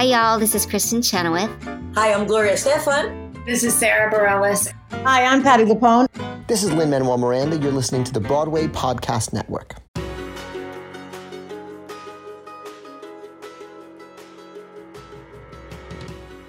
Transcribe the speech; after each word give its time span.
Hi, 0.00 0.06
y'all. 0.06 0.38
This 0.38 0.54
is 0.54 0.64
Kristin 0.64 1.04
Chenoweth. 1.04 1.50
Hi, 1.94 2.14
I'm 2.14 2.26
Gloria 2.26 2.54
Estefan. 2.54 3.44
This 3.44 3.62
is 3.62 3.74
Sara 3.74 4.10
Bareilles. 4.10 4.72
Hi, 5.04 5.26
I'm 5.26 5.42
Patti 5.42 5.64
LuPone. 5.64 6.06
This 6.46 6.62
is 6.62 6.72
Lin 6.72 6.88
Manuel 6.88 7.18
Miranda. 7.18 7.58
You're 7.58 7.70
listening 7.70 8.04
to 8.04 8.12
the 8.14 8.18
Broadway 8.18 8.66
Podcast 8.66 9.34
Network. 9.34 9.74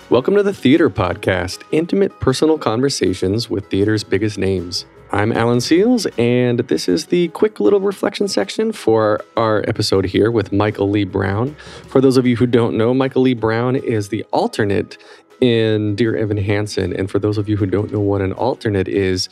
Welcome 0.10 0.36
to 0.36 0.44
the 0.44 0.54
Theater 0.54 0.90
Podcast, 0.90 1.64
intimate 1.74 2.18
personal 2.22 2.58
conversations 2.58 3.50
with 3.50 3.70
theater's 3.70 4.06
biggest 4.06 4.38
names. 4.38 4.86
I'm 5.14 5.34
Alan 5.34 5.58
Seales, 5.58 6.08
and 6.18 6.60
this 6.60 6.88
is 6.88 7.08
the 7.08 7.28
quick 7.30 7.60
little 7.60 7.82
reflection 7.82 8.30
section 8.30 8.72
for 8.72 9.20
our 9.36 9.62
episode 9.68 10.06
here 10.06 10.32
with 10.32 10.54
Michael 10.54 10.90
Lee 10.90 11.04
Brown. 11.04 11.54
For 11.90 12.00
those 12.00 12.16
of 12.16 12.26
you 12.26 12.38
who 12.38 12.46
don't 12.46 12.78
know, 12.78 12.94
Michael 12.94 13.24
Lee 13.24 13.34
Brown 13.34 13.76
is 13.76 14.08
the 14.08 14.24
alternate 14.32 14.98
in 15.42 15.96
Dear 15.96 16.16
Evan 16.16 16.38
Hansen. 16.38 16.96
And 16.96 17.12
for 17.12 17.20
those 17.20 17.38
of 17.38 17.50
you 17.50 17.58
who 17.58 17.66
don't 17.66 17.92
know 17.92 18.00
what 18.00 18.22
an 18.22 18.32
alternate 18.32 18.88
is, 18.88 19.28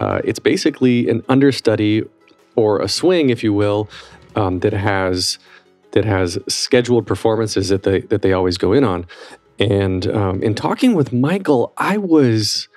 uh, 0.00 0.20
it's 0.22 0.38
basically 0.38 1.08
an 1.08 1.24
understudy 1.30 2.04
or 2.54 2.82
a 2.82 2.88
swing, 2.88 3.30
if 3.30 3.42
you 3.42 3.54
will, 3.54 3.88
um, 4.36 4.58
that 4.58 4.74
has 4.74 5.38
that 5.92 6.04
has 6.04 6.38
scheduled 6.46 7.06
performances 7.06 7.70
that 7.70 7.84
they 7.84 8.02
that 8.02 8.20
they 8.20 8.34
always 8.34 8.58
go 8.58 8.74
in 8.74 8.84
on. 8.84 9.06
And 9.58 10.06
um, 10.08 10.42
in 10.42 10.54
talking 10.54 10.92
with 10.92 11.10
Michael, 11.10 11.72
I 11.78 11.96
was 11.96 12.68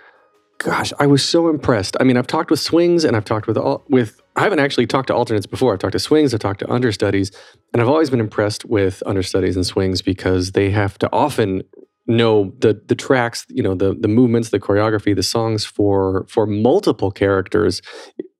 gosh, 0.57 0.91
I 0.99 1.07
was 1.07 1.23
so 1.23 1.49
impressed. 1.49 1.95
I 1.99 2.03
mean, 2.03 2.17
I've 2.17 2.27
talked 2.27 2.49
with 2.49 2.59
swings 2.59 3.03
and 3.03 3.15
I've 3.15 3.25
talked 3.25 3.47
with 3.47 3.57
all 3.57 3.83
with 3.89 4.21
I 4.35 4.43
haven't 4.43 4.59
actually 4.59 4.87
talked 4.87 5.07
to 5.07 5.15
alternates 5.15 5.45
before. 5.45 5.73
I've 5.73 5.79
talked 5.79 5.93
to 5.93 5.99
swings, 5.99 6.33
I've 6.33 6.39
talked 6.39 6.59
to 6.59 6.71
understudies, 6.71 7.31
and 7.73 7.81
I've 7.81 7.87
always 7.87 8.09
been 8.09 8.19
impressed 8.19 8.65
with 8.65 9.01
understudies 9.05 9.55
and 9.55 9.65
swings 9.65 10.01
because 10.01 10.51
they 10.51 10.71
have 10.71 10.97
to 10.99 11.09
often 11.13 11.63
know 12.07 12.53
the 12.59 12.79
the 12.87 12.95
tracks, 12.95 13.45
you 13.49 13.63
know, 13.63 13.75
the 13.75 13.95
the 13.99 14.07
movements, 14.07 14.49
the 14.49 14.59
choreography, 14.59 15.15
the 15.15 15.23
songs 15.23 15.65
for 15.65 16.25
for 16.29 16.45
multiple 16.45 17.11
characters. 17.11 17.81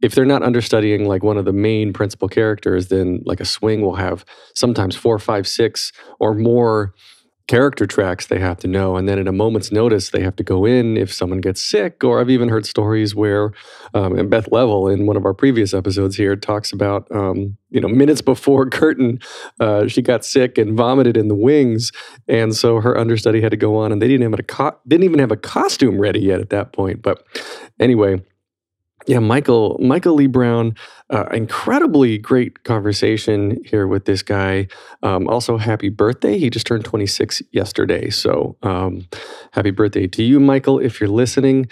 If 0.01 0.13
they're 0.13 0.25
not 0.25 0.43
understudying 0.43 1.05
like 1.05 1.23
one 1.23 1.37
of 1.37 1.45
the 1.45 1.53
main 1.53 1.93
principal 1.93 2.27
characters, 2.27 2.89
then 2.89 3.21
like 3.25 3.39
a 3.39 3.45
swing 3.45 3.81
will 3.81 3.95
have 3.95 4.23
sometimes 4.53 4.95
four, 4.95 5.17
five, 5.17 5.47
six, 5.47 5.91
or 6.19 6.35
more 6.35 6.93
character 7.47 7.85
tracks 7.85 8.25
they 8.27 8.39
have 8.39 8.57
to 8.57 8.67
know 8.67 8.95
and 8.95 9.07
then 9.07 9.19
at 9.19 9.27
a 9.27 9.31
moment's 9.31 9.71
notice 9.71 10.09
they 10.09 10.21
have 10.21 10.35
to 10.35 10.43
go 10.43 10.65
in 10.65 10.97
if 10.97 11.13
someone 11.13 11.39
gets 11.39 11.61
sick 11.61 12.03
or 12.03 12.19
i've 12.19 12.29
even 12.29 12.49
heard 12.49 12.65
stories 12.65 13.13
where 13.13 13.51
um, 13.93 14.17
and 14.17 14.29
Beth 14.29 14.51
Leavel 14.51 14.87
in 14.87 15.05
one 15.05 15.15
of 15.15 15.25
our 15.25 15.33
previous 15.33 15.73
episodes 15.73 16.15
here 16.15 16.35
talks 16.35 16.71
about 16.71 17.07
um, 17.11 17.55
you 17.69 17.79
know 17.79 17.87
minutes 17.87 18.21
before 18.21 18.67
curtain 18.69 19.19
uh, 19.59 19.87
she 19.87 20.01
got 20.01 20.25
sick 20.25 20.57
and 20.57 20.75
vomited 20.75 21.15
in 21.15 21.27
the 21.27 21.35
wings 21.35 21.91
and 22.27 22.55
so 22.55 22.81
her 22.81 22.97
understudy 22.97 23.41
had 23.41 23.51
to 23.51 23.57
go 23.57 23.77
on 23.77 23.91
and 23.91 24.01
they 24.01 24.07
didn't 24.07 24.29
have 24.29 24.39
a 24.39 24.43
co- 24.43 24.77
didn't 24.87 25.03
even 25.03 25.19
have 25.19 25.31
a 25.31 25.37
costume 25.37 25.99
ready 25.99 26.19
yet 26.19 26.39
at 26.39 26.49
that 26.49 26.73
point 26.73 27.01
but 27.01 27.23
anyway 27.79 28.19
yeah, 29.07 29.19
Michael 29.19 29.77
Michael 29.81 30.15
Lee 30.15 30.27
Brown, 30.27 30.75
uh, 31.09 31.25
incredibly 31.31 32.17
great 32.17 32.63
conversation 32.63 33.61
here 33.65 33.87
with 33.87 34.05
this 34.05 34.21
guy. 34.23 34.67
Um, 35.03 35.27
also, 35.27 35.57
happy 35.57 35.89
birthday! 35.89 36.37
He 36.37 36.49
just 36.49 36.65
turned 36.65 36.85
26 36.85 37.41
yesterday, 37.51 38.09
so 38.09 38.57
um, 38.63 39.07
happy 39.51 39.71
birthday 39.71 40.07
to 40.07 40.23
you, 40.23 40.39
Michael. 40.39 40.79
If 40.79 40.99
you're 40.99 41.09
listening, 41.09 41.67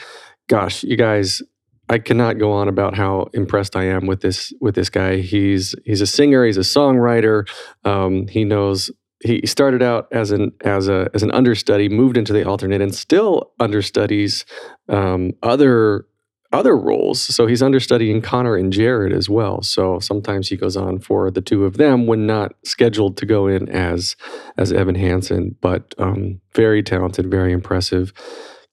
gosh, 0.47 0.83
you 0.83 0.95
guys, 0.95 1.41
I 1.89 1.97
cannot 1.97 2.37
go 2.37 2.51
on 2.51 2.67
about 2.67 2.95
how 2.95 3.29
impressed 3.33 3.75
I 3.75 3.85
am 3.85 4.05
with 4.05 4.21
this 4.21 4.53
with 4.61 4.75
this 4.75 4.89
guy. 4.89 5.17
He's 5.17 5.73
he's 5.85 6.01
a 6.01 6.07
singer, 6.07 6.45
he's 6.45 6.57
a 6.57 6.61
songwriter. 6.61 7.47
Um, 7.83 8.27
he 8.27 8.43
knows 8.43 8.91
he 9.23 9.45
started 9.47 9.81
out 9.81 10.07
as 10.11 10.31
an 10.31 10.51
as 10.63 10.87
a 10.87 11.09
as 11.13 11.23
an 11.23 11.31
understudy, 11.31 11.89
moved 11.89 12.17
into 12.17 12.33
the 12.33 12.47
alternate, 12.47 12.81
and 12.81 12.93
still 12.93 13.51
understudies 13.59 14.45
um, 14.89 15.31
other 15.41 16.05
other 16.53 16.77
roles. 16.77 17.21
So 17.21 17.47
he's 17.47 17.63
understudying 17.63 18.21
Connor 18.21 18.55
and 18.55 18.71
Jared 18.71 19.11
as 19.11 19.29
well. 19.29 19.61
So 19.61 19.99
sometimes 19.99 20.49
he 20.49 20.55
goes 20.55 20.77
on 20.77 20.99
for 20.99 21.31
the 21.31 21.41
two 21.41 21.65
of 21.65 21.77
them 21.77 22.05
when 22.05 22.25
not 22.25 22.53
scheduled 22.63 23.17
to 23.17 23.25
go 23.25 23.47
in 23.47 23.67
as 23.69 24.15
as 24.57 24.71
Evan 24.71 24.95
Hansen. 24.95 25.55
But 25.61 25.93
um, 25.97 26.39
very 26.55 26.83
talented, 26.83 27.29
very 27.29 27.51
impressive. 27.51 28.13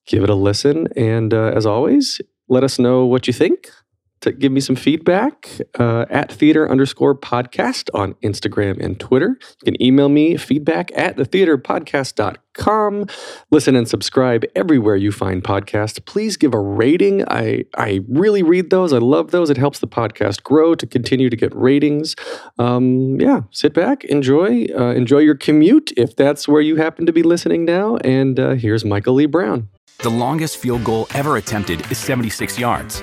Give 0.06 0.22
it 0.22 0.30
a 0.30 0.34
listen, 0.34 0.88
and 0.96 1.32
uh, 1.32 1.52
as 1.54 1.66
always, 1.66 2.20
let 2.48 2.64
us 2.64 2.78
know 2.78 3.04
what 3.04 3.26
you 3.26 3.32
think 3.32 3.70
to 4.20 4.32
give 4.32 4.52
me 4.52 4.60
some 4.60 4.76
feedback 4.76 5.48
uh, 5.78 6.04
at 6.10 6.30
theater 6.30 6.70
underscore 6.70 7.14
podcast 7.14 7.88
on 7.94 8.14
Instagram 8.22 8.78
and 8.82 9.00
Twitter. 9.00 9.38
You 9.64 9.72
can 9.72 9.82
email 9.82 10.08
me 10.08 10.36
feedback 10.36 10.90
at 10.94 11.16
thetheaterpodcast.com. 11.16 13.06
Listen 13.50 13.76
and 13.76 13.88
subscribe 13.88 14.44
everywhere 14.54 14.96
you 14.96 15.12
find 15.12 15.42
podcasts. 15.42 16.04
Please 16.04 16.36
give 16.36 16.52
a 16.52 16.58
rating. 16.58 17.24
I, 17.28 17.64
I 17.76 18.00
really 18.08 18.42
read 18.42 18.70
those. 18.70 18.92
I 18.92 18.98
love 18.98 19.30
those. 19.30 19.48
It 19.48 19.56
helps 19.56 19.78
the 19.78 19.88
podcast 19.88 20.42
grow 20.42 20.74
to 20.74 20.86
continue 20.86 21.30
to 21.30 21.36
get 21.36 21.54
ratings. 21.54 22.14
Um, 22.58 23.18
yeah, 23.20 23.42
sit 23.50 23.72
back, 23.72 24.04
enjoy, 24.04 24.66
uh, 24.76 24.92
enjoy 24.92 25.18
your 25.18 25.36
commute 25.36 25.92
if 25.96 26.14
that's 26.16 26.46
where 26.46 26.60
you 26.60 26.76
happen 26.76 27.06
to 27.06 27.12
be 27.12 27.22
listening 27.22 27.64
now. 27.64 27.96
And 27.98 28.38
uh, 28.38 28.50
here's 28.50 28.84
Michael 28.84 29.14
Lee 29.14 29.26
Brown. 29.26 29.68
The 30.02 30.10
longest 30.10 30.56
field 30.56 30.82
goal 30.84 31.06
ever 31.14 31.36
attempted 31.36 31.90
is 31.90 31.98
76 31.98 32.58
yards. 32.58 33.02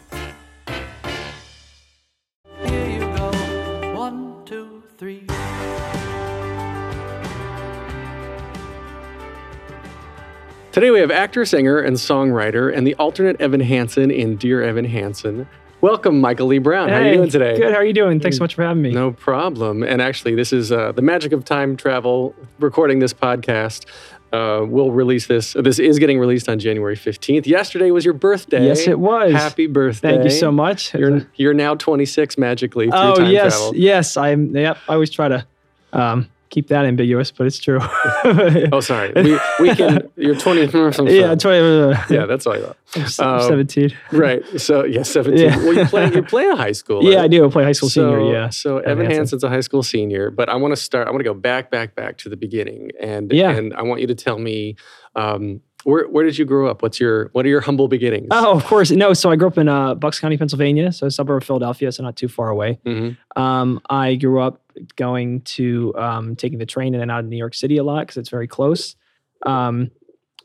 Today 10.71 10.89
we 10.89 11.01
have 11.01 11.11
actor, 11.11 11.43
singer, 11.43 11.79
and 11.79 11.97
songwriter, 11.97 12.73
and 12.73 12.87
the 12.87 12.95
alternate 12.95 13.41
Evan 13.41 13.59
Hansen 13.59 14.09
in 14.09 14.37
Dear 14.37 14.63
Evan 14.63 14.85
Hansen. 14.85 15.45
Welcome, 15.81 16.21
Michael 16.21 16.47
Lee 16.47 16.59
Brown. 16.59 16.87
Hey, 16.87 16.95
How 16.95 17.01
are 17.01 17.07
you 17.07 17.13
doing 17.15 17.29
today? 17.29 17.57
Good. 17.57 17.71
How 17.73 17.79
are 17.79 17.83
you 17.83 17.91
doing? 17.91 18.21
Thanks 18.21 18.37
so 18.37 18.43
much 18.45 18.55
for 18.55 18.63
having 18.63 18.81
me. 18.81 18.91
No 18.91 19.11
problem. 19.11 19.83
And 19.83 20.01
actually, 20.01 20.33
this 20.35 20.53
is 20.53 20.71
uh, 20.71 20.93
the 20.93 21.01
magic 21.01 21.33
of 21.33 21.43
time 21.43 21.75
travel. 21.75 22.33
Recording 22.59 22.99
this 22.99 23.13
podcast, 23.13 23.85
uh, 24.31 24.65
we'll 24.65 24.91
release 24.91 25.27
this. 25.27 25.57
This 25.59 25.77
is 25.77 25.99
getting 25.99 26.19
released 26.19 26.47
on 26.47 26.57
January 26.57 26.95
fifteenth. 26.95 27.47
Yesterday 27.47 27.91
was 27.91 28.05
your 28.05 28.13
birthday. 28.13 28.65
Yes, 28.65 28.87
it 28.87 28.97
was. 28.97 29.33
Happy 29.33 29.67
birthday! 29.67 30.11
Thank 30.11 30.23
you 30.23 30.29
so 30.29 30.53
much. 30.53 30.93
You're 30.93 31.27
you're 31.35 31.53
now 31.53 31.75
26 31.75 32.37
magically. 32.37 32.89
Through 32.89 32.97
oh 32.97 33.15
time 33.15 33.29
yes, 33.29 33.57
travel. 33.57 33.75
yes. 33.75 34.15
I'm. 34.15 34.55
Yep. 34.55 34.77
I 34.87 34.93
always 34.93 35.09
try 35.09 35.27
to 35.27 35.45
um, 35.91 36.29
keep 36.51 36.67
that 36.67 36.85
ambiguous, 36.85 37.31
but 37.31 37.47
it's 37.47 37.57
true. 37.57 37.79
Oh, 38.71 38.79
sorry. 38.81 39.11
We, 39.15 39.39
we 39.59 39.75
can. 39.75 40.07
You're 40.15 40.35
20. 40.35 40.61
yeah, 41.17 41.33
20, 41.35 41.45
uh, 41.57 42.03
Yeah, 42.09 42.25
that's 42.27 42.45
all 42.45 42.55
you. 42.57 42.75
I'm 42.95 43.03
Um, 43.03 43.41
17. 43.41 43.91
Right. 44.11 44.43
So 44.61 44.83
yeah, 44.85 45.01
17. 45.03 45.39
Yeah. 45.39 45.57
Well, 45.57 45.73
you 45.73 45.85
play 45.85 46.11
you 46.13 46.21
play 46.23 46.45
a 46.47 46.55
high 46.55 46.71
school. 46.73 47.03
Yeah, 47.03 47.23
I 47.23 47.27
do. 47.27 47.45
I 47.45 47.49
play 47.49 47.63
high 47.63 47.71
school 47.71 47.89
so, 47.89 48.11
senior. 48.19 48.31
Yeah. 48.33 48.49
So 48.49 48.77
Evan 48.77 48.91
Evan 48.91 49.05
Hansen. 49.05 49.17
Hansen's 49.17 49.43
a 49.43 49.49
high 49.49 49.61
school 49.61 49.81
senior, 49.83 50.29
but 50.29 50.47
I 50.49 50.55
want 50.55 50.73
to 50.73 50.75
start. 50.77 51.07
I 51.07 51.11
want 51.11 51.21
to 51.21 51.23
go 51.23 51.33
back, 51.33 51.71
back, 51.71 51.95
back 51.95 52.17
to 52.19 52.29
the 52.29 52.37
beginning, 52.37 52.91
and 52.99 53.31
Yeah. 53.31 53.51
and 53.51 53.73
I 53.73 53.81
want 53.81 54.01
you 54.01 54.07
to 54.07 54.15
tell 54.15 54.37
me 54.37 54.75
um, 55.15 55.61
where 55.83 56.05
where 56.07 56.23
did 56.23 56.37
you 56.37 56.45
grow 56.45 56.69
up? 56.69 56.81
What's 56.83 56.99
your 56.99 57.29
what 57.33 57.45
are 57.45 57.49
your 57.49 57.61
humble 57.61 57.87
beginnings? 57.87 58.27
Oh, 58.31 58.51
of 58.55 58.63
course. 58.65 58.91
No, 58.91 59.13
so 59.13 59.31
I 59.31 59.35
grew 59.35 59.47
up 59.47 59.57
in 59.57 59.67
uh, 59.67 59.95
Bucks 59.95 60.19
County, 60.19 60.37
Pennsylvania, 60.37 60.91
so 60.91 61.07
a 61.07 61.11
suburb 61.11 61.41
of 61.41 61.47
Philadelphia, 61.47 61.91
so 61.91 62.03
not 62.03 62.15
too 62.17 62.27
far 62.27 62.49
away. 62.49 62.79
Mhm. 62.85 63.17
Um, 63.35 63.81
I 63.89 64.15
grew 64.15 64.39
up 64.41 64.61
going 64.95 65.41
to 65.41 65.93
um, 65.97 66.35
taking 66.35 66.59
the 66.59 66.65
train 66.65 66.93
in 66.93 67.01
and 67.01 67.11
out 67.11 67.21
of 67.21 67.25
New 67.27 67.37
York 67.37 67.53
City 67.53 67.77
a 67.77 67.83
lot 67.83 68.01
because 68.01 68.17
it's 68.17 68.29
very 68.29 68.47
close. 68.47 68.95
Um, 69.45 69.91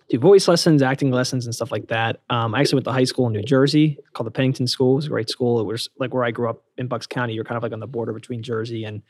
do 0.08 0.18
voice 0.18 0.46
lessons, 0.46 0.82
acting 0.82 1.10
lessons, 1.10 1.46
and 1.46 1.54
stuff 1.54 1.72
like 1.72 1.88
that. 1.88 2.20
Um, 2.30 2.54
I 2.54 2.60
actually 2.60 2.76
went 2.76 2.84
to 2.84 2.92
high 2.92 3.04
school 3.04 3.26
in 3.26 3.32
New 3.32 3.42
Jersey 3.42 3.98
called 4.12 4.26
the 4.26 4.30
Pennington 4.30 4.68
School. 4.68 4.92
It 4.92 4.96
was 4.96 5.06
a 5.06 5.10
great 5.10 5.28
school. 5.28 5.58
It 5.60 5.64
was 5.64 5.88
like 5.98 6.14
where 6.14 6.24
I 6.24 6.30
grew 6.30 6.48
up 6.48 6.62
in 6.78 6.86
Bucks 6.86 7.06
County. 7.06 7.34
You're 7.34 7.44
kind 7.44 7.56
of 7.56 7.62
like 7.62 7.72
on 7.72 7.80
the 7.80 7.88
border 7.88 8.12
between 8.12 8.42
Jersey 8.42 8.84
and 8.84 9.02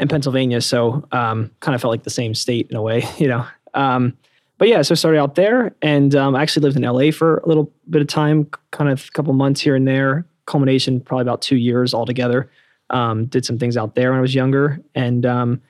and 0.00 0.08
Pennsylvania, 0.08 0.60
so 0.60 1.04
um, 1.10 1.50
kind 1.58 1.74
of 1.74 1.80
felt 1.80 1.90
like 1.90 2.04
the 2.04 2.10
same 2.10 2.32
state 2.32 2.68
in 2.70 2.76
a 2.76 2.82
way, 2.82 3.04
you 3.18 3.26
know. 3.26 3.44
Um, 3.74 4.16
but 4.58 4.68
yeah, 4.68 4.82
so 4.82 4.92
I 4.92 4.94
started 4.94 5.18
out 5.18 5.34
there, 5.34 5.74
and 5.82 6.14
um, 6.14 6.36
I 6.36 6.42
actually 6.42 6.62
lived 6.62 6.76
in 6.76 6.82
LA 6.82 7.10
for 7.10 7.38
a 7.38 7.48
little 7.48 7.72
bit 7.90 8.00
of 8.00 8.08
time, 8.08 8.48
kind 8.70 8.90
of 8.90 9.06
a 9.08 9.10
couple 9.12 9.32
months 9.32 9.60
here 9.60 9.74
and 9.74 9.86
there. 9.86 10.24
Culmination, 10.46 11.00
probably 11.00 11.22
about 11.22 11.42
two 11.42 11.56
years 11.56 11.94
altogether. 11.94 12.50
Um, 12.90 13.26
did 13.26 13.44
some 13.44 13.58
things 13.58 13.76
out 13.76 13.94
there 13.94 14.10
when 14.10 14.18
I 14.18 14.22
was 14.22 14.34
younger, 14.34 14.80
and 14.94 15.24
um, 15.26 15.60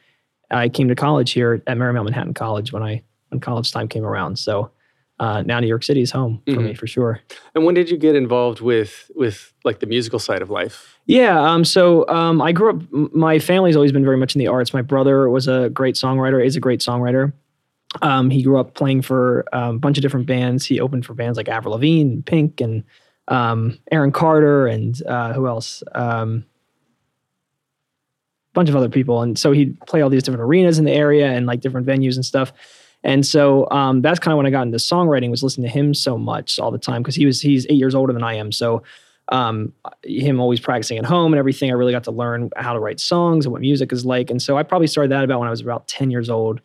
I 0.51 0.69
came 0.69 0.89
to 0.89 0.95
college 0.95 1.33
here 1.33 1.63
at 1.67 1.77
Marymount 1.77 2.05
Manhattan 2.05 2.35
College 2.35 2.73
when 2.73 2.83
I 2.83 3.03
when 3.31 3.41
college 3.41 3.71
time 3.73 3.89
came 3.89 4.05
around. 4.05 4.39
So 4.39 4.71
uh, 5.21 5.43
now 5.43 5.59
New 5.61 5.67
York 5.67 5.83
City 5.83 6.01
is 6.01 6.11
home 6.13 6.41
for 6.47 6.61
me 6.61 6.73
Mhm. 6.73 6.79
for 6.79 6.87
sure. 6.87 7.21
And 7.55 7.65
when 7.67 7.75
did 7.75 7.91
you 7.91 7.97
get 7.99 8.15
involved 8.15 8.61
with 8.61 9.11
with 9.17 9.53
like 9.65 9.81
the 9.81 9.87
musical 9.87 10.19
side 10.21 10.43
of 10.43 10.49
life? 10.49 10.97
Yeah. 11.07 11.39
Um, 11.43 11.65
so 11.65 12.09
um, 12.09 12.41
I 12.41 12.53
grew 12.53 12.71
up. 12.77 12.83
My 13.15 13.39
family's 13.41 13.75
always 13.77 13.91
been 13.93 14.05
very 14.05 14.17
much 14.17 14.35
in 14.37 14.39
the 14.39 14.47
arts. 14.47 14.73
My 14.73 14.83
brother 14.83 15.29
was 15.29 15.49
a 15.49 15.71
great 15.71 15.97
songwriter. 15.97 16.43
Is 16.45 16.55
a 16.57 16.61
great 16.61 16.81
songwriter. 16.81 17.33
Um, 18.03 18.31
he 18.31 18.43
grew 18.43 18.59
up 18.61 18.75
playing 18.75 19.03
for 19.03 19.45
um, 19.53 19.77
a 19.77 19.79
bunch 19.79 19.99
of 19.99 20.03
different 20.03 20.27
bands. 20.27 20.65
He 20.67 20.79
opened 20.79 21.05
for 21.07 21.15
bands 21.15 21.37
like 21.37 21.49
Avril 21.49 21.73
Lavigne, 21.75 22.03
and 22.13 22.25
Pink, 22.27 22.61
and 22.61 22.85
um, 23.29 23.79
Aaron 23.91 24.13
Carter, 24.13 24.67
and 24.67 25.03
uh, 25.07 25.33
who 25.33 25.47
else? 25.49 25.83
Um, 25.95 26.45
bunch 28.59 28.69
of 28.69 28.75
other 28.75 28.89
people. 28.89 29.23
And 29.23 29.39
so 29.39 29.53
he'd 29.53 29.79
play 29.87 30.03
all 30.03 30.11
these 30.11 30.25
different 30.25 30.43
arenas 30.43 30.79
in 30.79 30.85
the 30.85 30.93
area 30.93 31.31
and 31.31 31.47
like 31.47 31.61
different 31.61 31.87
venues 31.87 32.17
and 32.17 32.25
stuff. 32.25 32.53
And 33.05 33.25
so 33.25 33.71
um, 33.71 34.03
that's 34.03 34.19
kind 34.19 34.33
of 34.33 34.37
when 34.37 34.47
I 34.47 34.51
got 34.51 34.63
into 34.63 34.79
songwriting 34.79 35.31
was 35.31 35.45
listening 35.45 35.69
to 35.69 35.73
him 35.73 35.95
so 35.95 36.19
much 36.19 36.59
all 36.59 36.73
the 36.73 36.79
time 36.79 37.03
because 37.03 37.15
he 37.15 37.25
was 37.25 37.41
he's 37.41 37.65
eight 37.67 37.77
years 37.77 37.95
older 37.95 38.13
than 38.13 38.25
I 38.25 38.35
am. 38.35 38.51
So 38.51 38.83
um, 39.31 39.73
him 40.03 40.41
always 40.41 40.59
practicing 40.59 40.99
at 40.99 41.05
home 41.05 41.33
and 41.33 41.39
everything, 41.39 41.71
I 41.71 41.75
really 41.75 41.93
got 41.93 42.05
to 42.05 42.11
learn 42.11 42.51
how 42.57 42.73
to 42.73 42.81
write 42.81 42.99
songs 42.99 43.47
and 43.47 43.53
what 43.53 43.61
music 43.61 43.93
is 43.93 44.05
like. 44.05 44.31
And 44.31 44.43
so 44.43 44.57
I 44.57 44.65
probably 44.65 44.89
started 44.89 45.13
that 45.13 45.23
about 45.23 45.39
when 45.39 45.47
I 45.47 45.51
was 45.51 45.61
about 45.61 45.87
10 45.87 46.11
years 46.11 46.29
old, 46.29 46.61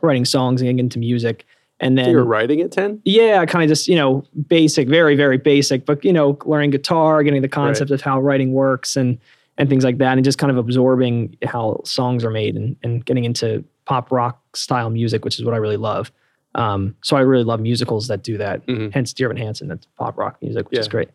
writing 0.00 0.24
songs 0.24 0.62
and 0.62 0.66
getting 0.66 0.78
into 0.78 0.98
music. 0.98 1.44
And 1.80 1.98
then 1.98 2.10
you 2.10 2.16
were 2.16 2.24
writing 2.24 2.60
at 2.60 2.72
ten. 2.72 3.00
yeah, 3.04 3.44
kind 3.46 3.62
of 3.62 3.68
just, 3.68 3.88
you 3.88 3.96
know, 3.96 4.22
basic, 4.48 4.86
very, 4.86 5.16
very 5.16 5.38
basic, 5.38 5.86
but, 5.86 6.04
you 6.04 6.12
know, 6.12 6.38
learning 6.44 6.70
guitar, 6.70 7.22
getting 7.22 7.40
the 7.40 7.48
concept 7.48 7.90
of 7.90 8.02
how 8.02 8.20
writing 8.20 8.52
works 8.52 8.96
and, 8.96 9.18
and 9.58 9.68
things 9.68 9.84
like 9.84 9.98
that. 9.98 10.12
And 10.16 10.24
just 10.24 10.38
kind 10.38 10.50
of 10.50 10.56
absorbing 10.56 11.36
how 11.44 11.80
songs 11.84 12.24
are 12.24 12.30
made 12.30 12.56
and, 12.56 12.76
and 12.82 13.04
getting 13.04 13.24
into 13.24 13.64
pop 13.84 14.10
rock 14.12 14.40
style 14.56 14.90
music, 14.90 15.24
which 15.24 15.38
is 15.38 15.44
what 15.44 15.54
I 15.54 15.58
really 15.58 15.76
love. 15.76 16.12
Um, 16.54 16.96
so 17.02 17.16
I 17.16 17.20
really 17.20 17.44
love 17.44 17.60
musicals 17.60 18.08
that 18.08 18.22
do 18.22 18.36
that. 18.38 18.66
Mhm. 18.66 18.92
Hence 18.92 19.12
Dear 19.12 19.28
Evan 19.28 19.36
Hansen, 19.36 19.68
that's 19.68 19.86
pop 19.98 20.16
rock 20.18 20.36
music, 20.42 20.68
which 20.70 20.78
is 20.80 20.88
great. 20.88 21.08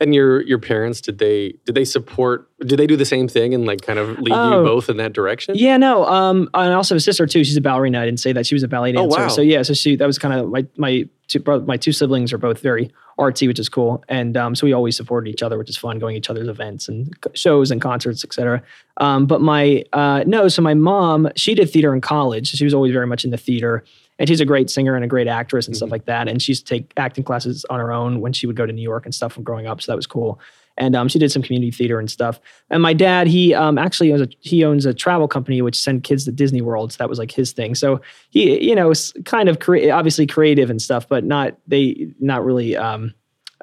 And 0.00 0.14
your 0.14 0.42
your 0.42 0.58
parents 0.58 1.00
did 1.00 1.18
they 1.18 1.54
did 1.64 1.74
they 1.74 1.84
support? 1.84 2.48
Did 2.60 2.78
they 2.78 2.86
do 2.86 2.96
the 2.96 3.04
same 3.04 3.28
thing 3.28 3.54
and 3.54 3.66
like 3.66 3.80
kind 3.82 3.98
of 3.98 4.18
lead 4.18 4.28
you 4.28 4.34
Oh. 4.34 4.64
both 4.64 4.88
in 4.88 4.96
that 4.98 5.12
direction? 5.12 5.54
Yeah, 5.56 5.76
no. 5.76 6.04
Um, 6.06 6.48
and 6.54 6.72
I 6.72 6.74
also 6.74 6.94
have 6.94 6.98
a 6.98 7.02
sister 7.02 7.26
too. 7.26 7.44
She's 7.44 7.56
a 7.56 7.60
ballerina. 7.60 8.00
I 8.00 8.04
didn't 8.04 8.20
say 8.20 8.32
that 8.32 8.46
she 8.46 8.54
was 8.54 8.62
a 8.62 8.68
ballet 8.68 8.92
dancer. 8.92 9.04
Oh, 9.06 9.08
dancer. 9.08 9.22
wow. 9.22 9.28
So 9.28 9.42
yeah, 9.42 9.62
so 9.62 9.74
she 9.74 9.96
that 9.96 10.06
was 10.06 10.18
kind 10.18 10.34
of 10.34 10.48
my 10.50 10.66
my 10.76 11.08
two 11.28 11.42
my 11.66 11.76
two 11.76 11.92
siblings 11.92 12.32
are 12.32 12.38
both 12.38 12.60
very 12.60 12.90
artsy, 13.18 13.46
which 13.46 13.58
is 13.58 13.68
cool. 13.68 14.02
And 14.08 14.36
um, 14.36 14.54
so 14.54 14.66
we 14.66 14.72
always 14.72 14.96
supported 14.96 15.30
each 15.30 15.42
other, 15.42 15.58
which 15.58 15.68
is 15.68 15.76
fun, 15.76 15.98
going 15.98 16.14
to 16.14 16.18
each 16.18 16.30
other's 16.30 16.48
events 16.48 16.88
and 16.88 17.14
shows 17.34 17.70
and 17.70 17.80
concerts, 17.80 18.24
etc. 18.24 18.62
Um, 18.96 19.26
but 19.26 19.40
my 19.40 19.84
uh, 19.92 20.24
no, 20.26 20.48
so 20.48 20.62
my 20.62 20.74
mom 20.74 21.28
she 21.36 21.54
did 21.54 21.70
theater 21.70 21.94
in 21.94 22.00
college. 22.00 22.48
She 22.48 22.64
was 22.64 22.74
always 22.74 22.92
very 22.92 23.06
much 23.06 23.24
in 23.24 23.30
the 23.30 23.36
theater. 23.38 23.84
And 24.20 24.28
she's 24.28 24.40
a 24.40 24.44
great 24.44 24.70
singer 24.70 24.94
and 24.94 25.04
a 25.04 25.08
great 25.08 25.26
actress 25.26 25.66
and 25.66 25.72
Mm-hmm. 25.74 25.78
stuff 25.78 25.90
like 25.90 26.04
that. 26.04 26.28
And 26.28 26.40
she 26.40 26.52
used 26.52 26.66
to 26.68 26.74
take 26.76 26.92
acting 26.96 27.24
classes 27.24 27.64
on 27.70 27.80
her 27.80 27.90
own 27.90 28.20
when 28.20 28.32
she 28.32 28.46
would 28.46 28.54
go 28.54 28.66
to 28.66 28.72
New 28.72 28.82
York 28.82 29.04
and 29.06 29.14
stuff 29.14 29.32
from 29.32 29.42
growing 29.42 29.66
up. 29.66 29.80
So 29.82 29.90
that 29.90 29.96
was 29.96 30.06
cool. 30.06 30.38
And 30.76 30.94
um, 30.94 31.08
she 31.08 31.18
did 31.18 31.32
some 31.32 31.42
community 31.42 31.70
theater 31.70 31.98
and 31.98 32.10
stuff. 32.10 32.38
And 32.70 32.82
my 32.82 32.92
dad, 32.92 33.26
he 33.26 33.52
um, 33.54 33.76
actually 33.76 34.12
owns 34.12 34.22
a 34.22 34.28
he 34.40 34.64
owns 34.64 34.86
a 34.86 34.94
travel 34.94 35.26
company 35.26 35.60
which 35.62 35.78
sent 35.78 36.04
kids 36.04 36.24
to 36.26 36.32
Disney 36.32 36.60
World. 36.60 36.92
So 36.92 36.98
that 36.98 37.08
was 37.08 37.18
like 37.18 37.30
his 37.30 37.52
thing. 37.52 37.74
So 37.74 38.00
he, 38.30 38.62
you 38.66 38.74
know, 38.74 38.90
is 38.90 39.12
kind 39.24 39.48
of 39.48 39.58
crea- 39.58 39.90
obviously 39.90 40.26
creative 40.26 40.70
and 40.70 40.80
stuff, 40.80 41.08
but 41.08 41.24
not 41.24 41.56
they 41.66 42.08
not 42.20 42.44
really 42.44 42.76
um, 42.76 43.12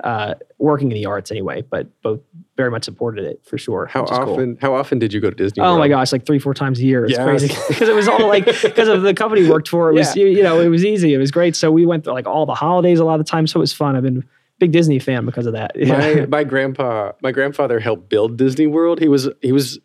uh, 0.03 0.35
working 0.59 0.91
in 0.91 0.95
the 0.95 1.05
arts 1.05 1.31
anyway. 1.31 1.61
But 1.61 1.87
both 2.01 2.19
very 2.55 2.71
much 2.71 2.85
supported 2.85 3.23
it 3.25 3.41
for 3.45 3.57
sure. 3.57 3.85
How 3.85 4.03
is 4.03 4.09
cool. 4.09 4.19
often 4.19 4.57
how 4.61 4.73
often 4.73 4.99
did 4.99 5.13
you 5.13 5.19
go 5.21 5.29
to 5.29 5.35
Disney? 5.35 5.63
Oh 5.63 5.77
my 5.77 5.87
gosh, 5.87 6.11
like 6.11 6.25
three, 6.25 6.39
four 6.39 6.53
times 6.53 6.79
a 6.79 6.83
year. 6.83 7.05
It's 7.05 7.13
Yes. 7.13 7.23
crazy 7.23 7.47
because 7.67 7.87
it 7.89 7.95
was 7.95 8.07
all 8.07 8.27
like 8.27 8.45
because 8.45 8.87
of 8.87 9.03
the 9.03 9.13
company 9.13 9.43
we 9.43 9.49
worked 9.49 9.67
for. 9.69 9.89
It 9.89 9.93
was 9.93 10.15
Yeah. 10.15 10.23
you, 10.23 10.29
you 10.37 10.43
know 10.43 10.59
it 10.59 10.67
was 10.69 10.83
easy. 10.83 11.13
It 11.13 11.17
was 11.17 11.31
great. 11.31 11.55
So 11.55 11.71
we 11.71 11.85
went 11.85 12.03
to 12.05 12.13
like 12.13 12.25
all 12.27 12.45
the 12.45 12.55
holidays 12.55 12.99
a 12.99 13.05
lot 13.05 13.19
of 13.19 13.25
the 13.25 13.29
time. 13.29 13.47
So 13.47 13.59
it 13.59 13.61
was 13.61 13.73
fun. 13.73 13.95
I've 13.95 14.03
been 14.03 14.17
a 14.19 14.23
big 14.59 14.71
Disney 14.71 14.97
fan 14.99 15.25
because 15.25 15.45
of 15.45 15.53
that. 15.53 15.71
my 15.87 16.25
my 16.27 16.43
grandpa 16.43 17.11
my 17.21 17.31
grandfather 17.31 17.79
helped 17.79 18.09
build 18.09 18.37
Disney 18.37 18.65
World. 18.67 18.99
He 18.99 19.07
was 19.07 19.29
he 19.41 19.51
was 19.51 19.79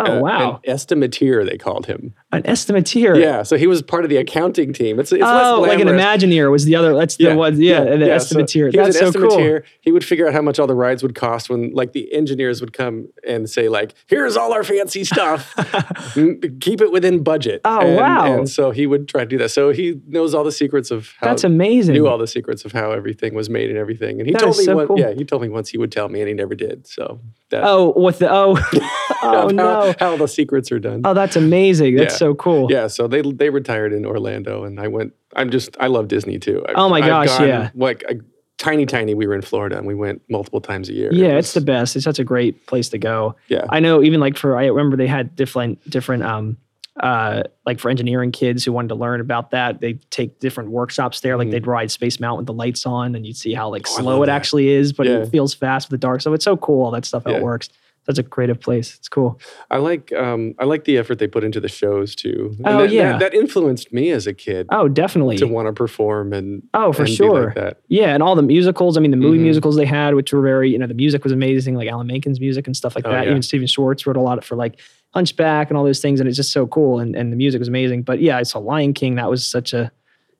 Oh, 0.00 0.18
uh, 0.18 0.20
wow. 0.20 0.60
an 0.64 0.70
estimateur 0.70 1.44
they 1.44 1.58
called 1.58 1.86
him. 1.86 2.14
An 2.30 2.46
estimateur. 2.46 3.16
Yeah, 3.18 3.42
so 3.42 3.56
he 3.56 3.66
was 3.66 3.82
part 3.82 4.04
of 4.04 4.10
the 4.10 4.16
accounting 4.16 4.72
team. 4.72 5.00
It's, 5.00 5.10
it's 5.10 5.20
less 5.20 5.46
oh, 5.46 5.60
like 5.60 5.80
an. 5.80 5.88
Imagineer 5.88 6.52
was 6.52 6.64
the 6.64 6.76
other. 6.76 6.94
That's 6.94 7.16
the 7.16 7.34
one. 7.34 7.60
Yeah, 7.60 7.82
an 7.82 8.00
yeah. 8.00 8.06
So 8.18 8.38
estimateur. 8.38 8.70
he 8.70 8.78
was 8.78 8.94
That's 8.96 9.16
an 9.16 9.20
so 9.20 9.28
cool. 9.28 9.60
He 9.80 9.90
would 9.90 10.04
figure 10.04 10.28
out 10.28 10.34
how 10.34 10.42
much 10.42 10.60
all 10.60 10.68
the 10.68 10.74
rides 10.74 11.02
would 11.02 11.16
cost 11.16 11.50
when, 11.50 11.72
like, 11.72 11.94
the 11.94 12.12
engineers 12.12 12.60
would 12.60 12.72
come 12.72 13.08
and 13.26 13.50
say, 13.50 13.68
like, 13.68 13.94
"Here's 14.06 14.36
all 14.36 14.52
our 14.52 14.62
fancy 14.62 15.04
stuff. 15.04 15.54
Mm, 16.08 16.60
Keep 16.60 16.80
it 16.80 16.92
within 16.92 17.22
budget." 17.22 17.60
Oh, 17.64 17.80
And- 17.80 17.96
wow. 17.96 18.38
And 18.38 18.48
so 18.48 18.70
he 18.70 18.86
would 18.86 19.08
try 19.08 19.22
to 19.22 19.26
do 19.26 19.38
that. 19.38 19.50
So 19.50 19.70
he 19.70 20.00
knows 20.06 20.32
all 20.34 20.44
the 20.44 20.52
secrets 20.52 20.90
of 20.90 21.12
how. 21.18 21.28
That's 21.28 21.44
amazing. 21.44 21.94
Knew 21.94 22.06
all 22.06 22.18
the 22.18 22.26
secrets 22.26 22.64
of 22.64 22.72
how 22.72 22.92
everything 22.92 23.34
was 23.34 23.50
made 23.50 23.68
and 23.68 23.78
everything. 23.78 24.20
And 24.20 24.26
he 24.26 24.32
That 24.32 24.42
told 24.42 24.58
me, 24.58 24.64
so 24.64 24.76
one, 24.76 24.86
cool. 24.86 24.98
yeah, 24.98 25.12
he 25.12 25.24
told 25.24 25.42
me 25.42 25.48
once 25.48 25.68
he 25.68 25.78
would 25.78 25.90
tell 25.92 26.08
me, 26.08 26.20
and 26.20 26.28
he 26.28 26.34
never 26.34 26.54
did. 26.54 26.86
So 26.86 27.20
that. 27.50 27.64
Oh, 27.64 27.92
what 27.92 28.18
the? 28.18 28.30
Oh, 28.30 28.56
oh 28.72 28.80
how, 29.20 29.48
no. 29.88 29.94
how 29.98 30.16
the 30.16 30.26
secrets 30.28 30.70
are 30.72 30.78
done. 30.78 31.02
Oh, 31.04 31.14
that's 31.14 31.36
amazing. 31.36 31.96
That's 31.96 32.14
Yeah. 32.14 32.18
so 32.18 32.34
cool. 32.34 32.68
Yeah, 32.70 32.86
so 32.86 33.06
they 33.08 33.22
they 33.22 33.50
retired 33.50 33.92
in 33.92 34.04
Orlando, 34.06 34.64
and 34.64 34.80
I 34.80 34.88
went. 34.88 35.12
I'm 35.36 35.50
just 35.50 35.76
I 35.78 35.86
love 35.88 36.08
Disney 36.08 36.38
too. 36.38 36.64
I've- 36.66 36.74
Oh 36.76 36.88
my 36.88 37.00
gosh, 37.00 37.28
gone, 37.38 37.48
yeah. 37.48 37.70
Like 37.74 38.02
a, 38.08 38.14
tiny, 38.56 38.86
tiny. 38.86 39.14
We 39.14 39.26
were 39.26 39.34
in 39.34 39.42
Florida, 39.42 39.76
and 39.78 39.86
we 39.86 39.94
went 39.94 40.22
multiple 40.28 40.60
times 40.60 40.88
a 40.88 40.92
year. 40.94 41.10
It 41.10 41.14
Yeah, 41.16 41.36
was- 41.36 41.44
it's 41.46 41.54
the 41.54 41.60
best. 41.60 41.94
It's 41.96 42.04
such 42.04 42.18
a 42.18 42.24
great 42.24 42.66
place 42.66 42.88
to 42.90 42.98
go. 42.98 43.36
Yeah. 43.48 43.64
I 43.68 43.78
know 43.80 44.02
even 44.02 44.20
like 44.20 44.36
for 44.36 44.56
I 44.56 44.66
remember 44.66 44.96
they 44.96 45.06
had 45.06 45.36
different 45.36 45.78
different 45.88 46.22
um 46.24 46.56
uh 47.00 47.44
like 47.64 47.78
for 47.78 47.90
engineering 47.90 48.32
kids 48.32 48.64
who 48.64 48.72
wanted 48.72 48.88
to 48.88 48.96
learn 48.96 49.20
about 49.20 49.52
that, 49.52 49.80
they 49.80 49.92
take 50.10 50.40
different 50.40 50.70
workshops 50.70 51.20
there. 51.20 51.36
Like 51.36 51.46
Mhm. 51.46 51.50
they'd 51.52 51.66
ride 51.68 51.90
Space 51.92 52.18
Mountain 52.18 52.38
with 52.38 52.46
the 52.46 52.52
lights 52.54 52.84
on 52.86 53.14
and 53.14 53.24
you'd 53.24 53.36
see 53.36 53.54
how 53.54 53.68
like 53.70 53.86
Oh, 53.86 54.00
slow 54.00 54.22
it 54.24 54.26
that. 54.26 54.32
actually 54.34 54.68
is, 54.70 54.92
but 54.92 55.06
Yeah. 55.06 55.18
it 55.18 55.28
feels 55.28 55.54
fast 55.54 55.88
with 55.90 56.00
the 56.00 56.04
dark. 56.04 56.22
So 56.22 56.32
it's 56.32 56.44
so 56.44 56.56
cool 56.56 56.84
all 56.84 56.90
that 56.90 57.04
stuff 57.04 57.22
how 57.24 57.30
Yeah. 57.32 57.36
it 57.36 57.42
works. 57.44 57.68
Such 58.08 58.18
a 58.18 58.22
creative 58.22 58.58
place. 58.58 58.94
It's 58.96 59.08
cool. 59.08 59.38
I 59.70 59.76
like 59.76 60.12
um 60.14 60.54
I 60.58 60.64
like 60.64 60.84
the 60.84 60.96
effort 60.96 61.18
they 61.18 61.26
put 61.26 61.44
into 61.44 61.60
the 61.60 61.68
shows 61.68 62.14
too. 62.14 62.54
And 62.58 62.66
Oh, 62.66 62.78
that, 62.82 62.90
yeah. 62.90 63.12
that, 63.12 63.18
that 63.20 63.34
influenced 63.34 63.92
me 63.92 64.10
as 64.12 64.26
a 64.26 64.32
kid 64.32 64.66
Oh, 64.70 64.88
definitely. 64.88 65.36
to 65.38 65.46
want 65.46 65.68
to 65.68 65.72
perform 65.74 66.32
and 66.32 66.62
Oh, 66.72 66.92
for 66.92 67.02
and 67.02 67.10
sure. 67.10 67.44
like 67.46 67.54
that. 67.56 67.80
Yeah, 67.88 68.14
and 68.14 68.22
all 68.22 68.34
the 68.34 68.42
musicals. 68.42 68.96
I 68.96 69.00
mean, 69.00 69.10
the 69.10 69.18
movie 69.18 69.38
Mhm. 69.38 69.42
musicals 69.42 69.76
they 69.76 69.84
had, 69.84 70.14
which 70.14 70.32
were 70.32 70.40
very, 70.40 70.70
you 70.70 70.78
know, 70.78 70.86
the 70.86 70.94
music 70.94 71.22
was 71.22 71.32
amazing, 71.32 71.74
like 71.74 71.88
Alan 71.88 72.06
Menken's 72.06 72.40
music 72.40 72.66
and 72.66 72.74
stuff 72.74 72.94
like 72.96 73.06
Oh, 73.06 73.10
that. 73.10 73.24
yeah. 73.24 73.30
Even 73.30 73.42
Stephen 73.42 73.66
Schwartz 73.66 74.06
wrote 74.06 74.16
a 74.16 74.20
lot 74.22 74.42
for 74.42 74.56
like 74.56 74.80
Hunchback 75.14 75.68
and 75.70 75.76
all 75.76 75.84
those 75.84 76.00
things, 76.00 76.18
and 76.20 76.28
it's 76.28 76.36
just 76.36 76.52
so 76.52 76.66
cool. 76.66 76.98
And 77.00 77.14
and 77.14 77.30
the 77.32 77.36
music 77.36 77.58
was 77.58 77.68
amazing. 77.68 78.02
But 78.04 78.20
yeah, 78.20 78.38
I 78.38 78.42
saw 78.42 78.58
Lion 78.58 78.94
King. 78.94 79.16
That 79.16 79.28
was 79.28 79.46
such 79.46 79.72
a, 79.74 79.90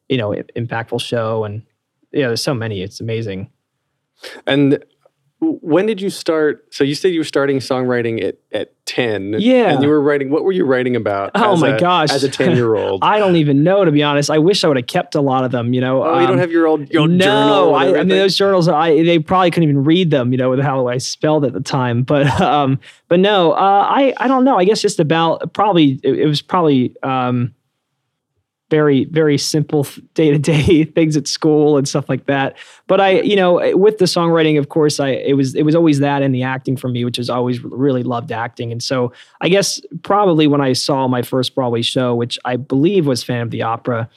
you 0.08 0.16
know, 0.16 0.34
impactful 0.56 1.00
show. 1.02 1.44
And 1.44 1.62
yeah, 2.12 2.28
there's 2.28 2.42
so 2.42 2.54
many. 2.54 2.80
It's 2.82 3.00
amazing. 3.00 3.50
And 4.46 4.82
when 5.40 5.86
did 5.86 6.00
you 6.00 6.10
start? 6.10 6.66
So 6.74 6.82
you 6.82 6.94
said 6.96 7.12
you 7.12 7.20
were 7.20 7.24
starting 7.24 7.58
songwriting 7.58 8.22
at 8.24 8.38
at 8.50 8.72
ten. 8.86 9.36
Yeah. 9.38 9.72
and 9.72 9.82
you 9.82 9.88
were 9.88 10.00
writing. 10.00 10.30
What 10.30 10.42
were 10.42 10.50
you 10.50 10.64
writing 10.64 10.96
about? 10.96 11.30
Oh 11.36 11.52
as 11.52 11.60
my 11.60 11.76
a- 11.76 11.78
gosh. 11.80 12.10
as 12.10 12.24
a 12.24 12.28
ten 12.40 12.56
year 12.56 12.74
old. 12.74 13.04
I 13.04 13.18
don't 13.20 13.36
even 13.36 13.62
know 13.62 13.84
to 13.84 13.92
be 13.92 14.02
honest. 14.02 14.30
I 14.30 14.38
wish 14.38 14.64
I 14.64 14.68
would 14.68 14.76
have 14.76 14.88
kept 14.88 15.14
a 15.14 15.20
lot 15.20 15.44
of 15.44 15.52
them. 15.52 15.72
You 15.72 15.80
know. 15.80 16.02
Oh, 16.02 16.18
you 16.18 16.26
don't 16.26 16.34
Um, 16.34 16.38
have 16.38 16.50
your 16.50 16.66
old, 16.66 16.90
your 16.90 17.02
old 17.02 17.10
no, 17.10 17.24
journal. 17.24 17.74
I, 17.76 17.86
I 17.86 17.92
mean 17.98 18.08
those 18.08 18.36
journals. 18.36 18.66
I 18.68 19.02
they 19.04 19.20
probably 19.20 19.50
couldn't 19.52 19.68
even 19.68 19.84
read 19.84 20.10
them, 20.10 20.32
you 20.32 20.38
know, 20.38 20.50
with 20.50 20.60
how 20.60 20.88
I 20.88 20.98
spelled 20.98 21.44
at 21.44 21.52
the 21.52 21.60
time. 21.60 22.02
But 22.02 22.26
um, 22.40 22.80
but 23.06 23.20
no, 23.20 23.52
uh, 23.52 23.56
I 23.88 24.14
I 24.16 24.26
don't 24.26 24.44
know. 24.44 24.56
I 24.58 24.64
guess 24.64 24.82
just 24.82 24.98
about 24.98 25.52
probably 25.52 26.00
it, 26.02 26.18
it 26.20 26.26
was 26.26 26.42
probably 26.42 26.96
um, 27.04 27.54
very 28.70 29.06
very 29.06 29.38
simple 29.38 29.86
day 30.14 30.30
to 30.30 30.38
day 30.38 30.84
things 30.84 31.16
at 31.16 31.26
school 31.26 31.78
and 31.78 31.88
stuff 31.88 32.08
like 32.08 32.26
that. 32.26 32.56
But 32.86 33.00
I 33.00 33.20
you 33.22 33.36
know 33.36 33.76
with 33.76 33.98
the 33.98 34.04
songwriting, 34.04 34.58
of 34.58 34.68
course, 34.68 35.00
I 35.00 35.10
it 35.10 35.36
was 35.36 35.54
it 35.54 35.62
was 35.62 35.74
always 35.74 36.00
that 36.00 36.22
and 36.22 36.34
the 36.34 36.42
acting 36.42 36.76
for 36.76 36.88
me, 36.88 37.04
which 37.04 37.18
is 37.18 37.30
always 37.30 37.62
really 37.64 38.02
loved 38.02 38.30
acting. 38.32 38.70
And 38.72 38.82
so 38.82 39.12
I 39.40 39.48
guess 39.48 39.80
probably 40.02 40.46
when 40.46 40.60
I 40.60 40.72
saw 40.74 41.08
my 41.08 41.22
first 41.22 41.54
Broadway 41.54 41.82
show, 41.82 42.14
which 42.14 42.38
I 42.44 42.56
believe 42.56 43.06
was 43.06 43.22
Phantom 43.24 43.46
of 43.48 43.50
the 43.52 43.62
Opera, 43.62 44.08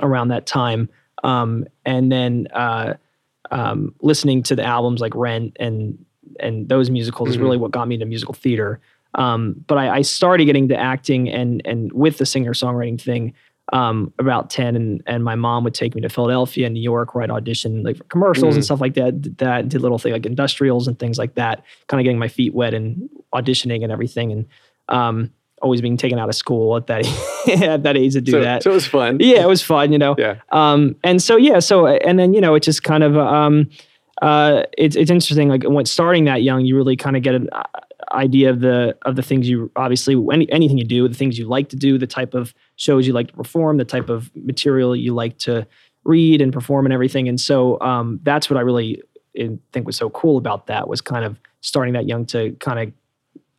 around 0.00 0.28
that 0.28 0.46
time. 0.46 0.88
Um, 1.24 1.66
and 1.84 2.10
then 2.12 2.46
uh, 2.54 2.94
um, 3.50 3.94
listening 4.02 4.42
to 4.44 4.56
the 4.56 4.64
albums 4.64 5.00
like 5.00 5.14
Rent 5.14 5.56
and 5.60 5.98
and 6.40 6.68
those 6.68 6.90
musicals 6.90 7.30
is 7.30 7.36
Mhm. 7.36 7.40
really 7.42 7.56
what 7.56 7.70
got 7.72 7.88
me 7.88 7.94
into 7.94 8.06
musical 8.06 8.34
theater. 8.34 8.80
Um, 9.14 9.56
but 9.66 9.78
I, 9.78 9.96
I 9.96 10.02
started 10.02 10.44
getting 10.44 10.68
to 10.68 10.76
acting 10.76 11.28
and 11.28 11.62
and 11.64 11.92
with 11.92 12.18
the 12.18 12.26
singer 12.26 12.52
songwriting 12.52 13.00
thing 13.00 13.32
um, 13.72 14.12
about 14.18 14.50
ten, 14.50 14.76
and 14.76 15.02
and 15.06 15.22
my 15.24 15.34
mom 15.34 15.64
would 15.64 15.74
take 15.74 15.94
me 15.94 16.00
to 16.02 16.08
Philadelphia 16.08 16.66
and 16.66 16.74
New 16.74 16.80
York 16.82 17.14
where 17.14 17.22
I'd 17.24 17.30
audition 17.30 17.82
like 17.82 17.96
for 17.98 18.04
commercials 18.04 18.54
and 18.56 18.62
Mhm. 18.62 18.66
stuff 18.66 18.80
like 18.80 18.94
that. 18.94 19.38
That 19.38 19.68
did 19.68 19.82
little 19.82 19.98
thing 19.98 20.12
like 20.12 20.26
industrials 20.26 20.88
and 20.88 20.98
things 20.98 21.18
like 21.18 21.34
that. 21.34 21.62
Kind 21.86 22.00
of 22.00 22.04
getting 22.04 22.18
my 22.18 22.28
feet 22.28 22.54
wet 22.54 22.74
and 22.74 23.08
auditioning 23.34 23.82
and 23.82 23.92
everything, 23.92 24.32
and 24.32 24.46
um, 24.88 25.30
always 25.60 25.80
being 25.80 25.96
taken 25.96 26.18
out 26.18 26.28
of 26.28 26.34
school 26.34 26.76
at 26.76 26.86
that 26.86 27.04
at 27.62 27.82
that 27.82 27.96
age 27.96 28.14
to 28.14 28.20
do 28.20 28.32
so, 28.32 28.40
that. 28.40 28.62
So 28.62 28.70
it 28.70 28.74
was 28.74 28.86
fun. 28.86 29.18
yeah, 29.20 29.42
it 29.42 29.48
was 29.48 29.62
fun, 29.62 29.92
you 29.92 29.98
know. 29.98 30.14
Yeah. 30.18 30.36
Um, 30.50 30.96
and 31.04 31.20
so 31.22 31.36
yeah, 31.36 31.58
so 31.58 31.86
and 31.86 32.18
then 32.18 32.32
you 32.34 32.40
know, 32.40 32.54
it 32.54 32.62
just 32.62 32.82
kind 32.84 33.02
of 33.02 33.16
um, 33.18 33.68
uh, 34.22 34.62
it's 34.78 34.96
it's 34.96 35.10
interesting. 35.10 35.48
Like 35.48 35.64
when 35.64 35.84
starting 35.84 36.24
that 36.24 36.42
young, 36.42 36.64
you 36.64 36.74
really 36.76 36.96
kind 36.96 37.16
of 37.16 37.22
get 37.22 37.34
an 37.34 37.48
uh, 37.52 37.62
idea 38.12 38.50
of 38.50 38.60
the 38.60 38.96
of 39.02 39.16
the 39.16 39.22
things 39.22 39.48
you 39.48 39.70
obviously 39.76 40.14
any, 40.32 40.50
anything 40.52 40.78
you 40.78 40.84
do, 40.84 41.06
the 41.08 41.14
things 41.14 41.38
you 41.38 41.46
like 41.46 41.68
to 41.70 41.76
do, 41.76 41.98
the 41.98 42.06
type 42.06 42.34
of 42.34 42.54
shows 42.76 43.06
you 43.06 43.12
like 43.12 43.28
to 43.28 43.34
perform, 43.34 43.76
the 43.76 43.84
type 43.84 44.08
of 44.08 44.30
material 44.34 44.94
you 44.96 45.14
like 45.14 45.38
to 45.38 45.66
read 46.04 46.40
and 46.40 46.52
perform 46.52 46.86
and 46.86 46.92
everything. 46.92 47.28
And 47.28 47.40
so 47.40 47.78
um, 47.80 48.20
that's 48.22 48.48
what 48.48 48.56
I 48.56 48.60
really 48.60 49.02
uh, 49.38 49.48
think 49.72 49.86
was 49.86 49.96
so 49.96 50.08
cool 50.10 50.38
about 50.38 50.66
that 50.68 50.88
was 50.88 51.00
kind 51.00 51.24
of 51.24 51.38
starting 51.60 51.94
that 51.94 52.06
young 52.06 52.24
to 52.26 52.52
kind 52.60 52.78
of 52.78 52.92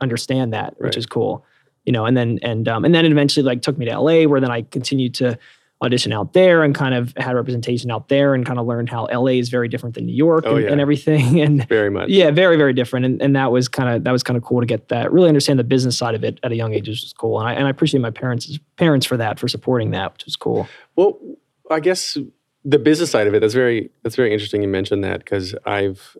understand 0.01 0.53
that, 0.53 0.73
which 0.79 0.95
Right. 0.95 0.97
is 0.97 1.05
cool. 1.05 1.45
You 1.85 1.93
know, 1.93 2.05
and 2.05 2.15
then 2.15 2.39
and 2.41 2.67
um, 2.67 2.85
and 2.85 2.93
then 2.93 3.05
it 3.05 3.11
eventually 3.11 3.43
like 3.43 3.61
took 3.61 3.77
me 3.77 3.85
to 3.85 3.99
LA 3.99 4.23
where 4.23 4.39
then 4.41 4.51
I 4.51 4.61
continued 4.63 5.13
to 5.15 5.37
audition 5.81 6.11
out 6.11 6.33
there 6.33 6.61
and 6.63 6.75
kind 6.75 6.93
of 6.93 7.13
had 7.15 7.35
representation 7.35 7.89
out 7.89 8.09
there 8.09 8.33
and 8.33 8.45
kind 8.45 8.59
of 8.59 8.65
learned 8.65 8.89
how 8.89 9.05
LA 9.11 9.27
is 9.39 9.47
very 9.47 9.69
different 9.69 9.95
than 9.95 10.05
New 10.05 10.13
York 10.15 10.43
Oh, 10.45 10.55
and, 10.57 10.65
yeah. 10.65 10.71
and 10.71 10.81
everything. 10.81 11.39
And 11.45 11.65
Very 11.69 11.89
much. 11.89 12.09
yeah, 12.09 12.31
very, 12.31 12.57
very 12.57 12.73
different. 12.73 13.05
And 13.05 13.21
and 13.21 13.35
that 13.35 13.51
was 13.51 13.67
kind 13.69 13.87
of 13.95 14.03
that 14.03 14.11
was 14.11 14.21
kind 14.23 14.35
of 14.35 14.43
cool 14.43 14.59
to 14.59 14.65
get 14.65 14.89
that, 14.89 15.11
really 15.11 15.29
understand 15.29 15.57
the 15.57 15.63
business 15.63 15.97
side 15.97 16.15
of 16.15 16.23
it 16.23 16.37
at 16.43 16.51
a 16.51 16.55
young 16.55 16.73
age, 16.73 16.87
which 16.89 17.01
was 17.01 17.13
cool. 17.17 17.39
And 17.39 17.47
I 17.47 17.53
and 17.53 17.65
I 17.65 17.69
appreciate 17.69 18.01
my 18.01 18.11
parents 18.11 18.59
parents 18.75 19.05
for 19.05 19.15
that, 19.17 19.39
for 19.39 19.47
supporting 19.47 19.91
that, 19.91 20.11
which 20.13 20.25
was 20.25 20.35
cool. 20.35 20.67
Well, 20.97 21.17
I 21.71 21.79
guess 21.79 22.17
the 22.65 22.77
business 22.79 23.09
side 23.11 23.27
of 23.27 23.33
it 23.33 23.39
that's 23.39 23.53
very 23.53 23.89
that's 24.03 24.17
very 24.17 24.33
interesting. 24.33 24.61
You 24.61 24.67
mentioned 24.67 25.03
that 25.05 25.19
because 25.19 25.55
I've 25.65 26.17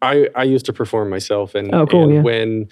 I 0.00 0.28
I 0.36 0.44
used 0.44 0.66
to 0.66 0.72
perform 0.72 1.10
myself, 1.10 1.56
and 1.56 1.74
Oh, 1.74 1.84
cool, 1.86 2.04
and 2.04 2.14
yeah. 2.14 2.20
when 2.22 2.68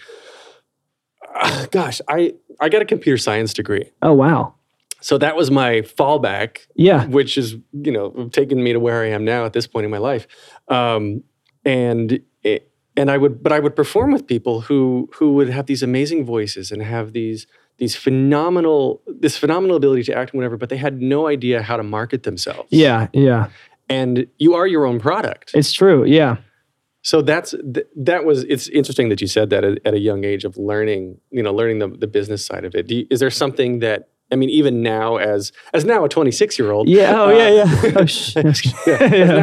ah, 1.35 1.66
gosh, 1.73 2.00
I 2.09 2.35
I 2.61 2.68
got 2.68 2.83
a 2.83 2.85
computer 2.85 3.18
science 3.18 3.52
degree, 3.52 3.90
Oh 4.02 4.12
wow. 4.12 4.54
So 5.00 5.18
that 5.18 5.36
was 5.36 5.50
my 5.50 5.82
fallback, 5.82 6.58
Yeah. 6.74 7.06
which 7.06 7.36
is 7.38 7.56
you 7.72 7.92
know 7.92 8.28
taken 8.32 8.62
me 8.62 8.72
to 8.72 8.80
where 8.80 9.02
I 9.02 9.08
am 9.10 9.24
now 9.24 9.44
at 9.44 9.52
this 9.52 9.66
point 9.66 9.84
in 9.84 9.90
my 9.90 9.98
life, 9.98 10.26
um, 10.68 11.22
and. 11.64 12.20
It, 12.42 12.70
and 12.96 13.12
I 13.12 13.16
would, 13.16 13.44
but 13.44 13.52
I 13.52 13.60
would 13.60 13.76
perform 13.76 14.10
with 14.12 14.26
people 14.26 14.62
who 14.62 15.08
who 15.14 15.32
would 15.34 15.48
have 15.50 15.66
these 15.66 15.84
amazing 15.84 16.24
voices 16.24 16.72
and 16.72 16.82
have 16.82 17.12
these 17.12 17.46
these 17.78 17.94
phenomenal 17.94 19.02
this 19.06 19.36
phenomenal 19.36 19.76
ability 19.76 20.02
to 20.04 20.14
act 20.16 20.32
and 20.32 20.38
whatever, 20.38 20.56
but 20.56 20.68
they 20.68 20.76
had 20.76 21.00
no 21.00 21.28
idea 21.28 21.62
how 21.62 21.76
to 21.76 21.84
market 21.84 22.24
themselves 22.24 22.68
Yeah. 22.70 23.06
Yeah. 23.12 23.50
and 23.88 24.26
you 24.38 24.54
are 24.54 24.66
your 24.66 24.84
own 24.84 24.98
product. 24.98 25.52
It's 25.54 25.72
true. 25.72 26.04
Yeah. 26.04 26.38
So 27.02 27.22
that's 27.22 27.52
th- 27.74 27.86
that 27.96 28.24
was 28.24 28.42
it's 28.44 28.68
interesting 28.68 29.08
that 29.10 29.20
you 29.20 29.28
said 29.28 29.50
that 29.50 29.62
at, 29.64 29.78
at 29.84 29.94
a 29.94 30.00
young 30.00 30.24
age 30.24 30.44
of 30.44 30.56
learning, 30.56 31.18
you 31.30 31.42
know, 31.44 31.52
learning 31.54 31.78
the, 31.78 31.88
the 31.88 32.08
business 32.08 32.44
side 32.44 32.64
of 32.64 32.74
it. 32.74 32.88
Do 32.88 32.96
you, 32.96 33.06
is 33.10 33.20
there 33.20 33.30
something 33.30 33.78
that 33.78 34.08
I 34.30 34.37
mean, 34.37 34.50
even 34.50 34.82
now 34.82 35.16
as 35.16 35.52
as 35.73 35.85
now 35.85 36.04
a 36.04 36.08
26 36.08 36.58
year 36.58 36.70
old, 36.70 36.88
Yeah. 36.88 37.12
Oh 37.16 37.30
yeah. 37.30 37.49
Yeah. 37.49 37.92
Oh, 37.97 38.04
sh- 38.06 38.37
yeah. 38.87 39.42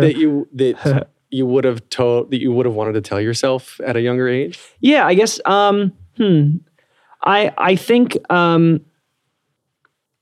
that 0.00 0.14
you 0.16 0.48
that 0.54 1.06
you 1.30 1.46
would 1.46 1.64
have 1.64 1.88
told 1.88 2.30
that 2.30 2.40
you 2.40 2.52
would 2.52 2.66
have 2.66 2.74
wanted 2.74 2.92
to 2.92 3.00
tell 3.00 3.20
yourself 3.20 3.80
at 3.84 3.96
a 3.96 4.00
younger 4.00 4.28
age. 4.28 4.58
Yeah, 4.80 5.06
I 5.06 5.14
guess. 5.14 5.40
Um, 5.44 5.92
hmm. 6.16 6.58
I 7.24 7.52
I 7.56 7.76
think 7.76 8.18
um, 8.30 8.80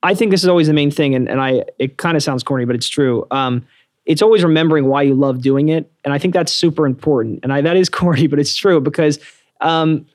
I 0.03 0.15
think 0.15 0.31
this 0.31 0.43
is 0.43 0.49
always 0.49 0.67
the 0.67 0.73
main 0.73 0.91
thing, 0.91 1.15
and 1.15 1.29
and 1.29 1.41
I 1.41 1.65
it 1.79 1.99
kind 1.99 2.17
of 2.17 2.23
sounds 2.23 2.43
corny, 2.43 2.65
but 2.65 2.75
it's 2.75 2.89
true. 2.89 3.27
Um, 3.31 3.67
it's 4.07 4.23
always 4.23 4.43
remembering 4.43 4.87
why 4.87 5.03
you 5.03 5.15
love 5.15 5.43
doing 5.43 5.69
it, 5.69 5.91
and 6.05 6.13
I 6.15 6.19
think 6.19 6.35
that's 6.35 6.53
super 6.53 6.87
important. 6.87 7.41
And 7.43 7.53
I 7.53 7.61
that 7.61 7.77
is 7.77 7.89
corny, 7.89 8.27
but 8.27 8.39
it's 8.39 8.55
true 8.55 8.81
because 8.81 9.19
um, 9.61 10.07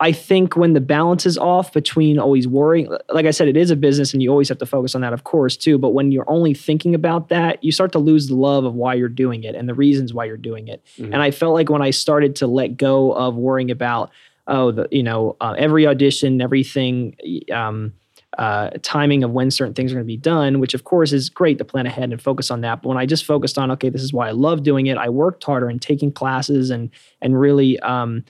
I 0.00 0.10
think 0.12 0.56
when 0.56 0.72
the 0.72 0.80
balance 0.80 1.24
is 1.24 1.38
off 1.38 1.72
between 1.72 2.18
always 2.18 2.48
worrying, 2.48 2.94
like 3.10 3.26
I 3.26 3.30
said, 3.30 3.46
it 3.48 3.56
is 3.56 3.70
a 3.70 3.76
business, 3.76 4.12
and 4.12 4.22
you 4.22 4.30
always 4.30 4.48
have 4.48 4.58
to 4.58 4.66
focus 4.66 4.94
on 4.94 5.00
that, 5.02 5.12
of 5.12 5.24
course, 5.24 5.56
too. 5.56 5.78
But 5.78 5.90
when 5.90 6.10
you're 6.10 6.28
only 6.28 6.52
thinking 6.52 6.94
about 6.94 7.28
that, 7.28 7.62
you 7.62 7.70
start 7.70 7.92
to 7.92 7.98
lose 7.98 8.26
the 8.26 8.34
love 8.34 8.64
of 8.64 8.74
why 8.74 8.94
you're 8.94 9.08
doing 9.08 9.44
it 9.44 9.54
and 9.54 9.68
the 9.68 9.74
reasons 9.74 10.12
why 10.12 10.24
you're 10.24 10.36
doing 10.36 10.66
it. 10.68 10.82
And 11.12 11.22
I 11.22 11.30
felt 11.30 11.54
like 11.54 11.70
when 11.70 11.82
I 11.82 11.90
started 11.90 12.36
to 12.36 12.46
let 12.46 12.76
go 12.76 13.12
of 13.12 13.36
worrying 13.36 13.70
about, 13.70 14.10
oh, 14.48 14.72
the 14.72 14.88
you 14.90 15.02
know, 15.02 15.36
uh, 15.40 15.54
every 15.56 15.86
audition, 15.86 16.40
everything, 16.40 17.16
um, 17.52 17.92
uh, 18.38 18.70
timing 18.82 19.22
of 19.22 19.30
when 19.30 19.50
certain 19.50 19.74
things 19.74 19.92
are 19.92 19.94
going 19.94 20.04
to 20.04 20.06
be 20.06 20.16
done, 20.16 20.58
which 20.58 20.74
of 20.74 20.82
course 20.84 21.12
is 21.12 21.30
great 21.30 21.56
to 21.58 21.64
plan 21.64 21.86
ahead 21.86 22.10
and 22.10 22.20
focus 22.20 22.50
on 22.50 22.62
that. 22.62 22.82
But 22.82 22.88
when 22.88 22.98
I 22.98 23.06
just 23.06 23.24
focused 23.24 23.58
on, 23.58 23.70
okay, 23.70 23.90
this 23.90 24.02
is 24.02 24.12
why 24.12 24.28
I 24.28 24.32
love 24.32 24.64
doing 24.64 24.86
it, 24.86 24.98
I 24.98 25.08
worked 25.08 25.44
harder 25.44 25.68
and 25.68 25.80
taking 25.80 26.10
classes 26.10 26.70
and 26.70 26.90
and 27.22 27.38
really 27.38 27.78
um, 27.80 28.24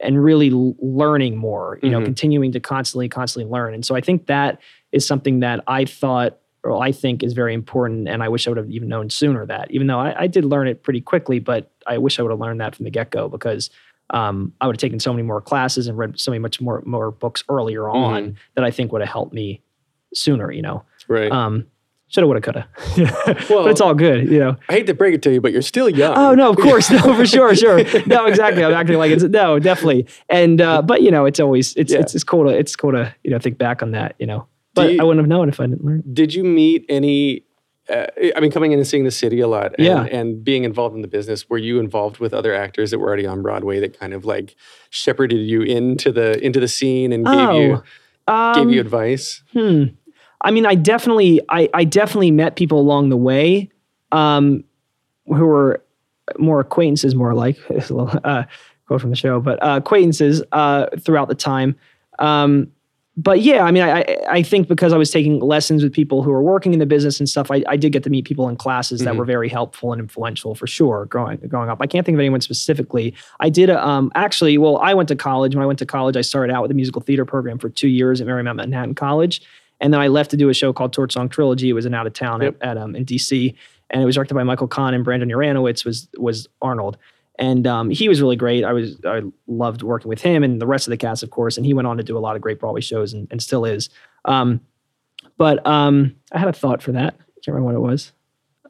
and 0.00 0.22
really 0.22 0.50
learning 0.80 1.36
more, 1.36 1.78
you 1.82 1.90
know, 1.90 2.00
Mhm. 2.00 2.04
continuing 2.06 2.52
to 2.52 2.60
constantly, 2.60 3.08
constantly 3.08 3.50
learn. 3.50 3.74
And 3.74 3.84
so 3.84 3.94
I 3.94 4.00
think 4.00 4.26
that 4.26 4.60
is 4.92 5.06
something 5.06 5.40
that 5.40 5.62
I 5.66 5.84
thought, 5.84 6.38
or 6.64 6.80
I 6.82 6.92
think 6.92 7.22
is 7.22 7.32
very 7.32 7.54
important. 7.54 8.08
And 8.08 8.22
I 8.22 8.28
wish 8.28 8.46
I 8.46 8.50
would 8.50 8.58
have 8.58 8.70
even 8.70 8.88
known 8.88 9.10
sooner 9.10 9.44
that, 9.46 9.70
even 9.70 9.86
though 9.86 9.98
I, 9.98 10.22
I 10.22 10.26
did 10.26 10.44
learn 10.44 10.68
it 10.68 10.82
pretty 10.82 11.00
quickly, 11.00 11.38
but 11.38 11.70
I 11.86 11.98
wish 11.98 12.18
I 12.18 12.22
would 12.22 12.30
have 12.30 12.40
learned 12.40 12.60
that 12.60 12.74
from 12.74 12.84
the 12.84 12.90
get 12.90 13.10
go 13.10 13.28
because 13.28 13.70
um, 14.10 14.52
I 14.60 14.66
would 14.66 14.76
have 14.76 14.80
taken 14.80 15.00
so 15.00 15.12
many 15.12 15.22
more 15.22 15.40
classes 15.40 15.86
and 15.86 15.98
read 15.98 16.18
so 16.18 16.30
many 16.30 16.38
much 16.38 16.60
more 16.60 16.82
more 16.86 17.10
books 17.10 17.44
earlier 17.50 17.88
on 17.90 18.36
that 18.54 18.64
I 18.64 18.70
think 18.70 18.90
would 18.92 19.02
have 19.02 19.10
helped 19.10 19.34
me 19.34 19.60
sooner. 20.14 20.50
You 20.50 20.62
know, 20.62 20.82
Right. 21.08 21.30
um, 21.30 21.66
shoulda, 22.08 22.26
woulda, 22.26 22.40
coulda. 22.40 22.68
Well- 23.48 23.62
but 23.64 23.70
it's 23.70 23.80
all 23.80 23.94
good. 23.94 24.28
You 24.30 24.38
know. 24.38 24.56
I 24.68 24.72
hate 24.72 24.86
to 24.86 24.94
break 24.94 25.14
it 25.14 25.22
to 25.22 25.32
you, 25.32 25.40
but 25.40 25.52
you're 25.52 25.62
still 25.62 25.88
young. 25.88 26.14
Oh 26.16 26.34
no, 26.34 26.50
of 26.50 26.56
course, 26.66 26.90
no, 26.90 26.98
for 27.14 27.26
sure, 27.26 27.54
sure, 27.54 27.78
no, 28.06 28.26
exactly. 28.26 28.64
I'm 28.64 28.72
acting 28.74 28.96
like 28.98 29.10
it's 29.12 29.24
no, 29.24 29.58
definitely, 29.58 30.06
and 30.28 30.60
uh, 30.60 30.82
but 30.90 31.02
you 31.02 31.10
know, 31.10 31.24
it's 31.26 31.40
always 31.40 31.74
it's 31.76 31.92
Yeah. 31.92 32.00
it's 32.00 32.14
it's 32.14 32.24
cool 32.24 32.44
to 32.44 32.50
it's 32.50 32.74
cool 32.76 32.92
to 32.92 33.14
you 33.24 33.30
know 33.30 33.38
think 33.38 33.58
back 33.58 33.82
on 33.82 33.92
that, 33.92 34.14
you 34.18 34.26
know. 34.26 34.46
But 34.74 34.92
you- 34.92 35.00
I 35.00 35.04
wouldn't 35.04 35.22
have 35.22 35.28
known 35.28 35.48
if 35.48 35.60
I 35.60 35.66
didn't 35.66 35.84
learn. 35.84 36.02
Did 36.12 36.34
you 36.34 36.44
meet 36.44 36.84
any? 36.88 37.44
Uh, 37.90 38.04
I 38.36 38.40
mean, 38.40 38.50
coming 38.52 38.72
in 38.72 38.78
and 38.78 38.86
seeing 38.86 39.04
the 39.04 39.10
city 39.10 39.40
a 39.40 39.48
lot, 39.48 39.74
and, 39.78 39.86
Yeah. 39.86 40.04
and 40.04 40.44
being 40.44 40.64
involved 40.64 40.94
in 40.94 41.00
the 41.00 41.08
business. 41.08 41.48
Were 41.48 41.56
you 41.56 41.80
involved 41.80 42.18
with 42.18 42.34
other 42.34 42.54
actors 42.54 42.90
that 42.90 42.98
were 42.98 43.06
already 43.08 43.24
on 43.26 43.40
Broadway 43.40 43.80
that 43.80 43.98
kind 43.98 44.12
of 44.12 44.26
like 44.26 44.54
shepherded 44.90 45.38
you 45.40 45.62
into 45.62 46.12
the 46.12 46.38
into 46.44 46.60
the 46.60 46.68
scene 46.68 47.12
and 47.14 47.24
gave 47.24 47.52
you 47.62 47.82
um, 48.26 48.54
gave 48.54 48.70
you 48.74 48.80
advice? 48.82 49.42
Hmm. 49.54 49.84
I 50.42 50.50
mean, 50.50 50.66
I 50.66 50.74
definitely, 50.74 51.40
I, 51.48 51.68
I 51.74 51.84
definitely 51.84 52.30
met 52.30 52.56
people 52.56 52.78
along 52.80 53.08
the 53.08 53.16
way, 53.16 53.70
um, 54.12 54.64
who 55.26 55.46
were 55.46 55.82
more 56.38 56.60
acquaintances, 56.60 57.14
more 57.14 57.34
like 57.34 57.58
a 57.70 57.74
little 57.74 58.10
uh, 58.24 58.44
quote 58.86 59.00
from 59.00 59.10
the 59.10 59.16
show, 59.16 59.40
but 59.40 59.62
uh, 59.62 59.76
acquaintances 59.82 60.42
uh, 60.52 60.86
throughout 61.00 61.28
the 61.28 61.34
time. 61.34 61.76
Um, 62.18 62.68
but 63.16 63.40
yeah, 63.40 63.64
I 63.64 63.72
mean, 63.72 63.82
I, 63.82 64.04
I- 64.30 64.42
think 64.44 64.68
because 64.68 64.92
I 64.92 64.96
was 64.96 65.10
taking 65.10 65.40
lessons 65.40 65.82
with 65.82 65.92
people 65.92 66.22
who 66.22 66.30
were 66.30 66.40
working 66.42 66.72
in 66.72 66.78
the 66.78 66.86
business 66.86 67.18
and 67.18 67.28
stuff, 67.28 67.50
I, 67.50 67.64
I 67.66 67.76
did 67.76 67.90
get 67.90 68.04
to 68.04 68.10
meet 68.10 68.24
people 68.24 68.48
in 68.48 68.54
classes 68.54 69.00
that 69.00 69.14
Mhm. 69.14 69.18
were 69.18 69.24
very 69.24 69.48
helpful 69.48 69.92
and 69.92 70.00
influential 70.00 70.54
for 70.54 70.68
sure. 70.68 71.06
Growing 71.06 71.38
growing 71.48 71.68
up, 71.68 71.78
I 71.80 71.88
can't 71.88 72.06
think 72.06 72.14
of 72.14 72.20
anyone 72.20 72.40
specifically. 72.42 73.12
I 73.40 73.48
did 73.50 73.70
a, 73.70 73.84
um, 73.84 74.12
actually. 74.14 74.56
Well, 74.56 74.76
I 74.78 74.94
went 74.94 75.08
to 75.08 75.16
college. 75.16 75.56
When 75.56 75.64
I 75.64 75.66
went 75.66 75.80
to 75.80 75.86
college, 75.86 76.16
I 76.16 76.20
started 76.20 76.54
out 76.54 76.62
with 76.62 76.70
a 76.70 76.74
musical 76.74 77.02
theater 77.02 77.24
program 77.24 77.58
for 77.58 77.68
two 77.68 77.88
years 77.88 78.20
at 78.20 78.28
Marymount 78.28 78.54
Manhattan 78.54 78.94
College, 78.94 79.42
and 79.80 79.92
then 79.92 80.00
I 80.00 80.08
left 80.08 80.30
to 80.32 80.36
do 80.36 80.48
a 80.48 80.54
show 80.54 80.72
called 80.72 80.92
Torch 80.92 81.12
Song 81.12 81.28
Trilogy. 81.28 81.68
It 81.68 81.74
was 81.74 81.86
an 81.86 81.94
out 81.94 82.06
of 82.06 82.12
town 82.12 82.42
Yep. 82.42 82.56
at, 82.60 82.70
at 82.70 82.78
um, 82.78 82.94
in 82.96 83.04
DC, 83.04 83.54
and 83.90 84.02
it 84.02 84.06
was 84.06 84.14
directed 84.16 84.34
by 84.34 84.42
Michael 84.42 84.68
Kahn 84.68 84.94
and 84.94 85.04
Brandon 85.04 85.28
Uranowitz 85.28 85.84
was 85.84 86.08
was 86.16 86.48
Arnold 86.62 86.96
and 87.38 87.66
um, 87.66 87.88
he 87.90 88.08
was 88.08 88.20
really 88.20 88.36
great. 88.36 88.64
I 88.64 88.72
was 88.72 88.96
I 89.04 89.22
loved 89.46 89.82
working 89.82 90.08
with 90.08 90.20
him 90.20 90.42
and 90.42 90.60
the 90.60 90.66
rest 90.66 90.86
of 90.88 90.90
the 90.90 90.96
cast, 90.96 91.22
of 91.22 91.30
course. 91.30 91.56
And 91.56 91.64
he 91.64 91.72
went 91.72 91.86
on 91.86 91.96
to 91.96 92.02
do 92.02 92.18
a 92.18 92.20
lot 92.20 92.34
of 92.34 92.42
great 92.42 92.58
Broadway 92.58 92.80
shows 92.80 93.12
and, 93.12 93.28
and 93.30 93.40
still 93.40 93.64
is. 93.64 93.90
Um, 94.24 94.60
but 95.36 95.64
um, 95.66 96.16
I 96.32 96.38
had 96.40 96.48
a 96.48 96.52
thought 96.52 96.82
for 96.82 96.92
that. 96.92 97.14
I 97.14 97.40
can't 97.44 97.54
remember 97.54 97.66
what 97.66 97.74
it 97.76 97.92
was. 97.92 98.12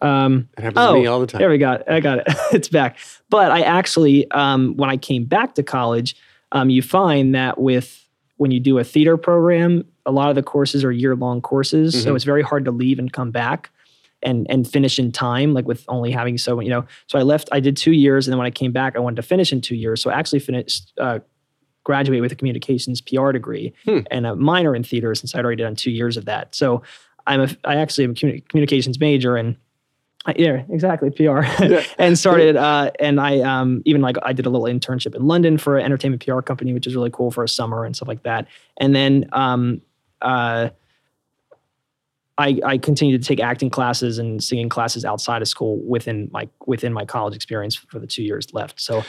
Um, 0.02 0.48
It 0.58 0.64
happens 0.64 0.86
to 0.86 0.92
me 0.94 1.06
all 1.06 1.18
the 1.20 1.26
time. 1.26 1.38
there 1.38 1.48
we 1.48 1.56
got 1.58 1.80
it. 1.80 1.86
I 1.88 2.00
got 2.00 2.18
it. 2.18 2.24
it's 2.52 2.68
back. 2.68 2.98
But 3.30 3.50
I 3.50 3.62
actually, 3.62 4.30
um, 4.32 4.76
when 4.76 4.90
I 4.90 4.98
came 4.98 5.24
back 5.24 5.54
to 5.54 5.62
college, 5.62 6.14
um, 6.52 6.68
you 6.68 6.82
find 6.82 7.34
that 7.34 7.58
with 7.58 8.06
when 8.36 8.50
you 8.50 8.60
do 8.60 8.78
a 8.78 8.84
theater 8.84 9.16
program, 9.16 9.84
a 10.08 10.12
lot 10.12 10.28
of 10.30 10.34
the 10.34 10.42
courses 10.42 10.84
are 10.84 10.90
year 10.92 11.14
long 11.14 11.40
courses, 11.40 12.02
so 12.02 12.10
Mhm. 12.12 12.16
it's 12.16 12.24
very 12.24 12.42
hard 12.42 12.64
to 12.64 12.70
leave 12.72 12.98
and 12.98 13.12
come 13.12 13.30
back 13.30 13.70
and 14.22 14.46
and 14.50 14.66
finish 14.66 14.98
in 14.98 15.12
time. 15.12 15.54
Like 15.54 15.66
with 15.68 15.84
only 15.88 16.10
having 16.10 16.38
so 16.38 16.58
you 16.60 16.70
know. 16.70 16.84
So 17.06 17.18
I 17.18 17.22
left. 17.22 17.48
I 17.52 17.60
did 17.60 17.76
two 17.76 17.92
years, 17.92 18.26
and 18.26 18.32
then 18.32 18.38
when 18.38 18.46
I 18.46 18.50
came 18.50 18.72
back, 18.72 18.96
I 18.96 19.00
wanted 19.00 19.16
to 19.16 19.22
finish 19.22 19.52
in 19.52 19.60
two 19.60 19.76
years. 19.76 20.02
So 20.02 20.10
I 20.10 20.14
actually 20.14 20.40
finished. 20.40 20.92
Uh, 20.98 21.18
graduate 21.84 22.20
with 22.20 22.30
a 22.32 22.34
communications 22.34 23.00
PR 23.00 23.32
degree 23.32 23.72
Hmm. 23.86 24.00
and 24.10 24.26
a 24.26 24.36
minor 24.36 24.74
in 24.76 24.82
theater 24.82 25.14
since 25.14 25.34
I'd 25.34 25.42
already 25.42 25.62
done 25.62 25.74
two 25.74 25.90
years 25.90 26.18
of 26.18 26.26
that. 26.26 26.54
So 26.54 26.82
I'm 27.26 27.40
a 27.40 27.48
I 27.64 27.76
actually 27.76 28.04
am 28.04 28.10
a 28.10 28.14
communi- 28.14 28.46
communications 28.48 29.00
major 29.00 29.36
and 29.36 29.56
I- 30.26 30.34
yeah, 30.36 30.64
exactly 30.68 31.08
PR, 31.10 31.40
and 31.98 32.18
started 32.18 32.56
uh, 32.56 32.90
and 33.00 33.18
I 33.18 33.40
um, 33.40 33.80
even 33.86 34.02
like 34.02 34.16
I 34.22 34.34
did 34.34 34.44
a 34.44 34.50
little 34.50 34.66
internship 34.66 35.14
in 35.14 35.26
London 35.26 35.56
for 35.56 35.78
an 35.78 35.84
entertainment 35.86 36.22
PR 36.26 36.40
company, 36.42 36.74
which 36.74 36.86
is 36.86 36.94
really 36.94 37.10
cool 37.10 37.30
for 37.30 37.42
a 37.42 37.48
summer 37.48 37.86
and 37.86 37.96
stuff 37.96 38.08
like 38.08 38.22
that. 38.24 38.48
And 38.78 38.94
then 38.94 39.26
um, 39.32 39.80
uh, 40.22 40.70
I 42.36 42.60
I 42.64 42.78
continued 42.78 43.20
to 43.22 43.26
take 43.28 43.40
acting 43.40 43.70
classes 43.70 44.18
and 44.18 44.42
singing 44.42 44.68
classes 44.68 45.04
outside 45.04 45.42
of 45.42 45.48
school 45.48 45.80
within 45.84 46.28
my 46.32 46.48
within 46.66 46.92
my 46.92 47.04
college 47.04 47.34
experience 47.34 47.74
for 47.74 47.98
the 47.98 48.06
two 48.06 48.22
years 48.22 48.52
left. 48.52 48.80
So, 48.80 49.02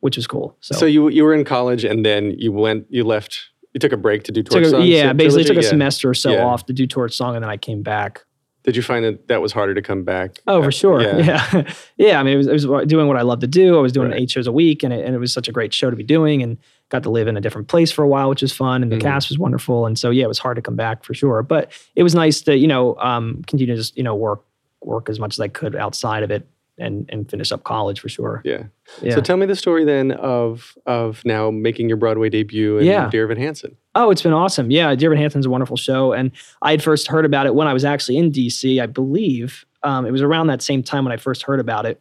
which 0.00 0.16
was 0.16 0.26
cool. 0.26 0.56
So, 0.60 0.74
So, 0.76 0.86
you 0.86 1.08
you 1.08 1.24
were 1.24 1.34
in 1.34 1.44
college 1.44 1.84
and 1.84 2.04
then 2.04 2.34
you 2.38 2.52
went 2.52 2.86
you 2.90 3.04
left 3.04 3.50
you 3.72 3.80
took 3.80 3.92
a 3.92 3.96
break 3.96 4.22
to 4.24 4.32
do 4.32 4.42
torch 4.44 4.66
songs. 4.68 4.86
yeah, 4.86 5.12
basically 5.12 5.42
took 5.44 5.56
a? 5.56 5.62
Yeah. 5.62 5.68
semester 5.68 6.08
or 6.10 6.14
so 6.14 6.30
Yeah. 6.30 6.44
off 6.44 6.66
to 6.66 6.72
do 6.72 6.86
Torch 6.86 7.12
Song, 7.16 7.34
and 7.34 7.42
then 7.42 7.50
I 7.50 7.56
came 7.56 7.82
back 7.82 8.24
Did 8.62 8.76
you 8.76 8.82
find 8.82 9.04
that 9.04 9.26
that 9.26 9.42
was 9.42 9.52
harder 9.52 9.74
to 9.74 9.82
come 9.82 10.04
back? 10.04 10.38
Oh, 10.46 10.62
for 10.62 10.70
sure. 10.70 11.02
Yeah. 11.02 11.64
yeah. 11.96 12.20
I 12.20 12.22
mean, 12.22 12.34
it 12.34 12.36
was, 12.36 12.46
it 12.64 12.68
was 12.70 12.86
doing 12.86 13.08
what 13.08 13.16
I 13.16 13.22
love 13.22 13.40
to 13.40 13.48
do. 13.48 13.76
I 13.76 13.80
was 13.82 13.90
doing 13.92 14.10
Right. 14.12 14.20
eight 14.22 14.30
shows 14.30 14.46
a 14.46 14.52
week 14.52 14.84
and 14.84 14.92
it, 14.92 15.04
and 15.04 15.12
it 15.14 15.18
was 15.18 15.32
such 15.32 15.48
a 15.48 15.52
great 15.52 15.74
show 15.74 15.90
to 15.90 15.96
be 15.96 16.04
doing 16.04 16.40
and 16.42 16.56
got 16.94 17.02
to 17.02 17.10
live 17.10 17.26
in 17.26 17.36
a 17.36 17.40
different 17.40 17.66
place 17.66 17.90
for 17.90 18.02
a 18.04 18.08
while, 18.08 18.28
which 18.28 18.42
was 18.42 18.52
fun. 18.52 18.82
And 18.82 18.92
the 18.92 18.96
Mhm. 18.96 19.00
cast 19.02 19.28
was 19.28 19.38
wonderful. 19.38 19.84
And 19.84 19.98
so, 19.98 20.10
yeah, 20.10 20.24
it 20.24 20.28
was 20.28 20.38
hard 20.38 20.54
to 20.56 20.62
come 20.62 20.76
back 20.76 21.02
for 21.04 21.12
sure. 21.12 21.42
But 21.42 21.72
it 21.96 22.04
was 22.04 22.14
nice 22.14 22.40
to, 22.42 22.56
you 22.56 22.68
know, 22.68 22.96
um, 22.98 23.42
continue 23.48 23.66
to 23.66 23.76
just, 23.76 23.96
you 23.96 24.04
know, 24.04 24.14
work, 24.14 24.42
work 24.80 25.08
as 25.08 25.18
much 25.18 25.34
as 25.34 25.40
I 25.40 25.48
could 25.48 25.74
outside 25.74 26.22
of 26.22 26.30
it 26.30 26.46
and, 26.78 27.04
and 27.08 27.28
finish 27.28 27.50
up 27.50 27.64
college 27.64 27.98
for 28.00 28.08
sure. 28.08 28.42
Yeah. 28.44 28.64
Yeah. 29.02 29.14
So 29.16 29.20
tell 29.20 29.36
me 29.36 29.46
the 29.46 29.56
story 29.56 29.84
then 29.84 30.12
of 30.12 30.74
of 30.86 31.20
now 31.24 31.50
making 31.50 31.88
your 31.88 31.96
Broadway 31.96 32.28
debut 32.28 32.78
in 32.78 32.86
Yeah. 32.86 33.08
Dear 33.10 33.24
Evan 33.24 33.38
Hansen. 33.38 33.76
Oh, 33.96 34.10
it's 34.10 34.22
been 34.22 34.32
awesome. 34.32 34.70
Yeah, 34.70 34.94
Dear 34.94 35.10
Evan 35.10 35.18
Hansen's 35.20 35.46
a 35.46 35.50
wonderful 35.50 35.76
show. 35.76 36.12
And 36.12 36.30
I 36.62 36.70
had 36.72 36.82
first 36.82 37.08
heard 37.08 37.24
about 37.24 37.46
it 37.46 37.54
when 37.56 37.66
I 37.66 37.72
was 37.72 37.84
actually 37.84 38.18
in 38.18 38.30
DC, 38.30 38.80
I 38.80 38.86
believe. 38.86 39.64
Um, 39.82 40.06
it 40.06 40.12
was 40.12 40.22
around 40.22 40.46
that 40.48 40.62
same 40.62 40.82
time 40.82 41.04
when 41.04 41.12
I 41.12 41.16
first 41.16 41.42
heard 41.42 41.58
about 41.60 41.86
it 41.86 42.00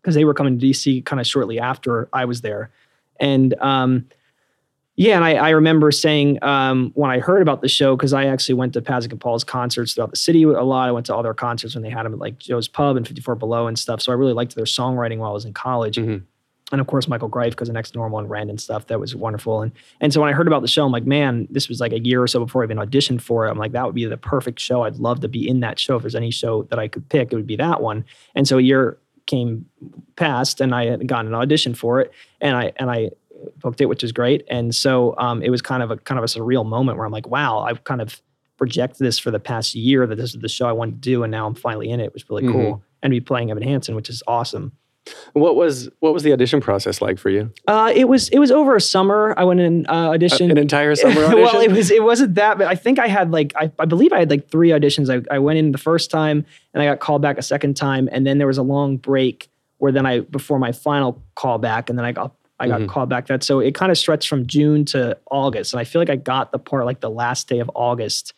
because 0.00 0.14
they 0.14 0.24
were 0.24 0.34
coming 0.34 0.58
to 0.58 0.64
DC 0.66 1.04
kind 1.04 1.18
of 1.20 1.26
shortly 1.26 1.58
after 1.58 2.08
I 2.12 2.24
was 2.24 2.40
there. 2.42 2.70
And 3.20 3.54
um, 3.60 4.06
yeah, 4.98 5.14
and 5.14 5.24
I, 5.24 5.34
I 5.34 5.50
remember 5.50 5.90
saying 5.92 6.42
um, 6.42 6.90
when 6.94 7.10
I 7.10 7.20
heard 7.20 7.40
about 7.40 7.62
the 7.62 7.68
show, 7.68 7.96
because 7.96 8.12
I 8.12 8.24
actually 8.26 8.56
went 8.56 8.72
to 8.72 8.82
Pasek 8.82 9.12
and 9.12 9.20
Paul's 9.20 9.44
concerts 9.44 9.94
throughout 9.94 10.10
the 10.10 10.16
city 10.16 10.42
a 10.42 10.62
lot. 10.62 10.88
I 10.88 10.92
went 10.92 11.06
to 11.06 11.14
all 11.14 11.22
their 11.22 11.34
concerts 11.34 11.74
when 11.74 11.84
they 11.84 11.90
had 11.90 12.04
them 12.04 12.12
at 12.14 12.18
like 12.18 12.38
Joe's 12.38 12.66
Pub 12.66 12.96
and 12.96 13.06
54 13.06 13.36
Below 13.36 13.68
and 13.68 13.78
stuff. 13.78 14.02
So 14.02 14.10
I 14.10 14.16
really 14.16 14.32
liked 14.32 14.56
their 14.56 14.64
songwriting 14.64 15.18
while 15.18 15.30
I 15.30 15.34
was 15.34 15.44
in 15.44 15.54
college 15.54 15.96
Mhm. 15.98 16.22
and 16.72 16.80
of 16.80 16.86
course 16.88 17.06
Michael 17.08 17.28
Greif 17.28 17.52
because 17.52 17.68
of 17.68 17.74
Next 17.74 17.94
Normal 17.94 18.18
and 18.18 18.28
Rent 18.28 18.50
and 18.50 18.60
stuff. 18.60 18.88
That 18.88 18.98
was 18.98 19.14
wonderful. 19.14 19.62
And 19.62 19.70
and 20.00 20.12
so 20.12 20.20
when 20.20 20.28
I 20.30 20.32
heard 20.32 20.48
about 20.48 20.62
the 20.62 20.68
show, 20.68 20.84
I'm 20.84 20.92
like, 20.92 21.06
man, 21.06 21.46
this 21.48 21.68
was 21.68 21.80
like 21.80 21.92
a 21.92 22.00
year 22.00 22.20
or 22.22 22.26
so 22.26 22.40
before 22.44 22.62
I 22.62 22.64
even 22.66 22.78
auditioned 22.78 23.20
for 23.22 23.46
it. 23.46 23.50
I'm 23.50 23.56
like, 23.58 23.72
that 23.72 23.86
would 23.86 23.94
be 23.94 24.04
the 24.04 24.16
perfect 24.16 24.58
show. 24.58 24.82
I'd 24.82 24.96
love 24.96 25.20
to 25.20 25.28
be 25.28 25.48
in 25.48 25.60
that 25.60 25.78
show. 25.78 25.94
If 25.96 26.02
there's 26.02 26.16
any 26.16 26.30
show 26.32 26.64
that 26.64 26.78
I 26.80 26.88
could 26.88 27.08
pick, 27.08 27.32
it 27.32 27.36
would 27.36 27.46
be 27.46 27.56
that 27.56 27.80
one. 27.82 28.04
And 28.34 28.48
so 28.48 28.58
a 28.58 28.62
year 28.62 28.98
came 29.26 29.66
past, 30.16 30.60
and 30.60 30.74
I 30.74 30.86
had 30.86 31.06
gotten 31.06 31.26
an 31.28 31.34
audition 31.34 31.72
for 31.74 32.00
it, 32.00 32.10
and 32.40 32.56
I 32.56 32.72
and 32.76 32.90
I 32.90 33.10
booked 33.58 33.80
it, 33.80 33.86
which 33.86 34.04
is 34.04 34.12
great. 34.12 34.44
And 34.48 34.74
so 34.74 35.14
um, 35.18 35.42
it 35.42 35.50
was 35.50 35.62
kind 35.62 35.82
of 35.82 35.90
a 35.90 35.96
kind 35.96 36.18
of 36.18 36.24
a 36.24 36.26
surreal 36.26 36.66
moment 36.66 36.98
where 36.98 37.06
I'm 37.06 37.12
like, 37.12 37.28
wow, 37.28 37.60
I've 37.60 37.84
kind 37.84 38.00
of 38.00 38.20
projected 38.56 39.06
this 39.06 39.18
for 39.18 39.30
the 39.30 39.38
past 39.40 39.74
year 39.74 40.06
that 40.06 40.16
this 40.16 40.34
is 40.34 40.40
the 40.40 40.48
show 40.48 40.66
I 40.66 40.72
wanted 40.72 41.02
to 41.02 41.10
do, 41.10 41.22
and 41.22 41.30
now 41.30 41.46
I'm 41.46 41.54
finally 41.54 41.90
in 41.90 42.00
it, 42.00 42.12
which 42.12 42.24
is 42.24 42.30
really 42.30 42.50
cool. 42.50 42.82
And 43.02 43.12
to 43.12 43.16
be 43.16 43.20
playing 43.20 43.50
Evan 43.50 43.62
Hansen, 43.62 43.94
which 43.94 44.10
is 44.10 44.22
awesome. 44.26 44.72
What 45.32 45.56
was 45.56 45.88
what 46.00 46.12
was 46.12 46.22
the 46.22 46.32
audition 46.32 46.60
process 46.60 47.00
like 47.00 47.18
for 47.18 47.30
you? 47.30 47.52
Uh, 47.66 47.92
it 47.94 48.08
was 48.08 48.28
it 48.28 48.38
was 48.38 48.50
over 48.50 48.76
a 48.76 48.80
summer. 48.80 49.34
I 49.36 49.44
went 49.44 49.60
in 49.60 49.86
uh, 49.88 50.10
audition. 50.10 50.50
An 50.50 50.58
entire 50.58 50.94
summer 50.94 51.24
audition? 51.24 51.42
well, 51.42 51.60
it 51.60 51.70
was 51.70 51.90
it 51.90 52.02
wasn't 52.02 52.34
that, 52.34 52.58
but 52.58 52.66
I 52.66 52.74
think 52.74 52.98
I 52.98 53.06
had 53.06 53.30
like 53.30 53.52
I, 53.56 53.70
I 53.78 53.84
believe 53.84 54.12
I 54.12 54.18
had 54.18 54.30
like 54.30 54.50
three 54.50 54.70
auditions. 54.70 55.08
I, 55.08 55.34
I 55.34 55.38
went 55.38 55.58
in 55.58 55.72
the 55.72 55.78
first 55.78 56.10
time 56.10 56.44
and 56.74 56.82
I 56.82 56.86
got 56.86 57.00
called 57.00 57.22
back 57.22 57.38
a 57.38 57.42
second 57.42 57.74
time, 57.74 58.08
and 58.12 58.26
then 58.26 58.38
there 58.38 58.46
was 58.46 58.58
a 58.58 58.62
long 58.62 58.96
break 58.96 59.48
where 59.78 59.92
then 59.92 60.06
I 60.06 60.20
before 60.20 60.58
my 60.58 60.72
final 60.72 61.22
call 61.34 61.58
back, 61.58 61.88
and 61.88 61.98
then 61.98 62.04
I 62.04 62.12
got 62.12 62.34
I 62.60 62.68
got 62.68 62.80
Mhm. 62.80 62.88
called 62.88 63.08
back 63.08 63.26
that. 63.28 63.42
So 63.44 63.60
it 63.60 63.74
kind 63.74 63.92
of 63.92 63.98
stretched 63.98 64.28
from 64.28 64.46
June 64.46 64.84
to 64.86 65.16
August, 65.30 65.72
and 65.72 65.80
I 65.80 65.84
feel 65.84 66.00
like 66.00 66.10
I 66.10 66.16
got 66.16 66.50
the 66.52 66.58
part 66.58 66.84
like 66.86 67.00
the 67.00 67.10
last 67.10 67.48
day 67.48 67.60
of 67.60 67.70
August. 67.74 68.34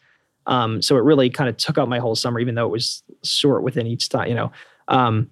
Um, 0.47 0.83
so 0.83 0.97
it 0.97 1.05
really 1.05 1.31
kind 1.31 1.49
of 1.49 1.57
took 1.57 1.79
up 1.79 1.89
my 1.89 1.99
whole 1.99 2.15
summer, 2.17 2.41
even 2.41 2.55
though 2.55 2.67
it 2.67 2.71
was 2.71 3.03
short 3.23 3.63
within 3.63 3.87
each 3.87 4.09
time, 4.09 4.29
you 4.29 4.35
know. 4.35 4.51
Um, 4.89 5.31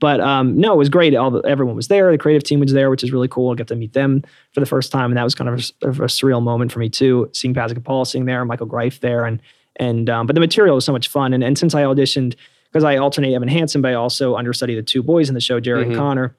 but 0.00 0.18
um, 0.20 0.56
no, 0.58 0.72
it 0.72 0.76
was 0.78 0.88
great. 0.88 1.14
All 1.14 1.30
the, 1.30 1.40
everyone 1.42 1.76
was 1.76 1.88
there. 1.88 2.10
The 2.10 2.16
creative 2.18 2.42
team 2.42 2.58
was 2.60 2.72
there, 2.72 2.88
which 2.88 3.04
is 3.04 3.12
really 3.12 3.28
cool. 3.28 3.52
I 3.52 3.54
got 3.54 3.68
to 3.68 3.76
meet 3.76 3.92
them 3.92 4.22
for 4.52 4.60
the 4.60 4.66
first 4.66 4.90
time, 4.90 5.10
and 5.10 5.16
that 5.18 5.24
was 5.24 5.34
kind 5.34 5.50
of 5.50 5.72
a, 5.82 5.88
of 5.88 6.00
a 6.00 6.04
surreal 6.04 6.42
moment 6.42 6.72
for 6.72 6.78
me 6.78 6.88
too. 6.88 7.28
Seeing 7.34 7.52
Patrick 7.54 7.84
Paul 7.84 8.04
sitting 8.06 8.24
there, 8.24 8.42
Michael 8.46 8.66
Greif 8.66 9.00
there, 9.00 9.24
and 9.24 9.40
and 9.76 10.08
um, 10.10 10.26
but 10.26 10.34
the 10.34 10.40
material 10.40 10.74
was 10.74 10.84
so 10.86 10.92
much 10.92 11.08
fun. 11.08 11.32
And 11.34 11.44
and 11.44 11.56
since 11.58 11.74
I 11.74 11.82
auditioned, 11.82 12.34
because 12.72 12.82
I 12.82 12.96
alternate 12.96 13.34
Evan 13.34 13.48
Hansen, 13.48 13.82
but 13.82 13.90
I 13.90 13.94
also 13.94 14.36
understudy 14.36 14.74
the 14.74 14.82
two 14.82 15.02
boys 15.02 15.28
in 15.28 15.34
the 15.34 15.40
show, 15.40 15.60
Jared 15.60 15.86
Mhm. 15.86 15.90
and 15.90 15.96
Connor. 15.98 16.36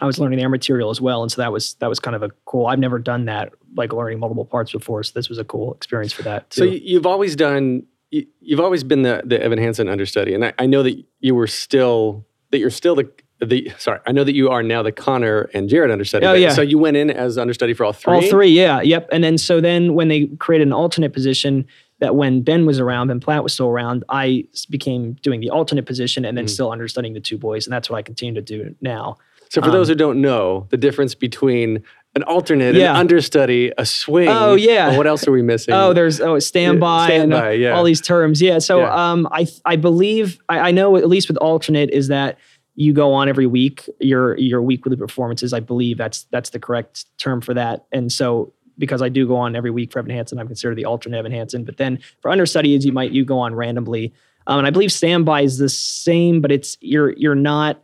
I 0.00 0.06
was 0.06 0.18
learning 0.18 0.38
their 0.38 0.48
material 0.48 0.90
as 0.90 1.00
well, 1.00 1.22
and 1.22 1.30
so 1.30 1.40
that 1.42 1.52
was 1.52 1.74
that 1.74 1.88
was 1.88 2.00
kind 2.00 2.14
of 2.16 2.22
a 2.22 2.30
cool. 2.46 2.66
I've 2.66 2.78
never 2.78 2.98
done 2.98 3.26
that, 3.26 3.52
like 3.76 3.92
learning 3.92 4.18
multiple 4.18 4.44
parts 4.44 4.72
before, 4.72 5.02
so 5.02 5.12
this 5.14 5.28
was 5.28 5.38
a 5.38 5.44
cool 5.44 5.72
experience 5.74 6.12
for 6.12 6.22
that. 6.22 6.50
Too. 6.50 6.58
So 6.58 6.64
you- 6.64 6.80
you've 6.82 7.06
always 7.06 7.36
done. 7.36 7.84
you- 8.10 8.26
You've 8.40 8.60
always 8.60 8.84
been 8.84 9.02
the 9.02 9.22
the 9.24 9.40
Evan 9.42 9.58
Hansen 9.58 9.88
understudy, 9.88 10.34
and 10.34 10.44
I, 10.44 10.52
I 10.58 10.66
know 10.66 10.82
that 10.82 10.96
you 11.20 11.34
were 11.34 11.46
still 11.46 12.24
that 12.50 12.58
you're 12.58 12.70
still 12.70 12.94
the 12.96 13.08
the. 13.40 13.70
Sorry, 13.78 13.98
I 14.06 14.12
know 14.12 14.24
that 14.24 14.34
you 14.34 14.48
are 14.50 14.62
now 14.62 14.82
the 14.82 14.92
Connor 14.92 15.50
and 15.54 15.68
Jared 15.68 15.90
understudy. 15.90 16.24
Oh, 16.26 16.34
yeah. 16.34 16.50
So 16.50 16.62
you 16.62 16.78
went 16.78 16.96
in 16.96 17.10
as 17.10 17.36
understudy 17.38 17.74
for 17.74 17.84
all 17.84 17.92
three. 17.92 18.14
All 18.14 18.22
three, 18.22 18.48
yeah, 18.48 18.80
yep. 18.82 19.08
And 19.12 19.22
then 19.24 19.38
so 19.38 19.60
then 19.60 19.94
when 19.94 20.08
they 20.08 20.26
created 20.38 20.66
an 20.68 20.72
alternate 20.72 21.12
position, 21.12 21.66
that 22.00 22.14
when 22.16 22.42
Ben 22.42 22.66
was 22.66 22.78
around, 22.80 23.08
Ben 23.08 23.20
Platt 23.20 23.42
was 23.42 23.52
still 23.52 23.68
around, 23.68 24.04
I 24.08 24.44
became 24.70 25.14
doing 25.22 25.40
the 25.40 25.50
alternate 25.50 25.84
position 25.86 26.24
and 26.24 26.36
then 26.38 26.44
Mhm. 26.46 26.50
still 26.50 26.70
understudying 26.72 27.14
the 27.14 27.20
two 27.20 27.38
boys, 27.38 27.66
and 27.66 27.72
that's 27.72 27.88
what 27.90 27.96
I 27.96 28.02
continue 28.02 28.34
to 28.34 28.42
do 28.42 28.74
now. 28.80 29.16
So 29.54 29.60
for 29.60 29.68
Um, 29.68 29.72
those 29.72 29.88
who 29.88 29.94
don't 29.94 30.20
know, 30.20 30.66
the 30.70 30.76
difference 30.76 31.14
between 31.14 31.84
an 32.16 32.24
alternate, 32.24 32.74
Yeah. 32.74 32.90
an 32.90 32.96
understudy, 32.96 33.70
a 33.78 33.86
swing. 33.86 34.28
Oh, 34.28 34.54
yeah. 34.56 34.96
What 34.96 35.06
else 35.06 35.26
are 35.28 35.32
we 35.32 35.42
missing? 35.42 35.74
Oh, 35.74 35.92
there's 35.92 36.20
oh 36.20 36.38
standby, 36.40 37.10
and 37.12 37.32
uh, 37.32 37.36
standby, 37.36 37.52
yeah. 37.52 37.70
all 37.72 37.84
these 37.84 38.00
terms, 38.00 38.42
yeah. 38.42 38.58
So 38.58 38.80
Yeah. 38.80 39.12
um, 39.12 39.28
I 39.30 39.46
I 39.64 39.76
believe 39.76 40.38
I, 40.48 40.58
I 40.58 40.70
know 40.72 40.96
at 40.96 41.08
least 41.08 41.28
with 41.28 41.36
alternate 41.36 41.90
is 41.90 42.08
that 42.08 42.36
you 42.74 42.92
go 42.92 43.12
on 43.14 43.28
every 43.28 43.46
week 43.46 43.88
your 44.00 44.36
your 44.38 44.60
weekly 44.60 44.96
performances. 44.96 45.52
I 45.52 45.60
believe 45.60 45.98
that's 45.98 46.24
that's 46.32 46.50
the 46.50 46.58
correct 46.58 47.06
term 47.18 47.40
for 47.40 47.54
that, 47.54 47.84
and 47.92 48.10
so. 48.10 48.52
Because 48.76 49.02
I 49.02 49.08
do 49.08 49.24
go 49.24 49.36
on 49.36 49.54
every 49.54 49.70
week 49.70 49.92
for 49.92 50.00
Evan 50.00 50.10
Hansen, 50.10 50.36
I'm 50.40 50.48
considered 50.48 50.74
the 50.74 50.84
alternate 50.84 51.18
Evan 51.18 51.30
Hansen. 51.30 51.62
But 51.62 51.76
then 51.76 52.00
for 52.20 52.28
understudies, 52.32 52.84
you 52.84 52.90
might 52.90 53.12
you 53.12 53.24
go 53.24 53.38
on 53.38 53.54
randomly, 53.54 54.12
um, 54.48 54.58
and 54.58 54.66
I 54.66 54.70
believe 54.70 54.90
standby 54.90 55.42
is 55.42 55.58
the 55.58 55.68
same, 55.68 56.40
but 56.40 56.50
it's 56.50 56.76
you're 56.80 57.12
you're 57.12 57.36
not 57.36 57.80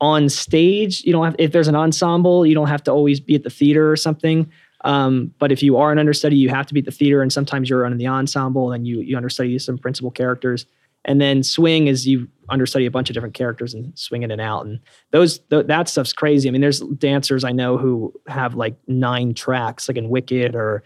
on 0.00 0.28
stage. 0.28 1.04
You 1.04 1.12
don't 1.12 1.24
have 1.24 1.36
if 1.38 1.52
there's 1.52 1.68
an 1.68 1.76
ensemble, 1.76 2.46
you 2.46 2.54
don't 2.54 2.68
have 2.68 2.82
to 2.84 2.90
always 2.90 3.20
be 3.20 3.34
at 3.34 3.42
the 3.42 3.50
theater 3.50 3.90
or 3.90 3.96
something. 3.96 4.50
Um, 4.82 5.34
but 5.38 5.52
if 5.52 5.62
you 5.62 5.76
are 5.76 5.92
an 5.92 5.98
understudy, 5.98 6.36
you 6.36 6.48
have 6.48 6.66
to 6.66 6.74
be 6.74 6.80
at 6.80 6.86
the 6.86 6.90
theater, 6.90 7.20
and 7.20 7.32
sometimes 7.32 7.68
you're 7.68 7.84
on 7.84 7.96
the 7.96 8.06
ensemble 8.06 8.72
and 8.72 8.86
you 8.86 9.00
you 9.00 9.16
understudy 9.16 9.58
some 9.58 9.78
principal 9.78 10.10
characters. 10.10 10.66
And 11.06 11.20
then 11.20 11.42
swing 11.42 11.86
is 11.86 12.06
you 12.06 12.28
understudy 12.50 12.84
a 12.84 12.90
bunch 12.90 13.08
of 13.08 13.14
different 13.14 13.34
characters 13.34 13.72
and 13.72 13.98
swing 13.98 14.22
in 14.22 14.30
and 14.30 14.40
out, 14.40 14.66
and 14.66 14.80
those 15.10 15.38
th- 15.38 15.66
that 15.66 15.88
stuff's 15.88 16.12
crazy. 16.12 16.48
I 16.48 16.52
mean, 16.52 16.60
there's 16.60 16.80
dancers 16.80 17.44
I 17.44 17.52
know 17.52 17.76
who 17.76 18.12
have 18.26 18.54
like 18.54 18.76
nine 18.86 19.34
tracks, 19.34 19.88
like 19.88 19.96
in 19.96 20.08
Wicked 20.08 20.54
or 20.54 20.82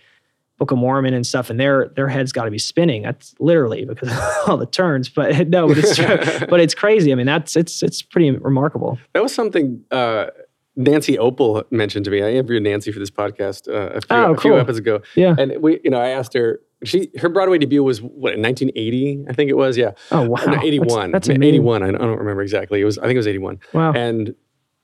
Book 0.64 0.70
of 0.70 0.78
Mormon 0.78 1.12
and 1.12 1.26
stuff, 1.26 1.50
and 1.50 1.60
their 1.60 1.88
their 1.94 2.08
heads 2.08 2.32
got 2.32 2.44
to 2.46 2.50
be 2.50 2.58
spinning. 2.58 3.02
That's 3.02 3.34
literally 3.38 3.84
because 3.84 4.08
of 4.10 4.18
all 4.48 4.56
the 4.56 4.64
turns. 4.64 5.10
But 5.10 5.48
no, 5.48 5.68
but 5.68 5.76
it's 5.76 5.98
but 6.48 6.58
it's 6.58 6.74
crazy. 6.74 7.12
I 7.12 7.16
mean, 7.16 7.26
that's 7.26 7.54
it's 7.54 7.82
it's 7.82 8.00
pretty 8.00 8.30
remarkable. 8.30 8.98
That 9.12 9.22
was 9.22 9.34
something 9.34 9.84
uh, 9.90 10.28
Nancy 10.74 11.18
Opel 11.18 11.70
mentioned 11.70 12.06
to 12.06 12.10
me. 12.10 12.22
I 12.22 12.30
interviewed 12.30 12.62
Nancy 12.62 12.92
for 12.92 12.98
this 12.98 13.10
podcast 13.10 13.68
uh, 13.68 13.96
a, 13.96 14.00
few, 14.00 14.16
Oh, 14.16 14.32
a 14.32 14.36
few 14.38 14.56
episodes 14.56 14.78
ago, 14.78 15.02
Yeah. 15.16 15.34
and 15.38 15.60
we, 15.62 15.80
you 15.84 15.90
know, 15.90 16.00
I 16.00 16.08
asked 16.08 16.32
her. 16.32 16.60
She 16.82 17.10
her 17.18 17.28
Broadway 17.28 17.58
debut 17.58 17.82
was 17.84 18.00
what 18.00 18.32
in 18.34 18.42
1980, 18.42 19.26
I 19.28 19.32
think 19.34 19.50
it 19.50 19.56
was. 19.56 19.76
Yeah, 19.76 19.92
Oh 20.10 20.22
wow, 20.28 20.40
no, 20.46 20.60
81. 20.62 21.12
That's, 21.12 21.28
that's 21.28 21.38
81. 21.38 21.82
I 21.82 21.86
don't, 21.86 21.96
I 21.96 21.98
don't 22.06 22.18
remember 22.18 22.40
exactly. 22.42 22.80
It 22.80 22.84
was. 22.84 22.96
I 22.98 23.02
think 23.02 23.14
it 23.14 23.18
was 23.18 23.26
81. 23.28 23.60
Wow. 23.74 23.92
And 23.92 24.34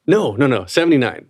no, 0.07 0.35
no, 0.37 0.47
no, 0.47 0.65
79. 0.67 1.27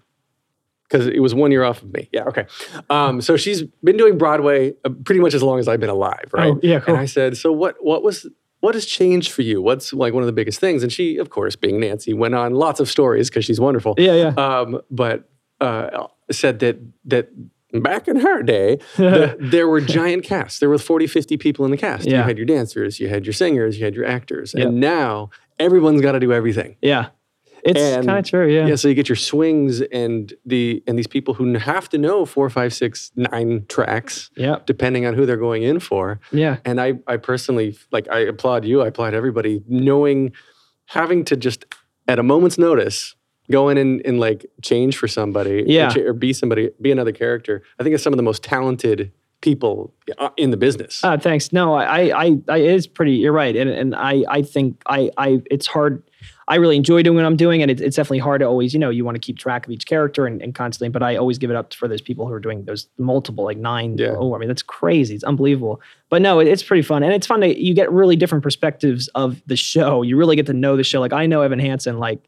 Because 0.90 1.07
it 1.07 1.20
was 1.20 1.35
one 1.35 1.53
year 1.53 1.62
off 1.62 1.83
of 1.83 1.92
me. 1.92 2.09
Yeah, 2.12 2.24
okay. 2.24 2.46
Um, 2.88 3.20
so 3.20 3.37
she's 3.37 3.62
been 3.85 3.96
doing 3.96 4.18
Broadway 4.18 4.74
uh, 4.85 4.90
pretty 5.05 5.20
much 5.20 5.35
as 5.35 5.42
long 5.42 5.61
as 5.61 5.68
I've 5.68 5.79
been 5.79 5.90
alive, 5.90 6.31
right? 6.33 6.53
Oh, 6.53 6.61
yeah, 6.62 6.81
cool. 6.81 6.94
And 6.94 7.03
I 7.03 7.07
said, 7.07 7.37
so 7.37 7.53
what? 7.53 7.76
What 7.81 8.03
was? 8.03 8.26
What 8.61 8.74
has 8.74 8.85
changed 8.85 9.31
for 9.33 9.40
you? 9.40 9.62
What's 9.62 9.92
like 9.94 10.12
one 10.12 10.22
of 10.22 10.26
the 10.26 10.33
biggest 10.33 10.61
things? 10.61 10.83
And 10.83 10.92
she, 10.92 11.16
of 11.16 11.31
course, 11.31 11.57
being 11.57 11.81
Nancy, 11.81 12.12
went 12.12 12.35
on 12.35 12.55
lots 12.55 12.79
of 12.79 12.90
stories 12.90 13.31
because 13.31 13.44
she's 13.44 13.59
wonderful. 13.61 13.94
Yeah, 13.96 14.14
yeah. 14.14 14.29
Um, 14.35 14.81
but 14.90 15.31
uh, 15.61 16.09
said 16.31 16.59
that 16.59 16.79
that 17.07 17.31
back 17.72 18.09
in 18.09 18.16
her 18.16 18.42
day, 18.42 18.79
the, 18.96 19.37
there 19.38 19.68
were 19.68 19.81
giant 19.81 20.24
casts. 20.24 20.59
There 20.59 20.68
were 20.68 20.79
40, 20.79 21.07
50 21.07 21.37
people 21.37 21.64
in 21.64 21.70
the 21.70 21.76
cast. 21.76 22.07
Yeah. 22.07 22.18
You 22.18 22.22
had 22.24 22.37
your 22.37 22.46
dancers, 22.46 22.98
you 23.00 23.09
had 23.09 23.24
your 23.24 23.33
singers, 23.33 23.79
you 23.79 23.85
had 23.85 23.94
your 23.94 24.07
actors. 24.07 24.55
Yep. 24.57 24.68
And 24.68 24.81
now 24.81 25.31
everyone's 25.59 26.00
got 26.00 26.12
to 26.12 26.20
do 26.20 26.33
everything. 26.33 26.76
Yeah. 26.83 27.09
It's 27.64 28.06
kind 28.06 28.18
of 28.18 28.24
true. 28.24 28.48
Yeah. 28.48 28.66
Yeah, 28.66 28.74
so 28.76 28.88
you 28.88 28.94
get 28.94 29.08
your 29.08 29.16
swings 29.16 29.80
and 29.80 30.32
the 30.46 30.82
and 30.86 30.98
these 30.98 31.06
people 31.06 31.34
who 31.34 31.54
have 31.58 31.88
to 31.90 31.98
know 31.98 32.24
four, 32.24 32.48
five, 32.50 32.72
six, 32.72 33.12
nine 33.16 33.66
tracks, 33.68 34.30
Yeah. 34.36 34.56
depending 34.66 35.06
on 35.06 35.14
who 35.14 35.26
they're 35.26 35.36
going 35.36 35.62
in 35.62 35.80
for. 35.80 36.20
Yeah. 36.32 36.58
And 36.64 36.80
I, 36.80 36.94
I 37.06 37.16
personally 37.18 37.76
like 37.92 38.08
I 38.08 38.20
applaud 38.20 38.64
you. 38.64 38.82
I 38.82 38.86
applaud 38.88 39.14
everybody 39.14 39.62
knowing, 39.68 40.32
having 40.86 41.24
to 41.26 41.36
just 41.36 41.66
at 42.08 42.18
a 42.18 42.22
moment's 42.22 42.58
notice 42.58 43.14
go 43.50 43.68
in 43.68 43.76
and, 43.78 44.00
and 44.04 44.20
like 44.20 44.46
change 44.62 44.96
for 44.96 45.08
somebody, 45.08 45.64
Yeah. 45.66 45.88
or, 45.88 45.90
cha- 45.90 46.00
or 46.02 46.12
be 46.12 46.32
somebody, 46.32 46.70
be 46.80 46.92
another 46.92 47.12
character. 47.12 47.62
I 47.78 47.82
think 47.82 47.94
it's 47.94 48.02
some 48.04 48.12
of 48.12 48.16
the 48.16 48.22
most 48.22 48.42
talented 48.44 49.10
people 49.40 49.92
uh, 50.18 50.28
in 50.36 50.50
the 50.50 50.56
business. 50.56 51.02
Uh, 51.02 51.16
thanks. 51.18 51.52
No, 51.52 51.74
I, 51.74 51.84
I, 51.84 52.00
I, 52.24 52.38
I, 52.48 52.56
it 52.58 52.74
is 52.74 52.86
pretty. 52.86 53.12
You're 53.12 53.32
right, 53.32 53.56
and 53.56 53.68
and 53.70 53.94
I, 53.94 54.22
I 54.28 54.42
think 54.42 54.80
I, 54.86 55.10
I, 55.16 55.42
it's 55.50 55.66
hard. 55.66 56.02
I 56.50 56.56
really 56.56 56.76
enjoy 56.76 57.02
doing 57.02 57.16
what 57.16 57.24
I'm 57.24 57.36
doing, 57.36 57.62
and 57.62 57.70
it, 57.70 57.80
it's 57.80 57.94
definitely 57.94 58.18
hard 58.18 58.40
to 58.40 58.46
always, 58.46 58.74
you 58.74 58.80
know, 58.80 58.90
you 58.90 59.04
want 59.04 59.14
to 59.14 59.20
keep 59.20 59.38
track 59.38 59.66
of 59.66 59.70
each 59.72 59.86
character 59.86 60.26
and, 60.26 60.42
and 60.42 60.52
constantly. 60.54 60.88
But 60.88 61.02
I 61.02 61.14
always 61.14 61.38
give 61.38 61.48
it 61.48 61.56
up 61.56 61.72
for 61.72 61.86
those 61.86 62.00
people 62.00 62.26
who 62.26 62.32
are 62.32 62.40
doing 62.40 62.64
those 62.64 62.88
multiple, 62.98 63.44
like 63.44 63.56
nine. 63.56 63.96
Yeah. 63.96 64.16
Oh, 64.18 64.34
I 64.34 64.38
mean, 64.38 64.48
that's 64.48 64.62
crazy. 64.62 65.14
It's 65.14 65.22
unbelievable. 65.24 65.80
But 66.08 66.22
no, 66.22 66.40
it, 66.40 66.48
it's 66.48 66.62
pretty 66.64 66.82
fun, 66.82 67.02
and 67.04 67.12
it's 67.12 67.26
fun 67.26 67.40
to 67.40 67.58
you 67.58 67.72
get 67.72 67.90
really 67.92 68.16
different 68.16 68.42
perspectives 68.42 69.06
of 69.14 69.40
the 69.46 69.56
show. 69.56 70.02
You 70.02 70.16
really 70.16 70.34
get 70.34 70.46
to 70.46 70.52
know 70.52 70.76
the 70.76 70.82
show. 70.84 70.98
Like 71.00 71.12
I 71.12 71.26
know 71.26 71.42
Evan 71.42 71.60
Hansen 71.60 71.98
like 71.98 72.18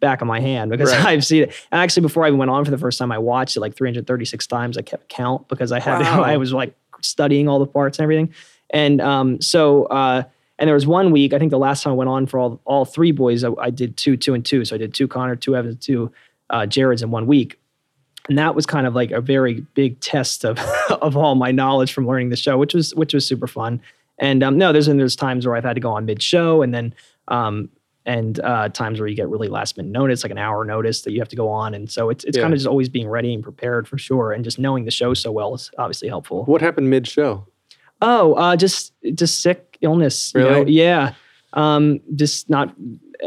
back 0.00 0.22
of 0.22 0.26
my 0.26 0.40
hand 0.40 0.70
because 0.70 0.90
Right. 0.90 1.04
I've 1.12 1.24
seen 1.24 1.42
it. 1.44 1.48
And 1.70 1.80
actually, 1.80 2.02
before 2.02 2.24
I 2.24 2.28
even 2.28 2.38
went 2.38 2.50
on 2.50 2.64
for 2.64 2.70
the 2.70 2.78
first 2.78 2.98
time, 2.98 3.12
I 3.12 3.18
watched 3.18 3.56
it 3.56 3.60
like 3.60 3.76
336 3.76 4.46
times. 4.46 4.78
I 4.78 4.82
kept 4.82 5.08
count 5.08 5.48
because 5.48 5.70
I 5.70 5.80
had 5.80 5.98
Wow. 6.00 6.22
I 6.22 6.38
was 6.38 6.52
like 6.52 6.74
studying 7.02 7.46
all 7.46 7.58
the 7.58 7.66
parts 7.66 7.98
and 7.98 8.04
everything. 8.04 8.32
And 8.70 9.00
um, 9.00 9.40
so 9.40 9.84
uh, 9.84 10.22
and 10.58 10.66
there 10.68 10.74
was 10.74 10.86
one 10.86 11.10
week. 11.12 11.32
I 11.34 11.38
think 11.38 11.50
the 11.50 11.58
last 11.58 11.82
time 11.82 11.92
I 11.92 11.96
went 11.96 12.08
on 12.10 12.26
for 12.26 12.38
all 12.38 12.60
all 12.64 12.84
three 12.84 13.12
boys, 13.12 13.44
I, 13.44 13.50
I 13.60 13.70
did 13.70 13.96
two, 13.96 14.16
two, 14.16 14.34
and 14.34 14.44
two. 14.44 14.64
So 14.64 14.74
I 14.74 14.78
did 14.78 14.94
two 14.94 15.06
Connor, 15.08 15.36
two 15.36 15.54
Evans, 15.56 15.84
two 15.84 16.10
uh, 16.50 16.66
Jared's 16.66 17.02
in 17.02 17.10
one 17.10 17.26
week. 17.26 17.58
And 18.28 18.36
that 18.38 18.54
was 18.56 18.66
kind 18.66 18.86
of 18.86 18.94
like 18.94 19.12
a 19.12 19.20
very 19.20 19.60
big 19.74 20.00
test 20.00 20.44
of 20.44 20.58
of 20.90 21.16
all 21.16 21.34
my 21.34 21.52
knowledge 21.52 21.92
from 21.92 22.06
learning 22.06 22.30
the 22.30 22.36
show, 22.36 22.58
which 22.58 22.74
was 22.74 22.94
which 22.94 23.14
was 23.14 23.26
super 23.26 23.46
fun. 23.46 23.80
And 24.18 24.42
um, 24.42 24.56
no, 24.58 24.72
there's 24.72 24.88
and 24.88 24.98
there's 24.98 25.14
times 25.16 25.46
where 25.46 25.54
I've 25.56 25.64
had 25.64 25.74
to 25.74 25.80
go 25.80 25.92
on 25.92 26.06
mid 26.06 26.22
show, 26.22 26.62
and 26.62 26.74
then 26.74 26.94
um, 27.28 27.68
and 28.06 28.40
uh, 28.40 28.68
times 28.70 28.98
where 28.98 29.08
you 29.08 29.14
get 29.16 29.28
really 29.28 29.48
last 29.48 29.76
minute 29.76 29.90
notice, 29.92 30.22
like 30.24 30.30
an 30.32 30.38
hour 30.38 30.64
notice 30.64 31.02
that 31.02 31.12
you 31.12 31.18
have 31.20 31.28
to 31.28 31.36
go 31.36 31.48
on. 31.50 31.74
And 31.74 31.90
so 31.90 32.08
it's 32.08 32.24
it's 32.24 32.36
Yeah. 32.36 32.42
kind 32.44 32.54
of 32.54 32.58
just 32.58 32.66
always 32.66 32.88
being 32.88 33.08
ready 33.08 33.34
and 33.34 33.42
prepared 33.42 33.86
for 33.86 33.98
sure, 33.98 34.32
and 34.32 34.42
just 34.42 34.58
knowing 34.58 34.86
the 34.86 34.90
show 34.90 35.12
so 35.12 35.30
well 35.30 35.54
is 35.54 35.70
obviously 35.78 36.08
helpful. 36.08 36.44
What 36.46 36.62
happened 36.62 36.88
mid 36.88 37.06
show? 37.06 37.46
Oh, 38.02 38.34
uh, 38.34 38.56
just 38.56 38.92
just 39.14 39.40
sick 39.40 39.65
illness. 39.80 40.32
You 40.34 40.40
know? 40.42 40.48
Really? 40.60 40.72
Yeah. 40.72 41.14
Um, 41.52 42.00
just 42.14 42.50
not, 42.50 42.74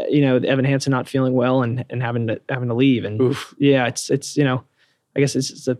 you 0.08 0.20
know, 0.20 0.36
Evan 0.36 0.64
Hansen 0.64 0.90
not 0.92 1.08
feeling 1.08 1.32
well 1.34 1.62
and 1.62 1.84
and 1.90 2.02
having 2.02 2.26
to 2.28 2.40
having 2.48 2.68
to 2.68 2.74
leave. 2.74 3.04
And 3.04 3.20
Oof. 3.20 3.54
yeah, 3.58 3.86
it's 3.86 4.08
it's 4.10 4.36
you 4.36 4.44
know, 4.44 4.62
I 5.16 5.20
guess 5.20 5.34
it's, 5.34 5.50
it's 5.50 5.66
a 5.68 5.78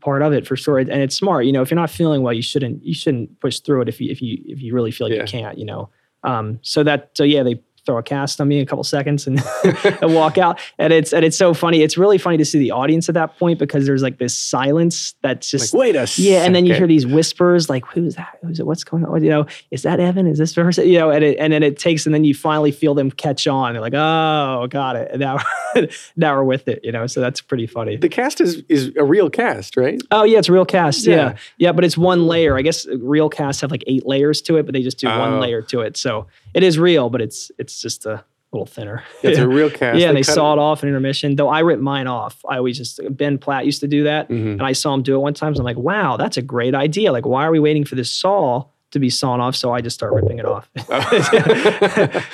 part 0.00 0.22
of 0.22 0.32
it 0.32 0.46
for 0.46 0.54
sure. 0.56 0.78
And 0.78 0.90
it's 0.90 1.16
smart. 1.16 1.44
You 1.44 1.52
know, 1.52 1.62
if 1.62 1.70
you're 1.70 1.80
not 1.80 1.90
feeling 1.90 2.22
well, 2.22 2.32
you 2.32 2.42
shouldn't 2.42 2.84
you 2.84 2.94
shouldn't 2.94 3.40
push 3.40 3.58
through 3.60 3.82
it 3.82 3.88
if 3.88 4.00
you 4.00 4.10
if 4.10 4.22
you 4.22 4.38
if 4.46 4.62
you 4.62 4.74
really 4.74 4.90
feel 4.92 5.08
like 5.08 5.16
Yeah. 5.16 5.22
you 5.22 5.28
can't. 5.28 5.58
You 5.58 5.64
know. 5.64 5.90
Um, 6.24 6.60
so 6.62 6.84
that 6.84 7.10
so 7.14 7.24
yeah, 7.24 7.42
they 7.42 7.60
throw 7.84 7.98
a 7.98 8.02
cast 8.02 8.40
on 8.40 8.48
me 8.48 8.58
in 8.58 8.62
a 8.62 8.66
couple 8.66 8.84
seconds 8.84 9.26
and, 9.26 9.42
and 9.84 9.98
walk 10.14 10.38
out. 10.38 10.60
And 10.78 10.92
it's 10.92 11.12
and 11.12 11.24
it's 11.24 11.36
so 11.36 11.52
funny. 11.54 11.82
It's 11.82 11.98
really 11.98 12.18
funny 12.18 12.36
to 12.36 12.44
see 12.44 12.58
the 12.58 12.70
audience 12.70 13.08
at 13.08 13.14
that 13.14 13.38
point 13.38 13.58
because 13.58 13.86
there's 13.86 14.02
like 14.02 14.18
this 14.18 14.38
silence 14.38 15.14
that's 15.22 15.52
Like, 15.52 15.60
just 15.60 15.74
wait 15.74 15.96
a 15.96 16.06
yeah, 16.16 16.44
and 16.44 16.54
then 16.54 16.66
you 16.66 16.74
hear 16.74 16.86
these 16.86 17.06
whispers 17.06 17.68
like, 17.68 17.84
"Who's 17.86 18.14
that? 18.16 18.38
Who's 18.42 18.60
it? 18.60 18.66
What's 18.66 18.84
going 18.84 19.04
on? 19.04 19.22
You 19.24 19.30
know, 19.30 19.46
is 19.70 19.82
that 19.82 19.98
Evan? 20.00 20.26
Is 20.26 20.38
this 20.38 20.52
person? 20.54 20.88
You 20.88 20.98
know?" 20.98 21.10
And 21.10 21.24
it, 21.24 21.38
and 21.38 21.52
then 21.52 21.62
it 21.62 21.78
takes, 21.78 22.06
and 22.06 22.14
then 22.14 22.24
you 22.24 22.34
finally 22.34 22.70
feel 22.72 22.94
them 22.94 23.10
catch 23.10 23.46
on. 23.46 23.72
They're 23.72 23.82
like, 23.82 23.94
"Oh, 23.94 24.66
got 24.70 24.96
it." 24.96 25.10
And 25.12 25.20
now, 25.20 25.38
now 26.16 26.34
we're 26.36 26.44
with 26.44 26.68
it. 26.68 26.80
You 26.84 26.92
know, 26.92 27.06
so 27.06 27.20
that's 27.20 27.40
pretty 27.40 27.66
funny. 27.66 27.96
The 27.96 28.08
cast 28.08 28.40
is 28.40 28.62
is 28.68 28.92
a 28.96 29.04
real 29.04 29.28
cast, 29.30 29.76
right? 29.76 30.00
Oh 30.10 30.24
yeah, 30.24 30.38
it's 30.38 30.48
a 30.48 30.52
real 30.52 30.64
cast. 30.64 31.06
Yeah. 31.06 31.12
Yeah. 31.16 31.36
yeah, 31.58 31.72
but 31.72 31.84
it's 31.84 31.98
one 31.98 32.26
layer. 32.26 32.56
I 32.56 32.62
guess 32.62 32.86
real 32.86 33.28
casts 33.28 33.60
have 33.62 33.70
like 33.70 33.84
eight 33.86 34.06
layers 34.06 34.40
to 34.42 34.56
it, 34.56 34.64
but 34.66 34.72
they 34.72 34.82
just 34.82 34.98
do 34.98 35.08
Oh. 35.08 35.18
one 35.18 35.40
layer 35.40 35.62
to 35.62 35.80
it. 35.80 35.96
So 35.96 36.26
it 36.54 36.62
is 36.62 36.78
real, 36.78 37.10
but 37.10 37.20
it's 37.20 37.50
it's 37.58 37.80
just 37.80 38.06
a 38.06 38.24
little 38.52 38.66
thinner. 38.66 39.02
It's 39.22 39.38
a 39.38 39.48
real 39.58 39.70
cast. 39.70 39.98
yeah, 39.98 40.08
and 40.08 40.16
they 40.16 40.22
saw 40.22 40.52
it 40.52 40.58
off 40.58 40.82
in 40.82 40.88
intermission. 40.88 41.36
Though 41.36 41.48
I 41.48 41.60
ripped 41.60 41.82
mine 41.82 42.06
off. 42.06 42.36
I 42.48 42.56
always 42.58 42.76
just 42.76 43.00
Ben 43.10 43.38
Platt 43.38 43.64
used 43.66 43.80
to 43.80 43.88
do 43.88 44.04
that, 44.04 44.28
Mhm. 44.28 44.52
and 44.52 44.62
I 44.62 44.72
saw 44.72 44.92
him 44.94 45.02
do 45.02 45.14
it 45.14 45.18
one 45.20 45.34
time. 45.34 45.54
So 45.54 45.60
I'm 45.60 45.64
like, 45.64 45.78
wow, 45.78 46.16
that's 46.16 46.36
a 46.36 46.42
great 46.42 46.74
idea. 46.74 47.12
Like, 47.12 47.24
why 47.26 47.44
are 47.46 47.50
we 47.50 47.60
waiting 47.60 47.84
for 47.84 47.94
this 47.94 48.10
saw 48.10 48.64
to 48.90 48.98
be 48.98 49.08
sawn 49.08 49.40
off? 49.40 49.56
So 49.56 49.72
I 49.72 49.80
just 49.80 49.94
start 49.94 50.12
ripping 50.12 50.38
it 50.38 50.44
off. 50.44 50.68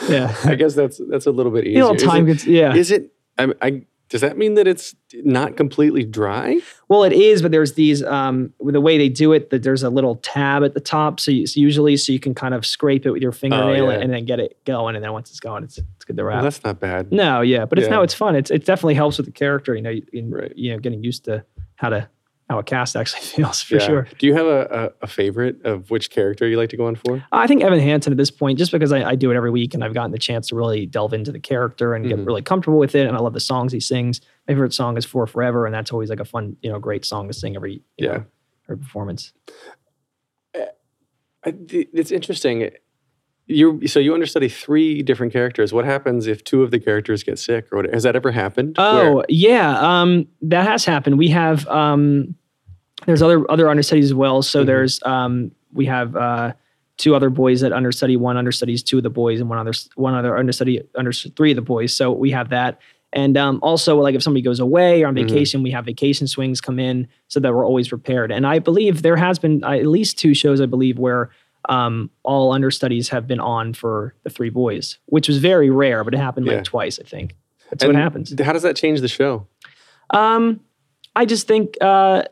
yeah, 0.08 0.34
I 0.44 0.54
guess 0.56 0.74
that's 0.74 1.00
that's 1.08 1.26
a 1.26 1.30
little 1.30 1.52
bit 1.52 1.64
easier. 1.66 1.72
you 1.78 1.84
know, 1.84 1.94
Is 1.94 2.02
time 2.02 2.24
it- 2.24 2.32
gets 2.32 2.46
yeah. 2.46 2.74
Is 2.74 2.90
it? 2.90 3.12
I, 3.38 3.52
I 3.62 3.82
does 4.08 4.20
that 4.22 4.38
mean 4.38 4.54
that 4.54 4.66
it's 4.66 4.94
not 5.14 5.56
completely 5.56 6.02
dry? 6.04 6.60
Well, 6.88 7.04
it 7.04 7.12
is, 7.12 7.42
but 7.42 7.50
there's 7.50 7.74
these 7.74 8.02
um, 8.02 8.52
with 8.58 8.72
the 8.72 8.80
way 8.80 8.96
they 8.98 9.08
do 9.08 9.32
it. 9.32 9.50
That 9.50 9.62
there's 9.62 9.82
a 9.82 9.90
little 9.90 10.16
tab 10.16 10.64
at 10.64 10.74
the 10.74 10.80
top, 10.80 11.20
so, 11.20 11.30
you, 11.30 11.46
usually 11.54 11.96
so 11.96 12.12
you 12.12 12.18
can 12.20 12.34
kind 12.34 12.54
of 12.54 12.64
scrape 12.64 13.04
it 13.06 13.10
with 13.10 13.20
your 13.22 13.32
fingernail 13.32 13.86
Oh, 13.86 13.90
yeah. 13.90 13.98
and 13.98 14.12
then 14.12 14.24
get 14.24 14.40
it 14.40 14.56
going, 14.64 14.94
and 14.96 15.04
then 15.04 15.12
once 15.12 15.30
it's 15.30 15.40
going, 15.40 15.64
it's 15.64 15.78
it's 15.78 16.04
good 16.06 16.16
to 16.16 16.24
wrap. 16.24 16.36
Well, 16.36 16.44
that's 16.44 16.64
not 16.64 16.80
bad. 16.80 17.12
no, 17.12 17.40
yeah, 17.42 17.64
but 17.66 17.78
it's 17.78 17.86
Yeah. 17.88 17.96
no, 17.96 18.02
it's 18.02 18.14
fun. 18.14 18.34
It's 18.36 18.50
it 18.50 18.64
definitely 18.64 18.94
helps 18.94 19.18
with 19.18 19.26
the 19.26 19.32
character. 19.32 19.74
You 19.74 19.82
know, 19.82 19.94
in, 20.12 20.30
Right. 20.30 20.52
you 20.56 20.72
know, 20.72 20.78
getting 20.78 21.02
used 21.04 21.24
to 21.26 21.44
how 21.76 21.90
to 21.90 22.08
how 22.48 22.58
a 22.58 22.62
cast 22.62 22.96
actually 22.96 23.20
feels 23.22 23.62
for 23.62 23.74
Yeah. 23.76 23.86
sure. 23.86 24.08
Do 24.18 24.26
you 24.26 24.34
have 24.34 24.46
a, 24.46 24.92
a, 25.00 25.04
a 25.04 25.06
favorite 25.06 25.62
of 25.64 25.90
which 25.90 26.10
character 26.10 26.48
you 26.48 26.56
like 26.56 26.70
to 26.70 26.76
go 26.76 26.86
on 26.86 26.94
for? 26.96 27.22
I 27.30 27.46
think 27.46 27.62
Evan 27.62 27.78
Hansen 27.80 28.12
at 28.12 28.16
this 28.16 28.30
point, 28.30 28.58
just 28.58 28.72
because 28.72 28.90
I, 28.90 29.10
I 29.10 29.14
do 29.16 29.30
it 29.30 29.36
every 29.36 29.50
week 29.50 29.74
and 29.74 29.84
I've 29.84 29.92
gotten 29.94 30.12
the 30.12 30.18
chance 30.18 30.48
to 30.48 30.56
really 30.56 30.86
delve 30.86 31.12
into 31.12 31.30
the 31.30 31.40
character 31.40 31.94
and 31.94 32.04
Mhm. 32.04 32.08
get 32.08 32.18
really 32.20 32.42
comfortable 32.42 32.78
with 32.78 32.94
it, 32.94 33.06
and 33.06 33.16
I 33.16 33.20
love 33.20 33.34
the 33.34 33.40
songs 33.40 33.72
he 33.72 33.80
sings. 33.80 34.20
My 34.46 34.54
favorite 34.54 34.72
song 34.72 34.96
is 34.96 35.04
"For 35.04 35.26
Forever," 35.26 35.66
and 35.66 35.74
that's 35.74 35.92
always 35.92 36.08
like 36.08 36.20
a 36.20 36.24
fun, 36.24 36.56
you 36.62 36.70
know, 36.70 36.78
great 36.78 37.04
song 37.04 37.28
to 37.28 37.34
sing 37.34 37.54
every 37.56 37.82
Yeah. 37.98 38.08
know, 38.08 38.24
every 38.68 38.78
performance. 38.78 39.32
Th- 41.44 41.88
it's 41.94 42.10
interesting. 42.10 42.70
You 43.50 43.86
so 43.86 43.98
you 43.98 44.12
understudy 44.12 44.48
three 44.50 45.02
different 45.02 45.32
characters. 45.32 45.72
What 45.72 45.86
happens 45.86 46.26
if 46.26 46.44
two 46.44 46.62
of 46.62 46.70
the 46.70 46.78
characters 46.78 47.22
get 47.22 47.38
sick, 47.38 47.66
or 47.72 47.78
what, 47.78 47.92
has 47.94 48.02
that 48.02 48.14
ever 48.14 48.30
happened? 48.30 48.76
Oh 48.78 49.16
Where- 49.16 49.24
yeah, 49.30 49.78
um, 50.02 50.28
that 50.42 50.66
has 50.66 50.84
happened. 50.84 51.16
We 51.16 51.28
have 51.28 51.66
um, 51.68 52.34
there's 53.06 53.22
other 53.22 53.50
other 53.50 53.70
understudies 53.70 54.04
as 54.04 54.14
well. 54.14 54.42
So 54.42 54.62
Mhm. 54.62 54.66
there's 54.66 55.02
um, 55.04 55.50
we 55.72 55.86
have 55.86 56.14
uh, 56.14 56.52
two 56.98 57.14
other 57.14 57.30
boys 57.30 57.62
that 57.62 57.72
understudy. 57.72 58.16
One 58.18 58.36
understudies 58.36 58.82
two 58.82 58.98
of 58.98 59.02
the 59.02 59.08
boys, 59.10 59.40
and 59.40 59.48
one 59.48 59.58
other 59.58 59.72
one 59.94 60.14
other 60.14 60.36
understudy 60.36 60.82
under 60.94 61.10
three 61.12 61.52
of 61.52 61.56
the 61.56 61.62
boys. 61.62 61.94
So 61.94 62.12
we 62.12 62.30
have 62.32 62.50
that. 62.50 62.78
And 63.14 63.38
um, 63.38 63.60
also, 63.62 63.98
like 63.98 64.14
if 64.14 64.22
somebody 64.22 64.42
goes 64.42 64.60
away 64.60 65.02
or 65.02 65.06
on 65.06 65.14
Mhm. 65.14 65.26
vacation, 65.26 65.62
we 65.62 65.70
have 65.70 65.86
vacation 65.86 66.26
swings 66.26 66.60
come 66.60 66.78
in 66.78 67.08
so 67.28 67.40
that 67.40 67.54
we're 67.54 67.64
always 67.64 67.88
prepared. 67.88 68.30
And 68.30 68.46
I 68.46 68.58
believe 68.58 69.00
there 69.00 69.16
has 69.16 69.38
been 69.38 69.64
at 69.64 69.86
least 69.86 70.18
two 70.18 70.34
shows, 70.34 70.60
I 70.60 70.66
believe, 70.66 70.98
where 70.98 71.30
um, 71.68 72.10
all 72.22 72.52
understudies 72.52 73.08
have 73.10 73.26
been 73.26 73.40
on 73.40 73.74
for 73.74 74.14
the 74.24 74.30
three 74.30 74.50
boys, 74.50 74.98
which 75.06 75.28
was 75.28 75.38
very 75.38 75.70
rare, 75.70 76.02
but 76.04 76.14
it 76.14 76.18
happened 76.18 76.46
Yeah. 76.46 76.54
like 76.54 76.64
twice, 76.64 76.98
I 76.98 77.04
think. 77.04 77.34
That's 77.70 77.84
and 77.84 77.92
what 77.92 78.00
happens. 78.00 78.34
How 78.40 78.52
does 78.52 78.62
that 78.62 78.76
change 78.76 79.00
the 79.02 79.08
show? 79.08 79.46
Um, 80.10 80.60
I 81.14 81.26
just 81.26 81.46
think, 81.46 81.76
uh, 81.80 82.22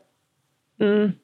mm, 0.81 1.15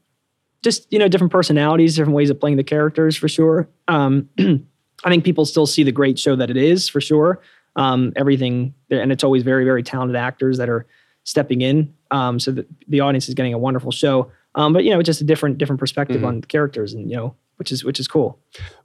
just 0.63 0.85
you 0.91 0.99
know, 0.99 1.07
different 1.07 1.31
personalities, 1.31 1.95
different 1.95 2.15
ways 2.15 2.29
of 2.29 2.39
playing 2.39 2.57
the 2.57 2.63
characters 2.63 3.17
for 3.17 3.27
sure. 3.27 3.67
Um, 3.87 4.29
I 4.39 5.09
think 5.09 5.23
people 5.25 5.45
still 5.45 5.65
see 5.65 5.83
the 5.83 5.91
great 5.91 6.17
show 6.19 6.35
that 6.35 6.49
it 6.49 6.57
is 6.57 6.87
for 6.87 7.01
sure. 7.01 7.41
Um, 7.75 8.13
everything, 8.15 8.75
and 8.91 9.11
it's 9.11 9.23
always 9.23 9.41
very, 9.43 9.65
very 9.65 9.81
talented 9.81 10.15
actors 10.15 10.59
that 10.59 10.69
are 10.69 10.85
stepping 11.23 11.61
in. 11.61 11.93
Um, 12.11 12.39
so 12.39 12.51
that 12.51 12.67
the 12.87 12.99
audience 12.99 13.27
is 13.27 13.33
getting 13.33 13.53
a 13.53 13.57
wonderful 13.57 13.91
show. 13.91 14.31
Um, 14.55 14.71
but 14.71 14.83
you 14.83 14.91
know, 14.91 14.99
it's 14.99 15.07
just 15.07 15.21
a 15.21 15.23
different, 15.23 15.57
different 15.57 15.79
perspective 15.79 16.21
Mhm. 16.21 16.27
on 16.27 16.41
the 16.41 16.47
characters, 16.47 16.93
and 16.93 17.09
you 17.09 17.17
know, 17.17 17.35
which 17.63 17.71
is 17.71 17.85
which 17.85 17.97
is 17.99 18.09
cool. 18.09 18.37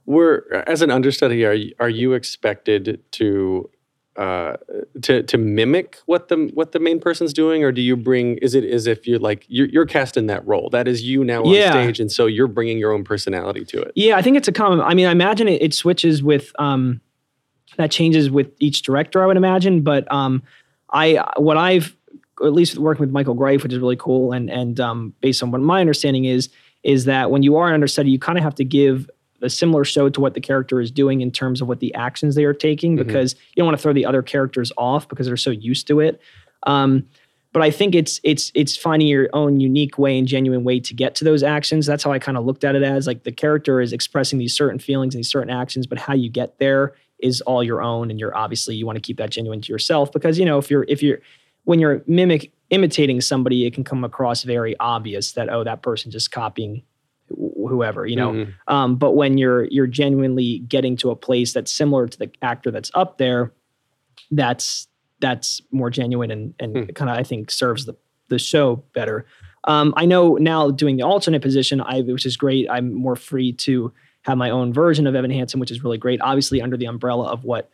We're 0.05 0.63
as 0.65 0.81
an 0.81 0.89
understudy, 0.89 1.45
are 1.45 1.53
you, 1.53 1.73
are 1.81 1.89
you 1.89 2.13
expected 2.13 3.03
to 3.11 3.69
uh, 4.15 4.55
to 5.01 5.21
to 5.23 5.37
mimic 5.37 5.97
what 6.05 6.29
the 6.29 6.49
what 6.53 6.71
the 6.71 6.79
main 6.79 7.01
person's 7.01 7.33
doing, 7.33 7.61
or 7.61 7.73
do 7.73 7.81
you 7.81 7.97
bring? 7.97 8.37
Is 8.37 8.55
it 8.55 8.63
as 8.63 8.87
if 8.87 9.05
you're 9.05 9.19
like 9.19 9.43
you're, 9.49 9.67
you're 9.67 9.85
cast 9.85 10.15
in 10.15 10.27
that 10.27 10.47
role? 10.47 10.69
That 10.69 10.87
is 10.87 11.03
you 11.03 11.25
now 11.25 11.43
on 11.43 11.53
Yeah. 11.53 11.71
stage, 11.71 11.99
and 11.99 12.09
so 12.09 12.25
you're 12.25 12.47
bringing 12.47 12.77
your 12.77 12.93
own 12.93 13.03
personality 13.03 13.65
to 13.65 13.81
it. 13.81 13.91
Yeah, 13.95 14.15
I 14.15 14.21
think 14.21 14.37
it's 14.37 14.47
a 14.47 14.53
common. 14.53 14.79
I 14.79 14.93
mean, 14.93 15.07
I 15.07 15.11
imagine 15.11 15.49
it, 15.49 15.61
it 15.61 15.73
switches 15.73 16.23
with 16.23 16.53
um, 16.57 17.01
that 17.75 17.91
changes 17.91 18.31
with 18.31 18.49
each 18.59 18.81
director. 18.83 19.21
I 19.21 19.25
would 19.25 19.37
imagine, 19.37 19.81
but 19.81 20.09
um, 20.09 20.41
I 20.89 21.21
what 21.35 21.57
I've 21.57 21.93
at 22.41 22.53
least 22.53 22.77
working 22.77 23.01
with 23.01 23.11
Michael 23.11 23.33
Greif, 23.33 23.63
which 23.63 23.73
is 23.73 23.79
really 23.79 23.97
cool, 23.97 24.31
and 24.31 24.49
and 24.49 24.79
um, 24.79 25.13
based 25.19 25.43
on 25.43 25.51
what 25.51 25.59
my 25.59 25.81
understanding 25.81 26.23
is, 26.23 26.47
is 26.83 27.05
that 27.05 27.31
when 27.31 27.43
you 27.43 27.55
are 27.57 27.67
an 27.67 27.73
understudy, 27.73 28.09
you 28.11 28.19
kind 28.19 28.37
of 28.37 28.43
have 28.43 28.55
to 28.55 28.63
give 28.65 29.09
a 29.41 29.49
similar 29.49 29.83
show 29.85 30.09
to 30.09 30.19
what 30.19 30.33
the 30.33 30.41
character 30.41 30.81
is 30.81 30.91
doing 30.91 31.21
in 31.21 31.31
terms 31.31 31.61
of 31.61 31.67
what 31.67 31.79
the 31.79 31.93
actions 31.95 32.35
they 32.35 32.43
are 32.43 32.53
taking, 32.53 32.95
Mhm. 32.97 33.05
because 33.07 33.33
you 33.55 33.61
don't 33.61 33.65
want 33.67 33.77
to 33.77 33.81
throw 33.81 33.93
the 33.93 34.05
other 34.05 34.21
characters 34.21 34.71
off 34.77 35.07
because 35.07 35.27
they're 35.27 35.37
so 35.37 35.51
used 35.51 35.87
to 35.87 35.99
it. 36.01 36.19
Um, 36.63 37.05
but 37.53 37.63
I 37.63 37.71
think 37.71 37.95
it's 37.95 38.19
it's 38.23 38.51
it's 38.53 38.75
finding 38.77 39.07
your 39.07 39.27
own 39.33 39.59
unique 39.59 39.97
way 39.97 40.17
and 40.19 40.27
genuine 40.27 40.63
way 40.63 40.79
to 40.81 40.93
get 40.93 41.15
to 41.15 41.23
those 41.25 41.41
actions. 41.41 41.85
That's 41.85 42.03
how 42.03 42.11
I 42.11 42.19
kind 42.19 42.37
of 42.37 42.45
looked 42.45 42.63
at 42.63 42.75
it 42.75 42.83
as 42.83 43.07
like 43.07 43.23
the 43.23 43.31
character 43.31 43.81
is 43.81 43.91
expressing 43.93 44.37
these 44.39 44.53
certain 44.55 44.77
feelings 44.77 45.15
and 45.15 45.19
these 45.19 45.31
certain 45.31 45.49
actions, 45.49 45.87
but 45.87 45.97
how 45.97 46.13
you 46.13 46.29
get 46.29 46.59
there 46.59 46.93
is 47.19 47.41
all 47.41 47.63
your 47.63 47.81
own, 47.81 48.11
and 48.11 48.19
you're 48.19 48.37
obviously 48.37 48.75
you 48.75 48.85
want 48.85 48.97
to 48.97 49.01
keep 49.01 49.17
that 49.17 49.29
genuine 49.31 49.61
to 49.61 49.71
yourself 49.73 50.11
because 50.11 50.37
you 50.37 50.45
know 50.45 50.57
if 50.59 50.69
you're 50.69 50.85
if 50.87 51.01
you're 51.01 51.19
when 51.63 51.79
you're 51.79 52.03
mimic 52.07 52.51
imitating 52.69 53.21
somebody, 53.21 53.65
it 53.65 53.73
can 53.73 53.83
come 53.83 54.03
across 54.03 54.43
very 54.43 54.75
obvious 54.79 55.31
that 55.33 55.49
oh 55.49 55.63
that 55.63 55.81
person 55.81 56.11
just 56.11 56.31
copying 56.31 56.83
whoever 57.29 58.05
you 58.07 58.15
know. 58.15 58.31
Mhm. 58.31 58.53
Um, 58.67 58.95
but 58.95 59.11
when 59.11 59.37
you're 59.37 59.65
you're 59.65 59.87
genuinely 59.87 60.59
getting 60.59 60.95
to 60.97 61.11
a 61.11 61.15
place 61.15 61.53
that's 61.53 61.71
similar 61.71 62.07
to 62.07 62.17
the 62.17 62.31
actor 62.41 62.71
that's 62.71 62.91
up 62.95 63.17
there, 63.17 63.51
that's 64.31 64.87
that's 65.19 65.61
more 65.71 65.89
genuine 65.89 66.31
and 66.31 66.53
and 66.59 66.75
Hmm. 66.77 66.83
kind 66.93 67.09
of 67.11 67.17
I 67.17 67.23
think 67.23 67.51
serves 67.51 67.85
the 67.85 67.95
the 68.29 68.39
show 68.39 68.83
better. 68.93 69.25
Um, 69.65 69.93
I 69.97 70.05
know 70.05 70.35
now 70.35 70.71
doing 70.71 70.95
the 70.97 71.03
alternate 71.03 71.41
position, 71.41 71.81
I 71.81 72.01
which 72.01 72.25
is 72.25 72.37
great. 72.37 72.67
I'm 72.69 72.93
more 72.93 73.15
free 73.15 73.51
to 73.53 73.91
have 74.23 74.37
my 74.37 74.49
own 74.49 74.73
version 74.73 75.07
of 75.07 75.15
Evan 75.15 75.31
Hansen, 75.31 75.59
which 75.59 75.71
is 75.71 75.83
really 75.83 75.97
great. 75.97 76.21
Obviously 76.21 76.61
under 76.61 76.77
the 76.77 76.85
umbrella 76.85 77.25
of 77.27 77.43
what 77.43 77.69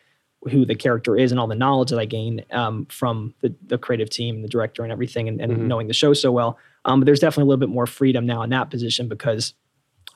who 0.52 0.66
the 0.66 0.76
character 0.76 1.18
is 1.18 1.32
and 1.32 1.40
all 1.40 1.48
the 1.48 1.56
knowledge 1.56 1.90
that 1.90 2.00
I 2.00 2.06
gain 2.06 2.46
um, 2.52 2.86
from 2.88 3.34
the, 3.42 3.54
the 3.66 3.78
creative 3.78 4.10
team, 4.10 4.42
the 4.44 4.48
director, 4.48 4.84
and 4.84 4.92
everything, 4.92 5.28
and, 5.28 5.42
and 5.42 5.52
Mhm. 5.54 5.66
knowing 5.68 5.88
the 5.88 5.94
show 5.94 6.14
so 6.14 6.32
well. 6.32 6.58
Um, 6.86 7.00
but 7.00 7.06
there's 7.06 7.20
definitely 7.20 7.44
a 7.44 7.50
little 7.50 7.60
bit 7.60 7.70
more 7.70 7.88
freedom 7.88 8.26
now 8.28 8.44
in 8.44 8.52
that 8.52 8.70
position 8.70 9.08
because 9.08 9.54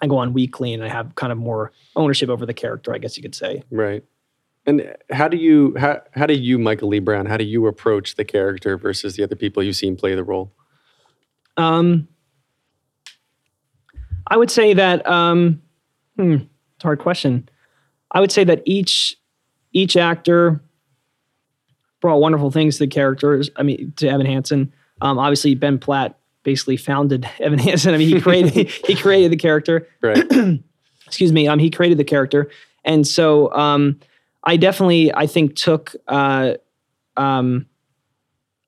I 0.01 0.07
go 0.07 0.17
on 0.17 0.33
weekly 0.33 0.73
and 0.73 0.83
I 0.83 0.87
have 0.87 1.15
kind 1.15 1.31
of 1.31 1.37
more 1.39 1.71
ownership 1.95 2.29
over 2.29 2.45
the 2.45 2.53
character, 2.53 2.93
I 2.93 2.99
guess 2.99 3.17
you 3.17 3.23
could 3.23 3.33
say. 3.35 3.63
Right. 3.71 4.03
And 4.67 4.95
how 5.09 5.27
do 5.27 5.37
you 5.37 5.73
how 5.79 6.01
how 6.11 6.27
do 6.27 6.35
you 6.35 6.59
Michael 6.59 6.89
Lee 6.89 6.99
Brown 6.99 7.25
how 7.25 7.37
do 7.37 7.43
you 7.43 7.65
approach 7.65 8.15
the 8.15 8.25
character 8.25 8.77
versus 8.77 9.15
the 9.15 9.23
other 9.23 9.35
people 9.35 9.63
you've 9.63 9.75
seen 9.77 9.95
play 9.95 10.13
the 10.13 10.23
role? 10.23 10.53
Um, 11.57 12.07
I 14.27 14.37
would 14.37 14.51
say 14.51 14.73
that 14.75 15.07
um, 15.07 15.61
hmm, 16.17 16.33
it's 16.33 16.83
a 16.83 16.87
hard 16.87 16.99
question. 16.99 17.49
I 18.11 18.19
would 18.19 18.31
say 18.31 18.43
that 18.43 18.61
each 18.65 19.15
each 19.71 19.97
actor 19.97 20.61
brought 22.01 22.17
wonderful 22.17 22.51
things 22.51 22.77
to 22.77 22.83
the 22.85 22.87
characters. 22.87 23.49
I 23.55 23.63
mean, 23.63 23.93
to 23.97 24.07
Evan 24.07 24.25
Hansen. 24.25 24.73
Um, 25.01 25.19
obviously, 25.19 25.55
Ben 25.55 25.79
Platt 25.79 26.17
basically 26.43 26.77
founded 26.77 27.29
Evan 27.39 27.59
Hansen. 27.59 27.93
I 27.93 27.97
mean, 27.97 28.07
he 28.07 28.21
created 28.21 28.69
he 28.69 28.95
created 28.95 29.31
the 29.31 29.37
character. 29.37 29.87
Right. 30.01 30.25
Excuse 31.05 31.31
me. 31.31 31.47
Um, 31.47 31.59
he 31.59 31.69
created 31.69 31.97
the 31.97 32.03
character, 32.03 32.49
and 32.85 33.07
so 33.07 33.51
um, 33.53 33.99
I 34.43 34.57
definitely 34.57 35.13
I 35.13 35.25
think 35.25 35.55
took 35.55 35.95
uh, 36.07 36.53
um, 37.17 37.65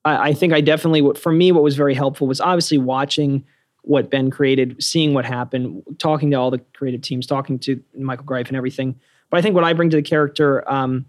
I, 0.03 0.29
I 0.29 0.33
think 0.33 0.53
I 0.53 0.61
definitely 0.61 1.01
what 1.01 1.17
for 1.17 1.31
me 1.31 1.51
what 1.51 1.63
was 1.63 1.75
very 1.75 1.93
helpful 1.93 2.27
was 2.27 2.41
obviously 2.41 2.77
watching 2.77 3.45
what 3.83 4.09
Ben 4.11 4.29
created, 4.29 4.81
seeing 4.83 5.13
what 5.13 5.25
happened, 5.25 5.83
talking 5.97 6.31
to 6.31 6.37
all 6.37 6.51
the 6.51 6.59
creative 6.73 7.01
teams, 7.01 7.25
talking 7.25 7.57
to 7.59 7.81
Michael 7.95 8.25
Greif 8.25 8.47
and 8.47 8.57
everything. 8.57 8.99
But 9.31 9.37
I 9.37 9.41
think 9.41 9.55
what 9.55 9.63
I 9.63 9.73
bring 9.73 9.89
to 9.89 9.95
the 9.95 10.03
character 10.03 10.69
um, 10.71 11.05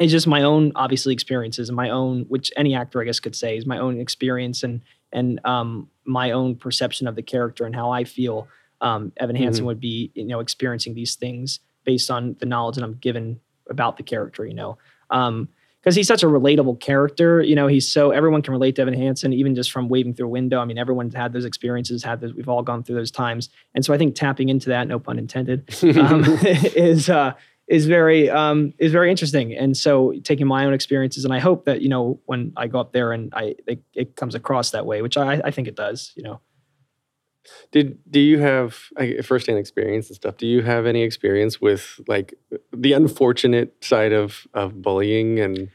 is 0.00 0.10
just 0.10 0.26
my 0.26 0.44
own 0.44 0.72
obviously 0.74 1.12
experiences 1.12 1.68
and 1.68 1.76
my 1.76 1.90
own, 1.90 2.24
which 2.28 2.50
any 2.56 2.74
actor 2.74 3.02
I 3.02 3.04
guess 3.04 3.20
could 3.20 3.36
say 3.36 3.58
is 3.58 3.66
my 3.66 3.78
own 3.78 4.00
experience 4.00 4.62
and 4.62 4.80
and 5.12 5.40
um, 5.44 5.88
my 6.04 6.30
own 6.30 6.54
perception 6.54 7.06
of 7.06 7.16
the 7.16 7.22
character 7.22 7.64
and 7.64 7.74
how 7.74 7.90
I 7.90 8.04
feel 8.04 8.48
um, 8.80 9.12
Evan 9.16 9.36
Hansen 9.36 9.64
would 9.64 9.80
be, 9.80 10.12
you 10.14 10.24
know, 10.24 10.40
experiencing 10.40 10.94
these 10.94 11.16
things 11.16 11.60
based 11.84 12.10
on 12.10 12.36
the 12.38 12.46
knowledge 12.46 12.76
that 12.76 12.84
I'm 12.84 12.94
given 12.94 13.40
about 13.68 13.96
the 13.96 14.02
character, 14.02 14.46
you 14.46 14.54
know. 14.54 14.78
Um, 15.10 15.48
because 15.82 15.94
he's 15.94 16.08
such 16.08 16.22
a 16.22 16.26
relatable 16.26 16.80
character. 16.80 17.42
You 17.42 17.54
know, 17.54 17.66
he's 17.66 17.88
so 17.88 18.10
everyone 18.10 18.42
can 18.42 18.52
relate 18.52 18.76
to 18.76 18.82
Evan 18.82 18.94
Hansen, 18.94 19.32
even 19.32 19.54
just 19.54 19.70
from 19.70 19.88
waving 19.88 20.14
through 20.14 20.26
a 20.26 20.30
window. 20.30 20.60
I 20.60 20.64
mean, 20.64 20.78
everyone's 20.78 21.14
had 21.14 21.32
those 21.32 21.44
experiences, 21.44 22.02
had 22.02 22.20
those. 22.20 22.34
We've 22.34 22.48
all 22.48 22.62
gone 22.62 22.82
through 22.82 22.96
those 22.96 23.10
times, 23.10 23.48
and 23.74 23.84
so 23.84 23.94
I 23.94 23.98
think 23.98 24.14
tapping 24.14 24.48
into 24.48 24.68
that, 24.70 24.88
no 24.88 24.98
pun 24.98 25.18
intended, 25.18 25.68
um, 25.98 26.24
is 26.42 27.08
uh, 27.08 27.32
is 27.68 27.86
very 27.86 28.28
um, 28.30 28.72
is 28.78 28.92
very 28.92 29.10
interesting. 29.10 29.54
And 29.54 29.76
so 29.76 30.14
taking 30.24 30.46
my 30.46 30.64
own 30.64 30.72
experiences, 30.72 31.24
and 31.24 31.32
I 31.32 31.38
hope 31.38 31.64
that 31.66 31.82
you 31.82 31.88
know 31.88 32.20
when 32.26 32.52
I 32.56 32.66
go 32.66 32.80
up 32.80 32.92
there 32.92 33.12
and 33.12 33.32
I 33.34 33.54
it, 33.66 33.82
it 33.94 34.16
comes 34.16 34.34
across 34.34 34.70
that 34.72 34.86
way, 34.86 35.02
which 35.02 35.16
I, 35.16 35.40
I 35.44 35.50
think 35.50 35.68
it 35.68 35.76
does. 35.76 36.12
You 36.16 36.24
know, 36.24 36.40
Did 37.70 37.98
do 38.10 38.20
you 38.20 38.38
have 38.38 38.76
like, 38.98 39.24
firsthand 39.24 39.58
experience 39.58 40.08
and 40.08 40.16
stuff? 40.16 40.36
Do 40.36 40.46
you 40.46 40.62
have 40.62 40.86
any 40.86 41.02
experience 41.02 41.60
with 41.60 42.00
like 42.06 42.34
the 42.72 42.92
unfortunate 42.92 43.74
side 43.84 44.12
of 44.12 44.46
of 44.54 44.80
bullying 44.82 45.38
and 45.40 45.68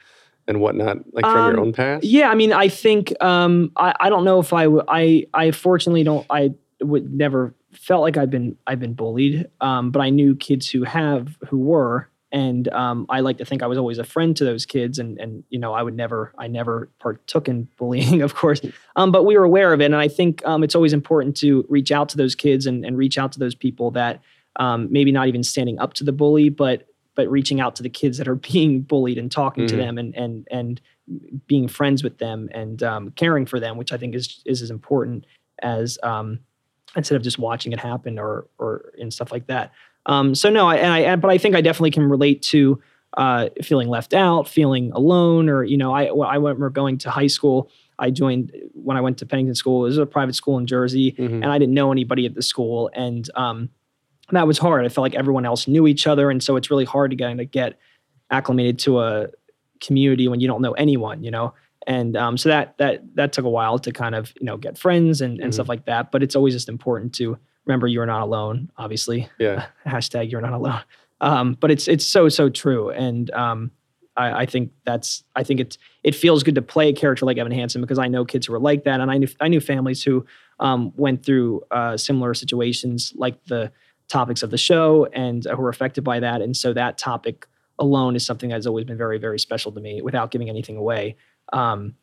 and 0.48 0.60
whatnot, 0.60 0.98
like 1.14 1.26
from 1.26 1.46
your 1.46 1.54
Um, 1.56 1.60
own 1.60 1.74
past? 1.74 2.04
Yeah, 2.06 2.30
I 2.30 2.36
mean, 2.36 2.52
I 2.52 2.68
think 2.68 3.14
um, 3.24 3.72
I 3.76 3.94
I 4.00 4.10
don't 4.10 4.26
know 4.26 4.40
if 4.40 4.52
I 4.54 4.64
w- 4.66 4.84
I 4.88 5.26
I 5.34 5.52
fortunately 5.52 6.04
don't 6.04 6.26
I 6.30 6.54
would 6.82 7.14
never 7.14 7.54
felt 7.72 8.02
like 8.02 8.18
I've 8.18 8.30
been 8.30 8.58
I've 8.68 8.80
been 8.80 8.94
bullied, 8.94 9.48
um, 9.62 9.92
but 9.92 10.02
I 10.02 10.10
knew 10.10 10.36
kids 10.36 10.70
who 10.70 10.84
have 10.84 11.38
who 11.50 11.60
were, 11.60 12.10
and 12.34 12.68
um, 12.74 13.06
I 13.10 13.22
like 13.22 13.38
to 13.38 13.46
think 13.46 13.64
I 13.64 13.68
was 13.68 13.78
always 13.78 14.00
a 14.00 14.04
friend 14.04 14.36
to 14.38 14.44
those 14.44 14.66
kids, 14.66 15.00
and 15.00 15.18
and 15.20 15.44
you 15.50 15.60
know 15.60 15.72
I 15.74 15.82
would 15.84 15.96
never 15.96 16.34
I 16.38 16.48
never 16.48 16.90
partook 17.00 17.48
in 17.48 17.70
bullying, 17.78 18.22
of 18.22 18.36
course, 18.36 18.60
um, 18.98 19.12
but 19.12 19.24
we 19.24 19.38
were 19.38 19.46
aware 19.46 19.72
of 19.72 19.80
it, 19.80 19.86
and 19.86 19.96
I 19.96 20.10
think 20.10 20.46
um, 20.46 20.64
it's 20.64 20.76
always 20.76 20.92
important 20.94 21.38
to 21.38 21.66
reach 21.70 21.92
out 21.92 22.10
to 22.10 22.18
those 22.18 22.36
kids 22.36 22.66
and 22.66 22.84
and 22.86 22.98
reach 22.98 23.18
out 23.18 23.32
to 23.34 23.40
those 23.40 23.56
people 23.56 23.92
that 23.92 24.22
um, 24.58 24.88
maybe 24.92 25.12
not 25.12 25.28
even 25.30 25.44
standing 25.44 25.80
up 25.80 25.94
to 25.94 26.04
the 26.04 26.12
bully, 26.12 26.50
but 26.50 26.88
but 27.16 27.30
reaching 27.30 27.62
out 27.62 27.76
to 27.76 27.84
the 27.84 27.90
kids 27.90 28.18
that 28.18 28.28
are 28.28 28.36
being 28.54 28.82
bullied 28.82 29.18
and 29.20 29.32
talking 29.32 29.66
to 29.68 29.76
Mhm. 29.76 29.78
them 29.78 29.98
and 30.00 30.16
and 30.16 30.48
and 30.52 30.82
being 31.48 31.68
friends 31.68 32.04
with 32.04 32.18
them 32.18 32.50
and 32.54 32.82
um, 32.82 33.12
caring 33.12 33.46
for 33.46 33.60
them, 33.60 33.78
which 33.78 33.92
I 33.94 33.98
think 33.98 34.16
is 34.16 34.42
is 34.46 34.62
as 34.62 34.72
important 34.72 35.26
as 35.62 36.00
um, 36.02 36.40
instead 36.96 37.16
of 37.16 37.22
just 37.24 37.38
watching 37.38 37.72
it 37.74 37.80
happen 37.80 38.18
or 38.18 38.48
or 38.58 38.92
and 39.00 39.14
stuff 39.14 39.32
like 39.32 39.48
that. 39.48 39.72
Um, 40.06 40.36
so 40.36 40.50
no, 40.50 40.68
I, 40.68 40.76
and 40.78 40.92
I 40.92 41.16
but 41.16 41.30
I 41.32 41.38
think 41.38 41.56
I 41.56 41.62
definitely 41.62 41.92
can 41.92 42.04
relate 42.04 42.42
to 42.44 42.82
uh, 43.18 43.50
feeling 43.62 43.88
left 43.90 44.14
out, 44.14 44.48
feeling 44.48 44.92
alone, 44.94 45.48
or 45.50 45.64
you 45.64 45.78
know, 45.78 45.94
I 45.94 46.06
I 46.06 46.36
remember 46.36 46.70
going 46.70 46.98
to 47.00 47.10
high 47.10 47.28
school. 47.28 47.70
I 48.00 48.10
joined 48.10 48.52
when 48.74 48.98
I 48.98 49.02
went 49.02 49.20
to 49.20 49.26
Pennington 49.26 49.56
School. 49.56 49.86
It 49.86 49.90
was 49.90 49.98
a 50.00 50.06
private 50.06 50.36
school 50.36 50.58
in 50.58 50.66
Jersey, 50.66 51.12
Mhm. 51.14 51.36
and 51.36 51.46
I 51.46 51.58
didn't 51.60 51.76
know 51.76 51.92
anybody 51.92 52.26
at 52.26 52.34
the 52.34 52.42
school, 52.42 52.90
and 52.94 53.30
um, 53.36 53.70
that 54.32 54.48
was 54.48 54.58
hard. 54.58 54.84
I 54.84 54.90
felt 54.90 55.04
like 55.04 55.16
everyone 55.16 55.46
else 55.46 55.68
knew 55.68 55.86
each 55.88 56.08
other, 56.08 56.30
and 56.32 56.42
so 56.42 56.56
it's 56.56 56.70
really 56.72 56.86
hard 56.86 57.12
to 57.12 57.18
kind 57.18 57.40
of 57.40 57.52
get 57.52 57.78
acclimated 58.32 58.80
to 58.80 59.00
a 59.00 59.28
community 59.80 60.28
when 60.28 60.40
you 60.40 60.48
don't 60.48 60.62
know 60.62 60.72
anyone, 60.74 61.24
you 61.24 61.30
know. 61.32 61.54
And 61.86 62.16
um, 62.18 62.38
so 62.38 62.50
that 62.50 62.78
that 62.78 63.04
that 63.16 63.32
took 63.34 63.46
a 63.46 63.50
while 63.50 63.78
to 63.80 63.92
kind 63.92 64.16
of 64.16 64.34
you 64.40 64.46
know 64.46 64.58
get 64.58 64.78
friends 64.78 65.22
and, 65.22 65.40
and 65.40 65.54
stuff 65.54 65.70
like 65.70 65.86
that. 65.86 66.12
But 66.12 66.24
it's 66.24 66.36
always 66.36 66.54
just 66.54 66.70
important 66.70 67.14
to 67.16 67.38
remember 67.66 67.88
you're 67.88 68.06
not 68.06 68.22
alone. 68.22 68.72
Obviously, 68.78 69.30
Yeah. 69.40 69.66
hashtag 69.86 70.32
you're 70.32 70.42
not 70.42 70.54
alone. 70.54 70.82
Um, 71.22 71.54
but 71.60 71.72
it's 71.72 71.88
it's 71.88 72.06
so 72.06 72.28
so 72.28 72.50
true, 72.50 72.90
and 72.90 73.32
um, 73.32 73.72
I, 74.18 74.42
I 74.42 74.46
think 74.46 74.72
that's 74.86 75.24
I 75.36 75.44
think 75.44 75.62
it's 75.62 75.78
it 76.04 76.16
feels 76.16 76.44
good 76.44 76.56
to 76.56 76.62
play 76.62 76.90
a 76.90 76.94
character 76.94 77.26
like 77.26 77.38
Evan 77.38 77.54
Hansen 77.54 77.82
because 77.82 77.98
I 77.98 78.08
know 78.08 78.26
kids 78.26 78.48
who 78.48 78.54
are 78.54 78.60
like 78.60 78.84
that, 78.84 79.00
and 79.00 79.10
I 79.10 79.18
knew 79.18 79.28
I 79.40 79.48
knew 79.48 79.62
families 79.62 80.04
who 80.04 80.26
um, 80.60 80.92
went 80.98 81.26
through 81.26 81.62
uh, 81.72 81.96
similar 81.96 82.34
situations 82.34 83.14
like 83.16 83.44
the 83.46 83.72
topics 84.10 84.44
of 84.44 84.52
the 84.52 84.58
show 84.58 85.06
and 85.14 85.48
uh, 85.48 85.56
who 85.56 85.62
were 85.62 85.70
affected 85.70 86.04
by 86.04 86.20
that, 86.20 86.42
and 86.42 86.58
so 86.58 86.74
that 86.74 86.98
topic 86.98 87.48
alone 87.80 88.16
is 88.18 88.26
something 88.26 88.50
that's 88.50 88.68
always 88.68 88.86
been 88.86 88.98
very 88.98 89.18
very 89.18 89.40
special 89.40 89.72
to 89.72 89.80
me 89.80 90.02
without 90.02 90.30
giving 90.30 90.50
anything 90.50 90.76
away. 90.76 91.16
Um, 91.54 91.96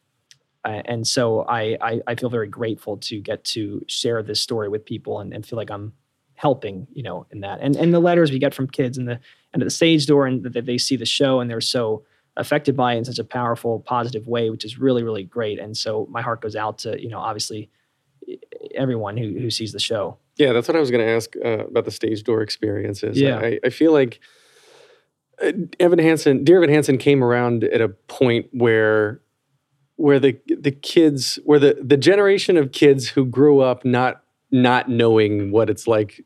uh, 0.64 0.82
and 0.84 1.06
so 1.06 1.42
I, 1.42 1.76
I 1.80 2.00
I 2.06 2.14
feel 2.14 2.28
very 2.28 2.48
grateful 2.48 2.96
to 2.98 3.20
get 3.20 3.44
to 3.44 3.84
share 3.86 4.22
this 4.22 4.40
story 4.40 4.68
with 4.68 4.84
people 4.84 5.20
and, 5.20 5.32
and 5.32 5.44
feel 5.44 5.56
like 5.56 5.70
I'm 5.70 5.92
helping, 6.34 6.86
you 6.92 7.02
know, 7.02 7.26
in 7.30 7.40
that. 7.40 7.60
And 7.60 7.76
and 7.76 7.92
the 7.92 8.00
letters 8.00 8.30
we 8.30 8.38
get 8.38 8.54
from 8.54 8.66
kids 8.68 8.98
and 8.98 9.08
the 9.08 9.18
and 9.52 9.62
at 9.62 9.66
the 9.66 9.70
stage 9.70 10.06
door 10.06 10.26
and 10.26 10.42
that 10.42 10.66
they 10.66 10.78
see 10.78 10.96
the 10.96 11.06
show 11.06 11.40
and 11.40 11.50
they're 11.50 11.60
so 11.60 12.04
affected 12.36 12.76
by 12.76 12.94
it 12.94 12.98
in 12.98 13.04
such 13.04 13.18
a 13.18 13.24
powerful, 13.24 13.80
positive 13.80 14.26
way, 14.26 14.50
which 14.50 14.64
is 14.64 14.78
really, 14.78 15.02
really 15.02 15.24
great. 15.24 15.58
And 15.58 15.76
so 15.76 16.06
my 16.10 16.22
heart 16.22 16.40
goes 16.40 16.56
out 16.56 16.78
to, 16.78 17.00
you 17.00 17.08
know, 17.08 17.18
obviously 17.18 17.70
everyone 18.74 19.16
who 19.16 19.38
who 19.38 19.50
sees 19.50 19.72
the 19.72 19.80
show. 19.80 20.18
Yeah, 20.36 20.52
that's 20.52 20.68
what 20.68 20.76
I 20.76 20.80
was 20.80 20.90
going 20.90 21.04
to 21.04 21.10
ask 21.10 21.36
uh, 21.44 21.66
about 21.66 21.84
the 21.84 21.90
stage 21.90 22.22
door 22.22 22.40
experiences. 22.42 23.20
Yeah. 23.20 23.38
I, 23.38 23.60
I 23.64 23.70
feel 23.70 23.92
like 23.92 24.20
uh, 25.42 25.52
Evan 25.78 25.98
Hansen, 25.98 26.44
dear 26.44 26.58
Evan 26.58 26.70
Hansen, 26.70 26.98
came 26.98 27.22
around 27.22 27.64
at 27.64 27.80
a 27.80 27.88
point 27.88 28.46
where 28.52 29.20
where 30.00 30.18
the 30.18 30.38
the 30.46 30.70
kids, 30.72 31.38
where 31.44 31.58
the 31.58 31.78
the 31.82 31.96
generation 31.96 32.56
of 32.56 32.72
kids 32.72 33.08
who 33.08 33.24
grew 33.26 33.60
up 33.60 33.84
not 33.84 34.22
not 34.50 34.88
knowing 34.88 35.52
what 35.52 35.70
it's 35.70 35.86
like. 35.86 36.24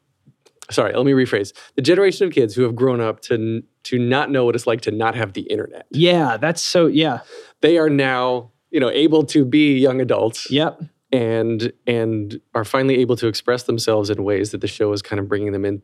Sorry, 0.71 0.95
let 0.95 1.05
me 1.05 1.13
rephrase. 1.13 1.53
The 1.77 1.83
generation 1.83 2.27
of 2.27 2.33
kids 2.33 2.55
who 2.55 2.63
have 2.63 2.75
grown 2.75 3.01
up 3.01 3.21
to 3.23 3.63
to 3.85 3.99
not 3.99 4.31
know 4.31 4.47
what 4.47 4.55
it's 4.55 4.67
like 4.67 4.81
to 4.83 4.91
not 4.91 5.15
have 5.15 5.35
the 5.35 5.43
internet. 5.43 5.87
Yeah, 5.91 6.39
that's 6.39 6.63
so 6.63 6.87
yeah. 6.87 7.19
They 7.61 7.77
are 7.77 7.91
now, 7.91 8.51
you 8.71 8.81
know, 8.81 8.91
able 8.91 9.25
to 9.27 9.45
be 9.45 9.79
young 9.79 10.01
adults 10.01 10.51
Yep. 10.51 10.81
and 11.13 11.71
and 11.87 12.41
are 12.55 12.65
finally 12.65 12.97
able 13.01 13.17
to 13.17 13.27
express 13.27 13.65
themselves 13.65 14.09
in 14.09 14.25
ways 14.25 14.53
that 14.53 14.63
the 14.63 14.67
show 14.67 14.91
is 14.95 15.03
kind 15.03 15.21
of 15.21 15.29
bringing 15.29 15.53
them 15.53 15.65
in 15.67 15.83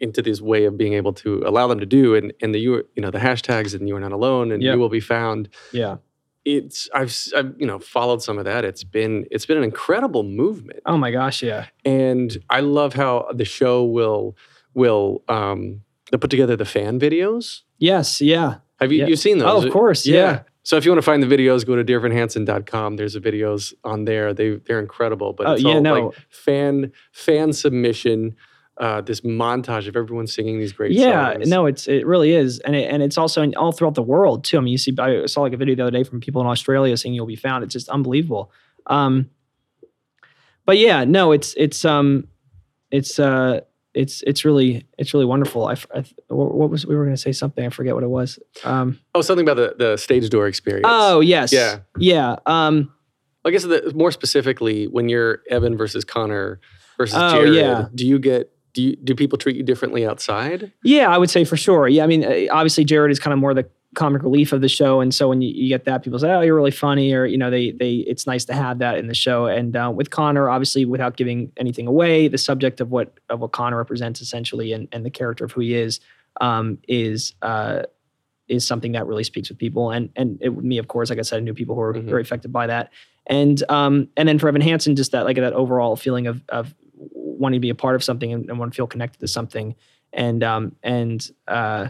into 0.00 0.22
this 0.22 0.40
way 0.40 0.64
of 0.64 0.76
being 0.76 0.94
able 0.94 1.12
to 1.12 1.42
allow 1.46 1.68
them 1.68 1.78
to 1.78 1.86
do 1.86 2.14
and 2.16 2.32
and 2.42 2.52
the 2.52 2.58
you 2.58 2.72
you 2.96 3.02
know 3.02 3.12
the 3.12 3.20
hashtags 3.20 3.74
and 3.74 3.86
you 3.88 3.94
are 3.94 4.00
not 4.00 4.12
alone 4.12 4.50
and 4.50 4.60
Yep. 4.62 4.74
you 4.74 4.80
will 4.80 4.88
be 4.88 5.00
found 5.00 5.48
Yeah. 5.72 5.96
It's 6.48 6.88
I've, 6.94 7.12
I've 7.36 7.54
you 7.58 7.66
know 7.66 7.78
followed 7.80 8.22
some 8.22 8.38
of 8.38 8.44
that 8.44 8.64
it's 8.64 8.84
been 8.84 9.26
it's 9.32 9.46
been 9.46 9.58
an 9.58 9.64
incredible 9.64 10.22
movement 10.22 10.80
Oh 10.86 10.96
my 10.96 11.10
gosh, 11.10 11.42
yeah. 11.42 11.66
and 11.84 12.36
I 12.48 12.60
love 12.60 12.94
how 12.94 13.26
the 13.34 13.44
show 13.44 13.84
will 13.84 14.36
will 14.72 15.22
um 15.28 15.80
they'll 16.10 16.20
put 16.20 16.30
together 16.30 16.54
the 16.56 16.64
fan 16.64 17.00
videos 17.00 17.62
Yes, 17.78 18.20
yeah. 18.20 18.58
have 18.80 18.92
you 18.92 19.00
Yeah. 19.00 19.06
you've 19.08 19.18
seen 19.18 19.38
those 19.38 19.64
Oh, 19.64 19.66
of 19.66 19.72
course, 19.72 20.06
yeah. 20.06 20.42
so 20.62 20.76
if 20.76 20.84
you 20.84 20.90
want 20.92 20.98
to 21.02 21.08
find 21.10 21.20
the 21.22 21.26
videos, 21.36 21.66
go 21.66 21.74
to 21.76 21.84
dearevanhansen.com. 21.84 22.96
There's 22.96 23.14
the 23.14 23.20
videos 23.20 23.74
on 23.84 24.04
there. 24.04 24.32
They 24.32 24.50
they're 24.66 24.80
incredible. 24.80 25.32
But 25.32 25.46
Oh, 25.46 25.52
it's 25.54 25.62
yeah, 25.62 25.74
all 25.74 25.80
no. 25.80 25.94
like 26.06 26.16
fan 26.30 26.92
fan 27.12 27.52
submission, 27.52 28.36
uh, 28.78 29.00
this 29.00 29.22
montage 29.22 29.88
of 29.88 29.96
everyone 29.96 30.26
singing 30.26 30.58
these 30.58 30.72
great 30.72 30.92
songs. 30.92 31.00
yeah 31.00 31.32
songs. 31.32 31.48
no 31.48 31.66
it's 31.66 31.88
it 31.88 32.06
really 32.06 32.32
is 32.32 32.58
and 32.60 32.76
it, 32.76 32.90
and 32.90 33.02
it's 33.02 33.16
also 33.16 33.40
in, 33.42 33.54
all 33.56 33.72
throughout 33.72 33.94
the 33.94 34.02
world 34.02 34.44
too 34.44 34.58
i 34.58 34.60
mean 34.60 34.72
you 34.72 34.78
see 34.78 34.94
i 34.98 35.24
saw 35.26 35.40
like 35.42 35.52
a 35.54 35.56
video 35.56 35.74
the 35.74 35.82
other 35.82 35.90
day 35.90 36.04
from 36.04 36.20
people 36.20 36.40
in 36.42 36.46
australia 36.46 36.96
saying 36.96 37.14
you'll 37.14 37.26
be 37.26 37.36
found 37.36 37.64
it's 37.64 37.72
just 37.72 37.88
unbelievable 37.88 38.50
um 38.88 39.30
but 40.66 40.76
yeah 40.78 41.04
no 41.04 41.32
it's 41.32 41.54
it's 41.56 41.84
um 41.84 42.26
it's 42.90 43.18
uh 43.18 43.60
it's 43.94 44.22
it's 44.26 44.44
really 44.44 44.86
it's 44.98 45.14
really 45.14 45.24
wonderful. 45.24 45.68
I, 45.68 45.72
I 45.94 46.04
what 46.28 46.68
was 46.68 46.86
we 46.86 46.94
were 46.94 47.04
going 47.04 47.16
to 47.16 47.20
say 47.20 47.32
something. 47.32 47.64
I 47.64 47.70
forget 47.70 47.94
what 47.94 48.04
it 48.04 48.10
was. 48.10 48.38
Um, 48.62 49.00
Oh, 49.14 49.22
something 49.22 49.48
about 49.48 49.56
the, 49.56 49.74
the 49.82 49.96
stage 49.96 50.28
door 50.28 50.46
experience. 50.46 50.84
oh 50.86 51.20
yes, 51.20 51.50
Yeah. 51.50 51.78
yeah. 51.98 52.36
Um, 52.44 52.92
I 53.42 53.50
guess 53.52 53.62
the, 53.62 53.92
more 53.94 54.12
specifically, 54.12 54.84
when 54.86 55.08
you're 55.08 55.40
Evan 55.48 55.78
versus 55.78 56.04
Connor 56.04 56.60
versus 56.98 57.16
Oh, 57.18 57.30
Jared, 57.30 57.54
yeah. 57.54 57.86
do 57.94 58.06
you 58.06 58.18
get 58.18 58.52
do 58.76 58.82
you 58.82 58.96
do 58.96 59.14
people 59.14 59.38
treat 59.38 59.56
you 59.56 59.62
differently 59.62 60.06
outside? 60.06 60.70
Yeah, 60.84 61.08
I 61.08 61.16
would 61.16 61.30
say 61.30 61.44
for 61.44 61.56
sure. 61.56 61.88
Yeah, 61.88 62.04
I 62.04 62.06
mean, 62.06 62.22
uh, 62.24 62.52
obviously 62.52 62.84
Jared 62.84 63.10
is 63.10 63.18
kind 63.18 63.32
of 63.32 63.38
more 63.38 63.54
the 63.54 63.66
comic 63.94 64.22
relief 64.22 64.52
of 64.52 64.60
the 64.60 64.68
show, 64.68 65.00
and 65.00 65.14
so 65.14 65.30
when 65.30 65.40
you, 65.40 65.48
you 65.48 65.68
get 65.70 65.86
that, 65.86 66.02
people 66.04 66.18
say, 66.18 66.30
"Oh, 66.30 66.42
you're 66.42 66.54
really 66.54 66.70
funny," 66.70 67.14
or 67.14 67.24
you 67.24 67.38
know, 67.38 67.50
they 67.50 67.70
they 67.70 67.94
it's 68.06 68.26
nice 68.26 68.44
to 68.44 68.52
have 68.52 68.78
that 68.80 68.98
in 68.98 69.06
the 69.06 69.14
show. 69.14 69.46
And 69.46 69.74
uh, 69.74 69.90
with 69.94 70.10
Connor, 70.10 70.50
obviously, 70.50 70.84
without 70.84 71.16
giving 71.16 71.50
anything 71.56 71.86
away, 71.86 72.28
the 72.28 72.36
subject 72.36 72.82
of 72.82 72.90
what 72.90 73.18
of 73.30 73.40
what 73.40 73.52
Connor 73.52 73.78
represents 73.78 74.20
essentially, 74.20 74.72
and 74.74 74.88
and 74.92 75.06
the 75.06 75.10
character 75.10 75.46
of 75.46 75.52
who 75.52 75.62
he 75.62 75.74
is, 75.74 75.98
um, 76.42 76.78
is. 76.86 77.32
Uh, 77.40 77.82
is 78.48 78.64
something 78.64 78.92
that 78.92 79.04
really 79.08 79.24
speaks 79.24 79.48
with 79.48 79.58
people, 79.58 79.90
and 79.90 80.08
and 80.14 80.38
it, 80.40 80.50
me, 80.62 80.78
of 80.78 80.86
course, 80.86 81.10
like 81.10 81.18
I 81.18 81.22
said, 81.22 81.38
I 81.38 81.40
knew 81.40 81.52
people 81.52 81.74
who 81.74 81.80
were 81.80 81.94
Mhm. 81.94 82.04
very 82.04 82.22
affected 82.22 82.52
by 82.52 82.68
that, 82.68 82.92
and 83.26 83.60
um, 83.68 84.06
and 84.16 84.28
then 84.28 84.38
for 84.38 84.46
Evan 84.46 84.60
Hansen, 84.60 84.94
just 84.94 85.10
that 85.10 85.24
like 85.24 85.34
that 85.36 85.52
overall 85.52 85.96
feeling 85.96 86.28
of 86.28 86.44
of 86.50 86.72
wanting 87.38 87.58
to 87.58 87.62
be 87.62 87.70
a 87.70 87.74
part 87.74 87.94
of 87.94 88.04
something 88.04 88.32
and, 88.32 88.48
and 88.48 88.58
want 88.58 88.72
to 88.72 88.76
feel 88.76 88.86
connected 88.86 89.20
to 89.20 89.28
something, 89.28 89.74
and 90.12 90.42
um 90.42 90.74
and 90.82 91.30
uh 91.48 91.88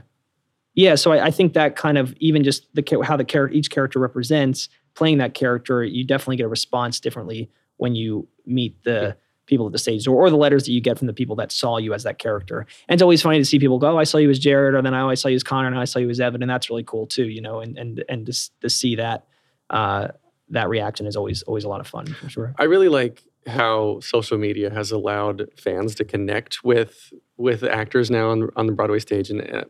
yeah 0.74 0.94
so 0.94 1.12
I, 1.12 1.26
I 1.26 1.30
think 1.30 1.54
that 1.54 1.76
kind 1.76 1.98
of 1.98 2.14
even 2.18 2.44
just 2.44 2.66
the 2.74 2.84
how 3.04 3.16
the 3.16 3.24
character 3.24 3.56
each 3.56 3.70
character 3.70 3.98
represents 3.98 4.68
playing 4.94 5.18
that 5.18 5.34
character 5.34 5.84
you 5.84 6.04
definitely 6.04 6.36
get 6.36 6.44
a 6.44 6.48
response 6.48 7.00
differently 7.00 7.50
when 7.76 7.94
you 7.94 8.28
meet 8.46 8.82
the 8.84 9.16
people 9.46 9.66
at 9.66 9.72
the 9.72 9.78
stage 9.78 10.04
door 10.04 10.16
or 10.16 10.28
the 10.28 10.36
letters 10.36 10.64
that 10.64 10.72
you 10.72 10.80
get 10.80 10.98
from 10.98 11.06
the 11.06 11.12
people 11.12 11.36
that 11.36 11.52
saw 11.52 11.78
you 11.78 11.94
as 11.94 12.02
that 12.02 12.18
character. 12.18 12.66
And 12.88 12.96
it's 12.96 13.02
always 13.02 13.22
funny 13.22 13.38
to 13.38 13.44
see 13.44 13.58
people 13.58 13.78
go 13.78 13.92
oh, 13.92 13.98
i 13.98 14.04
saw 14.04 14.18
you 14.18 14.30
as 14.30 14.38
jared 14.38 14.74
or 14.74 14.82
then 14.82 14.94
i 14.94 15.00
always 15.00 15.20
saw 15.20 15.28
you 15.28 15.36
as 15.36 15.44
connor 15.44 15.68
and 15.68 15.78
i 15.78 15.84
saw 15.84 15.98
you 15.98 16.10
as 16.10 16.20
evan 16.20 16.42
and 16.42 16.50
that's 16.50 16.68
really 16.68 16.84
cool 16.84 17.06
too 17.06 17.28
you 17.28 17.40
know 17.40 17.60
and 17.60 17.78
and 17.78 18.04
and 18.08 18.26
to, 18.26 18.50
to 18.60 18.68
see 18.68 18.96
that 18.96 19.26
uh 19.70 20.08
that 20.50 20.68
reaction 20.68 21.06
is 21.06 21.16
always 21.16 21.42
always 21.42 21.64
a 21.64 21.68
lot 21.68 21.80
of 21.80 21.86
fun 21.86 22.06
for 22.06 22.28
sure. 22.28 22.54
I 22.58 22.64
really 22.64 22.88
like 22.88 23.22
how 23.46 24.00
social 24.00 24.38
media 24.38 24.70
has 24.70 24.90
allowed 24.90 25.48
fans 25.56 25.94
to 25.96 26.04
connect 26.04 26.64
with 26.64 27.12
with 27.36 27.62
actors 27.62 28.10
now 28.10 28.30
on 28.30 28.48
on 28.56 28.66
the 28.66 28.72
Broadway 28.72 28.98
stage, 28.98 29.30
and 29.30 29.40
uh, 29.54 29.64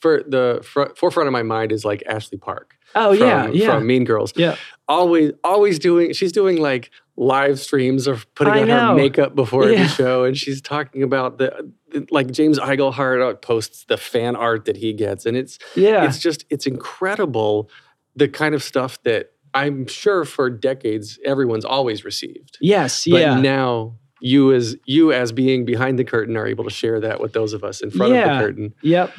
for 0.00 0.22
the 0.26 0.60
fr- 0.62 0.94
forefront 0.96 1.26
of 1.28 1.32
my 1.32 1.42
mind 1.42 1.72
is 1.72 1.84
like 1.84 2.02
Ashley 2.06 2.38
Park. 2.38 2.74
oh 2.94 3.16
from, 3.16 3.26
yeah 3.26 3.48
yeah 3.48 3.74
from 3.74 3.86
Mean 3.86 4.04
Girls. 4.04 4.32
Yeah. 4.36 4.56
always 4.88 5.32
always 5.42 5.78
doing. 5.78 6.12
She's 6.12 6.32
doing 6.32 6.56
like 6.60 6.90
live 7.16 7.60
streams 7.60 8.06
of 8.06 8.26
putting 8.34 8.52
I 8.54 8.60
on 8.62 8.66
know. 8.68 8.88
her 8.88 8.94
makeup 8.94 9.34
before 9.34 9.68
Yeah. 9.70 9.84
the 9.84 9.88
show, 9.88 10.24
and 10.24 10.36
she's 10.36 10.60
talking 10.60 11.02
about 11.02 11.38
the 11.38 11.72
like 12.10 12.30
James 12.32 12.58
Iglehart 12.58 13.40
posts 13.40 13.84
the 13.84 13.96
fan 13.96 14.34
art 14.36 14.64
that 14.64 14.76
he 14.76 14.92
gets, 14.92 15.26
and 15.26 15.36
it's 15.36 15.58
yeah 15.76 16.04
it's 16.06 16.18
just 16.18 16.44
it's 16.50 16.66
incredible 16.66 17.70
the 18.16 18.28
kind 18.28 18.54
of 18.54 18.62
stuff 18.62 19.02
that 19.04 19.30
I'm 19.54 19.86
sure 19.86 20.24
for 20.24 20.50
decades 20.50 21.18
everyone's 21.24 21.64
always 21.64 22.04
received. 22.04 22.58
yes 22.60 23.06
yeah. 23.06 23.14
But 23.14 23.20
yeah 23.20 23.40
now 23.40 23.96
you 24.20 24.52
as 24.52 24.76
you 24.86 25.12
as 25.12 25.32
being 25.32 25.64
behind 25.64 25.98
the 25.98 26.04
curtain 26.04 26.36
are 26.36 26.46
able 26.46 26.64
to 26.64 26.70
share 26.70 27.00
that 27.00 27.20
with 27.20 27.32
those 27.32 27.52
of 27.52 27.62
us 27.64 27.80
in 27.80 27.90
front 27.90 28.12
of 28.12 28.18
the 28.18 28.38
curtain. 28.44 28.74
yep 28.82 29.12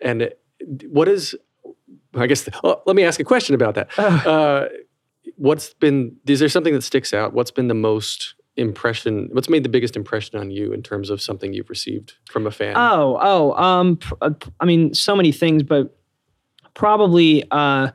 And 0.00 0.32
what 0.88 1.08
is 1.08 1.34
I 2.14 2.26
guess 2.26 2.48
oh, 2.64 2.82
let 2.86 2.96
me 2.96 3.04
ask 3.04 3.20
a 3.20 3.24
question 3.24 3.54
about 3.54 3.74
that. 3.74 3.90
Oh. 3.98 4.04
Uh, 4.06 4.68
what's 5.36 5.74
been 5.74 6.16
is 6.26 6.40
there 6.40 6.48
something 6.48 6.72
that 6.72 6.82
sticks 6.82 7.12
out? 7.12 7.32
What's 7.32 7.50
been 7.50 7.68
the 7.68 7.74
most 7.74 8.34
impression 8.56 9.28
what's 9.32 9.50
made 9.50 9.62
the 9.62 9.68
biggest 9.68 9.96
impression 9.96 10.38
on 10.38 10.50
you 10.50 10.72
in 10.72 10.82
terms 10.82 11.10
of 11.10 11.20
something 11.20 11.52
you've 11.52 11.68
received 11.68 12.14
from 12.30 12.46
a 12.46 12.50
fan? 12.50 12.74
Oh, 12.76 13.18
oh, 13.20 13.52
um, 13.62 13.98
uh, 14.22 14.30
I 14.60 14.64
mean, 14.64 14.94
so 14.94 15.14
many 15.14 15.32
things, 15.32 15.62
but 15.62 15.96
probably 16.74 17.44
uh, 17.50 17.90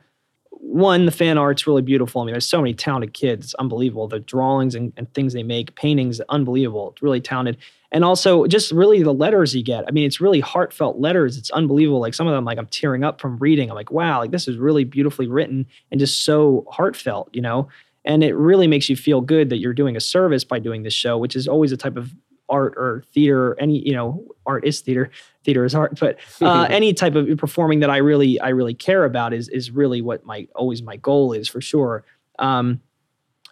one, 0.62 1.06
the 1.06 1.12
fan 1.12 1.38
art's 1.38 1.66
really 1.66 1.82
beautiful. 1.82 2.22
I 2.22 2.24
mean, 2.24 2.32
there's 2.32 2.46
so 2.46 2.60
many 2.60 2.72
talented 2.72 3.12
kids, 3.12 3.46
it's 3.46 3.54
unbelievable. 3.54 4.06
The 4.06 4.20
drawings 4.20 4.76
and, 4.76 4.92
and 4.96 5.12
things 5.12 5.32
they 5.32 5.42
make, 5.42 5.74
paintings, 5.74 6.20
unbelievable. 6.28 6.92
It's 6.92 7.02
really 7.02 7.20
talented, 7.20 7.58
and 7.90 8.04
also 8.04 8.46
just 8.46 8.70
really 8.70 9.02
the 9.02 9.12
letters 9.12 9.54
you 9.56 9.64
get. 9.64 9.84
I 9.88 9.90
mean, 9.90 10.06
it's 10.06 10.20
really 10.20 10.38
heartfelt 10.38 10.98
letters. 10.98 11.36
It's 11.36 11.50
unbelievable. 11.50 12.00
Like 12.00 12.14
some 12.14 12.28
of 12.28 12.34
them, 12.34 12.44
like 12.44 12.58
I'm 12.58 12.66
tearing 12.66 13.02
up 13.02 13.20
from 13.20 13.38
reading. 13.38 13.70
I'm 13.70 13.74
like, 13.74 13.90
wow, 13.90 14.20
like 14.20 14.30
this 14.30 14.46
is 14.46 14.56
really 14.56 14.84
beautifully 14.84 15.26
written 15.26 15.66
and 15.90 15.98
just 15.98 16.24
so 16.24 16.64
heartfelt, 16.70 17.28
you 17.32 17.42
know. 17.42 17.68
And 18.04 18.22
it 18.22 18.34
really 18.34 18.66
makes 18.68 18.88
you 18.88 18.96
feel 18.96 19.20
good 19.20 19.50
that 19.50 19.58
you're 19.58 19.74
doing 19.74 19.96
a 19.96 20.00
service 20.00 20.44
by 20.44 20.60
doing 20.60 20.84
this 20.84 20.94
show, 20.94 21.18
which 21.18 21.36
is 21.36 21.48
always 21.48 21.72
a 21.72 21.76
type 21.76 21.96
of 21.96 22.14
art 22.48 22.74
or 22.76 23.04
theater 23.12 23.52
or 23.52 23.60
any 23.60 23.78
you 23.86 23.94
know 23.94 24.24
art 24.46 24.64
is 24.64 24.80
theater 24.80 25.10
theater 25.44 25.64
is 25.64 25.74
art 25.74 25.98
but 25.98 26.18
uh, 26.42 26.66
any 26.68 26.92
type 26.92 27.14
of 27.14 27.26
performing 27.38 27.80
that 27.80 27.90
i 27.90 27.96
really 27.96 28.38
i 28.40 28.48
really 28.48 28.74
care 28.74 29.04
about 29.04 29.32
is 29.32 29.48
is 29.48 29.70
really 29.70 30.02
what 30.02 30.24
my 30.26 30.46
always 30.54 30.82
my 30.82 30.96
goal 30.96 31.32
is 31.32 31.48
for 31.48 31.60
sure. 31.60 32.04
Um 32.38 32.80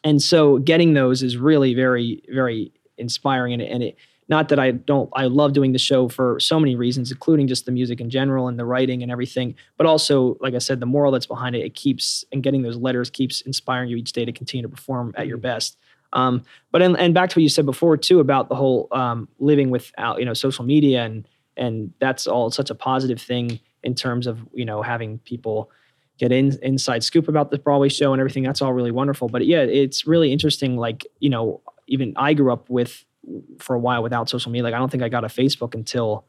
and 0.02 0.22
so 0.22 0.58
getting 0.58 0.94
those 0.94 1.22
is 1.22 1.36
really 1.36 1.74
very 1.74 2.22
very 2.28 2.72
inspiring 2.98 3.52
and, 3.54 3.62
and 3.62 3.82
it 3.82 3.96
not 4.28 4.48
that 4.48 4.58
i 4.58 4.70
don't 4.70 5.10
i 5.14 5.24
love 5.24 5.52
doing 5.52 5.72
the 5.72 5.78
show 5.78 6.08
for 6.08 6.38
so 6.40 6.58
many 6.58 6.76
reasons 6.76 7.10
including 7.10 7.46
just 7.46 7.66
the 7.66 7.72
music 7.72 8.00
in 8.00 8.08
general 8.10 8.48
and 8.48 8.58
the 8.58 8.64
writing 8.64 9.02
and 9.02 9.10
everything 9.10 9.54
but 9.76 9.86
also 9.86 10.36
like 10.40 10.54
i 10.54 10.58
said 10.58 10.80
the 10.80 10.86
moral 10.86 11.12
that's 11.12 11.26
behind 11.26 11.54
it 11.54 11.64
it 11.64 11.74
keeps 11.74 12.24
and 12.32 12.42
getting 12.42 12.62
those 12.62 12.76
letters 12.76 13.10
keeps 13.10 13.40
inspiring 13.42 13.88
you 13.88 13.96
each 13.96 14.12
day 14.12 14.24
to 14.24 14.32
continue 14.32 14.62
to 14.62 14.68
perform 14.68 15.12
at 15.16 15.26
your 15.26 15.38
best 15.38 15.76
um, 16.12 16.42
but 16.72 16.82
and, 16.82 16.96
and 16.98 17.14
back 17.14 17.30
to 17.30 17.38
what 17.38 17.42
you 17.42 17.48
said 17.48 17.66
before 17.66 17.96
too 17.96 18.20
about 18.20 18.48
the 18.48 18.54
whole 18.54 18.88
um, 18.92 19.28
living 19.38 19.70
without 19.70 20.18
you 20.18 20.24
know 20.24 20.34
social 20.34 20.64
media 20.64 21.04
and 21.04 21.26
and 21.56 21.92
that's 22.00 22.26
all 22.26 22.50
such 22.50 22.70
a 22.70 22.74
positive 22.74 23.20
thing 23.20 23.60
in 23.82 23.94
terms 23.94 24.26
of 24.26 24.46
you 24.52 24.64
know 24.64 24.82
having 24.82 25.18
people 25.20 25.70
get 26.18 26.32
in 26.32 26.56
inside 26.62 27.02
scoop 27.02 27.28
about 27.28 27.50
the 27.50 27.58
Broadway 27.58 27.88
show 27.88 28.12
and 28.12 28.20
everything. 28.20 28.42
That's 28.42 28.60
all 28.60 28.74
really 28.74 28.90
wonderful. 28.90 29.28
But 29.28 29.46
yeah, 29.46 29.62
it's 29.62 30.06
really 30.06 30.32
interesting. 30.32 30.76
Like 30.76 31.06
you 31.18 31.30
know, 31.30 31.62
even 31.88 32.12
I 32.16 32.34
grew 32.34 32.52
up 32.52 32.68
with 32.68 33.04
for 33.58 33.74
a 33.74 33.78
while 33.78 34.02
without 34.02 34.28
social 34.28 34.52
media. 34.52 34.64
Like 34.64 34.74
I 34.74 34.78
don't 34.78 34.90
think 34.90 35.02
I 35.02 35.08
got 35.08 35.24
a 35.24 35.28
Facebook 35.28 35.74
until 35.74 36.26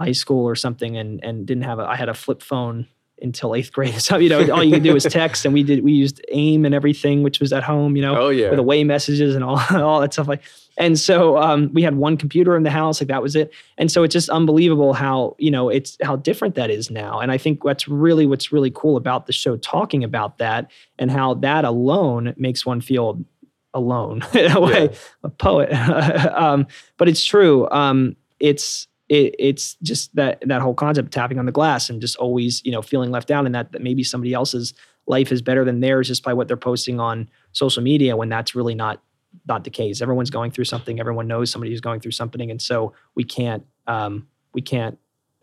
high 0.00 0.12
school 0.12 0.44
or 0.46 0.54
something, 0.54 0.96
and 0.96 1.22
and 1.22 1.46
didn't 1.46 1.64
have 1.64 1.78
a. 1.78 1.82
I 1.82 1.96
had 1.96 2.08
a 2.08 2.14
flip 2.14 2.42
phone 2.42 2.88
until 3.24 3.54
eighth 3.56 3.72
grade. 3.72 3.94
So 4.00 4.16
you 4.18 4.28
know, 4.28 4.48
all 4.52 4.62
you 4.62 4.72
could 4.74 4.84
do 4.84 4.94
was 4.94 5.04
text, 5.04 5.44
and 5.44 5.52
we 5.52 5.64
did 5.64 5.82
we 5.82 5.92
used 5.92 6.24
AIM 6.28 6.64
and 6.64 6.74
everything, 6.74 7.24
which 7.24 7.40
was 7.40 7.52
at 7.52 7.64
home. 7.64 7.96
You 7.96 8.02
know, 8.02 8.16
oh 8.16 8.28
yeah. 8.28 8.50
with 8.50 8.58
away 8.60 8.84
messages 8.84 9.34
and 9.34 9.42
all 9.42 9.58
all 9.70 10.00
that 10.00 10.12
stuff 10.12 10.28
like 10.28 10.42
and 10.76 10.98
so 10.98 11.38
um, 11.38 11.70
we 11.72 11.82
had 11.82 11.94
one 11.94 12.16
computer 12.16 12.56
in 12.56 12.64
the 12.64 12.70
house 12.70 13.00
like 13.00 13.06
that 13.06 13.22
was 13.22 13.36
it 13.36 13.52
and 13.78 13.92
so 13.92 14.02
it's 14.02 14.12
just 14.12 14.28
unbelievable 14.28 14.92
how 14.92 15.36
you 15.38 15.48
know 15.50 15.68
it's 15.68 15.96
how 16.02 16.16
different 16.16 16.56
that 16.56 16.68
is 16.68 16.90
now 16.90 17.20
and 17.20 17.30
i 17.30 17.38
think 17.38 17.62
that's 17.62 17.86
really 17.86 18.26
what's 18.26 18.50
really 18.52 18.72
cool 18.74 18.96
about 18.96 19.26
the 19.26 19.32
show 19.32 19.56
talking 19.58 20.02
about 20.02 20.38
that 20.38 20.68
and 20.98 21.12
how 21.12 21.34
that 21.34 21.64
alone 21.64 22.34
makes 22.36 22.66
one 22.66 22.80
feel 22.80 23.24
alone 23.72 24.20
in 24.34 24.50
a 24.50 24.60
way 24.60 24.84
Yeah. 24.90 24.96
a 25.22 25.28
poet 25.28 25.72
um, 25.72 26.66
but 26.96 27.08
it's 27.08 27.24
true 27.24 27.68
um, 27.70 28.16
it's 28.40 28.88
it, 29.08 29.34
it's 29.38 29.74
just 29.82 30.14
that 30.16 30.42
that 30.46 30.62
whole 30.62 30.74
concept 30.74 31.06
of 31.06 31.10
tapping 31.10 31.38
on 31.38 31.46
the 31.46 31.52
glass 31.52 31.90
and 31.90 32.00
just 32.00 32.16
always 32.16 32.62
you 32.64 32.72
know 32.72 32.82
feeling 32.82 33.10
left 33.10 33.30
out 33.30 33.44
and 33.46 33.54
that, 33.54 33.72
that 33.72 33.82
maybe 33.82 34.02
somebody 34.02 34.32
else's 34.32 34.72
life 35.06 35.30
is 35.30 35.42
better 35.42 35.64
than 35.64 35.80
theirs 35.80 36.08
just 36.08 36.22
by 36.22 36.32
what 36.32 36.48
they're 36.48 36.56
posting 36.56 36.98
on 37.00 37.28
social 37.52 37.82
media 37.82 38.16
when 38.16 38.28
that's 38.28 38.54
really 38.54 38.74
not 38.74 39.02
not 39.48 39.64
the 39.64 39.70
case 39.70 40.00
everyone's 40.00 40.30
going 40.30 40.50
through 40.50 40.64
something 40.64 40.98
everyone 41.00 41.26
knows 41.28 41.50
somebody 41.50 41.70
who's 41.70 41.80
going 41.82 42.00
through 42.00 42.12
something 42.12 42.50
and 42.50 42.62
so 42.62 42.92
we 43.14 43.24
can't 43.24 43.64
um, 43.86 44.26
we 44.54 44.62
can't 44.62 44.98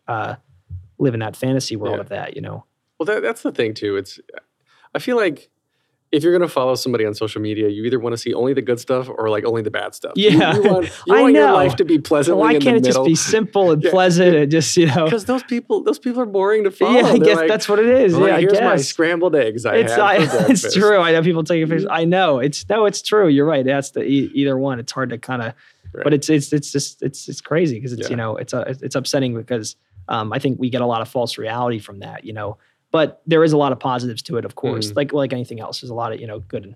uh, 0.07 0.35
live 0.97 1.13
in 1.13 1.19
that 1.19 1.35
fantasy 1.35 1.75
world 1.75 1.95
Yeah. 1.97 2.01
of 2.01 2.09
that 2.09 2.35
you 2.35 2.41
know 2.41 2.65
Well, 2.99 3.05
that, 3.05 3.21
that's 3.21 3.43
the 3.43 3.51
thing 3.51 3.73
too. 3.75 3.97
It's 3.97 4.19
I 4.95 4.99
feel 4.99 5.17
like 5.17 5.49
if 6.11 6.23
you're 6.23 6.33
going 6.37 6.47
to 6.47 6.53
follow 6.53 6.75
somebody 6.75 7.05
on 7.05 7.13
social 7.13 7.41
media, 7.41 7.69
you 7.69 7.85
either 7.85 7.97
want 7.99 8.11
to 8.13 8.17
see 8.17 8.33
only 8.33 8.53
the 8.53 8.61
good 8.61 8.79
stuff 8.81 9.07
or 9.09 9.29
like 9.29 9.45
only 9.45 9.61
the 9.61 9.71
bad 9.71 9.95
stuff. 9.95 10.11
Yeah. 10.17 10.53
you, 10.55 10.61
want, 10.63 10.85
you 11.07 11.15
I 11.15 11.21
want 11.21 11.33
your 11.33 11.47
know. 11.47 11.53
life 11.53 11.77
to 11.77 11.85
be 11.85 11.99
pleasantly 11.99 12.41
why 12.41 12.53
can't 12.59 12.75
it 12.75 12.83
just 12.83 12.89
middle. 12.97 13.05
be 13.05 13.15
simple 13.15 13.71
and 13.71 13.81
Yeah. 13.83 13.91
pleasant 13.91 14.35
and 14.35 14.51
just 14.51 14.75
you 14.75 14.87
know 14.87 15.05
Because 15.05 15.23
those 15.25 15.43
people, 15.43 15.81
those 15.83 15.99
people 15.99 16.21
are 16.21 16.25
boring 16.25 16.65
to 16.65 16.71
follow. 16.71 16.91
yeah 16.99 17.05
i 17.05 17.11
They're 17.11 17.19
guess 17.19 17.35
like, 17.37 17.47
that's 17.47 17.69
what 17.69 17.79
it 17.79 17.85
is 17.85 18.13
"Well, 18.15 18.27
yeah 18.27 18.39
here's 18.39 18.59
my 18.59 18.75
scrambled 18.75 19.35
eggs. 19.35 19.65
I 19.65 19.75
it's 19.77 19.91
had 19.93 20.01
I, 20.01 20.15
it's 20.49 20.73
true. 20.73 20.97
I 20.99 21.13
know 21.13 21.21
people 21.23 21.43
taking 21.45 21.67
pictures. 21.67 21.87
I 21.89 22.03
know 22.05 22.39
it's 22.39 22.67
no, 22.69 22.85
it's 22.85 23.01
true. 23.01 23.27
You're 23.29 23.45
right. 23.45 23.63
That's 23.65 23.91
the 23.91 24.03
e- 24.03 24.31
either 24.33 24.57
one. 24.57 24.79
It's 24.79 24.91
hard 24.91 25.09
to 25.11 25.17
kind 25.17 25.41
of, 25.41 25.53
Right. 25.93 26.03
but 26.03 26.13
it's 26.13 26.29
it's 26.29 26.51
it's 26.53 26.71
just 26.71 27.01
it's 27.01 27.27
it's 27.29 27.41
crazy 27.41 27.75
because 27.75 27.93
it's 27.93 28.03
Yeah. 28.03 28.09
you 28.09 28.15
know 28.15 28.37
it's 28.37 28.53
uh, 28.53 28.63
it's 28.81 28.95
upsetting 28.95 29.33
because 29.35 29.75
um, 30.07 30.31
I 30.33 30.39
think 30.39 30.59
we 30.59 30.69
get 30.69 30.81
a 30.81 30.85
lot 30.85 31.01
of 31.01 31.07
false 31.09 31.37
reality 31.37 31.79
from 31.79 31.99
that. 31.99 32.23
You 32.25 32.33
know, 32.33 32.57
but 32.91 33.21
there 33.25 33.43
is 33.43 33.53
a 33.53 33.57
lot 33.57 33.71
of 33.71 33.79
positives 33.79 34.21
to 34.23 34.37
it, 34.37 34.45
of 34.45 34.55
course. 34.55 34.91
Mhm. 34.91 34.95
Like 34.95 35.13
like 35.13 35.33
anything 35.33 35.59
else, 35.59 35.81
there's 35.81 35.89
a 35.91 35.95
lot 35.95 36.13
of 36.13 36.19
you 36.19 36.27
know 36.27 36.39
good 36.39 36.75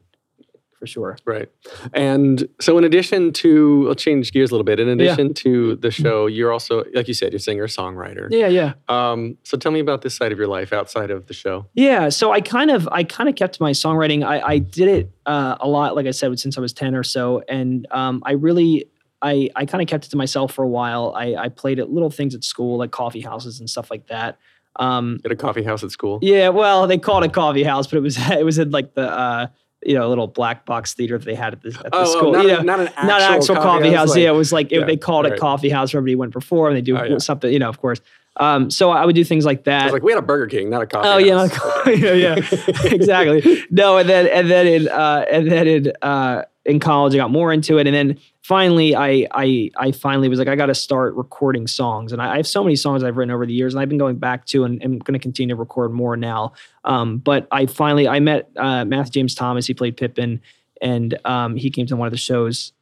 for 0.80 0.88
sure. 0.88 1.18
Right. 1.26 1.48
And 1.94 2.50
so, 2.60 2.78
in 2.78 2.84
addition 2.84 3.32
to, 3.34 3.86
I'll 3.88 3.96
change 3.96 4.34
gears 4.34 4.52
a 4.52 4.54
little 4.54 4.66
bit. 4.66 4.78
In 4.78 4.88
Yeah. 4.88 4.94
addition 5.06 5.34
to 5.36 5.78
the 5.78 5.90
show, 5.90 6.26
you're 6.28 6.52
also, 6.52 6.84
like 6.94 7.08
you 7.08 7.14
said, 7.14 7.32
you're 7.32 7.40
singer 7.40 7.68
songwriter. 7.68 8.28
Yeah, 8.30 8.48
yeah. 8.50 8.74
Um, 8.90 9.38
so 9.44 9.58
tell 9.58 9.72
me 9.72 9.80
about 9.80 10.02
this 10.02 10.16
side 10.16 10.34
of 10.34 10.38
your 10.38 10.48
life 10.48 10.74
outside 10.74 11.12
of 11.12 11.28
the 11.28 11.34
show. 11.34 11.66
Yeah, 11.76 12.10
so 12.10 12.34
I 12.34 12.42
kind 12.42 12.70
of 12.72 12.90
I 12.92 13.06
kind 13.06 13.30
of 13.30 13.36
kept 13.36 13.62
my 13.62 13.72
songwriting. 13.72 14.26
I, 14.26 14.42
I 14.42 14.58
did 14.58 14.90
it 14.90 15.12
uh, 15.26 15.56
a 15.62 15.68
lot, 15.68 15.96
like 15.96 16.08
I 16.08 16.12
said, 16.12 16.38
since 16.40 16.58
I 16.58 16.62
was 16.62 16.74
ten 16.74 16.94
or 16.94 17.04
so, 17.04 17.42
and 17.48 17.88
um, 17.92 18.22
I 18.26 18.34
really 18.34 18.86
I 19.22 19.50
I 19.56 19.66
kind 19.66 19.82
of 19.82 19.88
kept 19.88 20.06
it 20.06 20.10
to 20.10 20.18
myself 20.18 20.54
for 20.54 20.64
a 20.64 20.68
while. 20.68 21.14
I 21.16 21.36
I 21.36 21.48
played 21.50 21.80
at 21.80 21.90
little 21.90 22.10
things 22.10 22.36
at 22.36 22.44
school 22.44 22.78
like 22.78 22.92
coffee 22.92 23.22
houses 23.22 23.62
and 23.62 23.70
stuff 23.70 23.90
like 23.90 24.08
that. 24.08 24.38
Um, 24.78 25.20
At 25.24 25.32
a 25.32 25.36
coffee 25.36 25.64
house 25.64 25.84
at 25.84 25.92
school. 25.92 26.20
yeah, 26.22 26.50
well, 26.50 26.86
they 26.88 26.98
called 26.98 27.24
it 27.24 27.28
a 27.28 27.34
coffee 27.34 27.64
house, 27.64 27.88
but 27.88 27.98
it 27.98 28.02
was 28.02 28.18
it 28.32 28.44
was 28.46 28.58
in 28.60 28.72
like 28.72 28.94
the 28.94 29.10
uh, 29.10 29.48
you 29.86 29.94
know 29.96 30.10
little 30.10 30.28
black 30.28 30.66
box 30.66 30.94
theater 30.94 31.18
that 31.18 31.26
they 31.26 31.36
had 31.36 31.54
at 31.54 31.62
the, 31.62 31.70
at 31.70 31.76
the 31.84 31.90
Oh, 31.94 32.02
oh, 32.02 32.18
school. 32.18 32.32
not, 32.34 32.46
you 32.46 32.56
a- 32.58 32.64
not 32.64 32.80
an 32.80 32.88
actual, 32.90 33.08
not 33.08 33.22
an 33.22 33.34
actual 33.36 33.56
coffee, 33.56 33.92
house. 33.92 34.10
like- 34.10 34.20
yeah, 34.22 34.30
it 34.30 34.34
was 34.34 34.52
like 34.52 34.72
it- 34.72 34.80
yeah, 34.80 34.86
they 34.86 34.98
called 34.98 35.26
it 35.28 35.40
coffee 35.40 35.70
house 35.70 35.94
where 35.94 36.00
everybody 36.00 36.16
went 36.16 36.34
perform. 36.34 36.74
They 36.74 36.82
do 36.82 36.98
Oh, 36.98 37.04
yeah. 37.04 37.18
something, 37.20 37.52
you 37.54 37.60
know, 37.60 37.70
of 37.70 37.80
course. 37.80 38.02
Um, 38.38 38.70
so 38.70 38.90
I 38.90 39.06
would 39.06 39.16
do 39.16 39.24
things 39.24 39.46
like 39.46 39.64
that. 39.64 39.94
like, 39.94 40.04
we 40.04 40.12
had 40.12 40.20
a 40.20 40.26
Burger 40.26 40.48
King, 40.48 40.70
not 40.70 40.82
a 40.82 40.86
coffee 40.88 41.08
Oh 41.08 41.18
yeah, 41.18 41.48
yeah, 41.88 42.14
yeah, 42.14 42.36
exactly. 42.84 43.64
No, 43.72 43.98
and 43.98 44.10
then 44.10 44.28
and 44.28 44.50
then 44.52 44.68
in 44.68 44.88
uh, 44.90 45.24
and 45.32 45.50
then 45.50 45.68
in 45.68 45.94
uh, 46.02 46.42
in 46.66 46.80
college, 46.80 47.14
I 47.14 47.18
got 47.18 47.32
more 47.32 47.54
into 47.54 47.78
it, 47.78 47.86
and 47.86 47.96
then 47.96 48.20
finally, 48.42 48.96
I 48.96 49.28
I 49.32 49.70
I 49.78 49.92
finally 49.92 50.30
was 50.30 50.40
like, 50.40 50.48
I 50.48 50.56
got 50.56 50.66
to 50.66 50.76
start 50.76 51.14
recording 51.16 51.68
songs, 51.68 52.12
and 52.12 52.22
I, 52.22 52.34
I 52.34 52.38
have 52.38 52.48
so 52.48 52.64
many 52.64 52.76
songs 52.76 53.04
I've 53.04 53.18
written 53.18 53.32
over 53.32 53.46
the 53.46 53.54
years, 53.54 53.74
and 53.74 53.82
I've 53.82 53.90
been 53.90 54.00
going 54.00 54.18
back 54.18 54.46
to, 54.48 54.64
and 54.64 54.82
I'm 54.84 54.98
going 54.98 55.14
to 55.14 55.20
continue 55.20 55.56
to 55.56 55.60
record 55.60 55.94
more 55.94 56.18
now. 56.18 56.54
Um, 56.84 57.20
but 57.20 57.48
I 57.52 57.68
finally 57.68 58.08
I 58.08 58.20
met 58.20 58.50
uh, 58.58 58.84
Matthew 58.84 59.12
James 59.12 59.36
Thomas. 59.36 59.68
He 59.68 59.76
played 59.76 59.96
Pippin, 59.96 60.42
and 60.82 61.18
um, 61.24 61.56
he 61.56 61.70
came 61.70 61.86
to 61.88 61.96
one 61.96 62.08
of 62.08 62.12
the 62.12 62.18
shows 62.18 62.74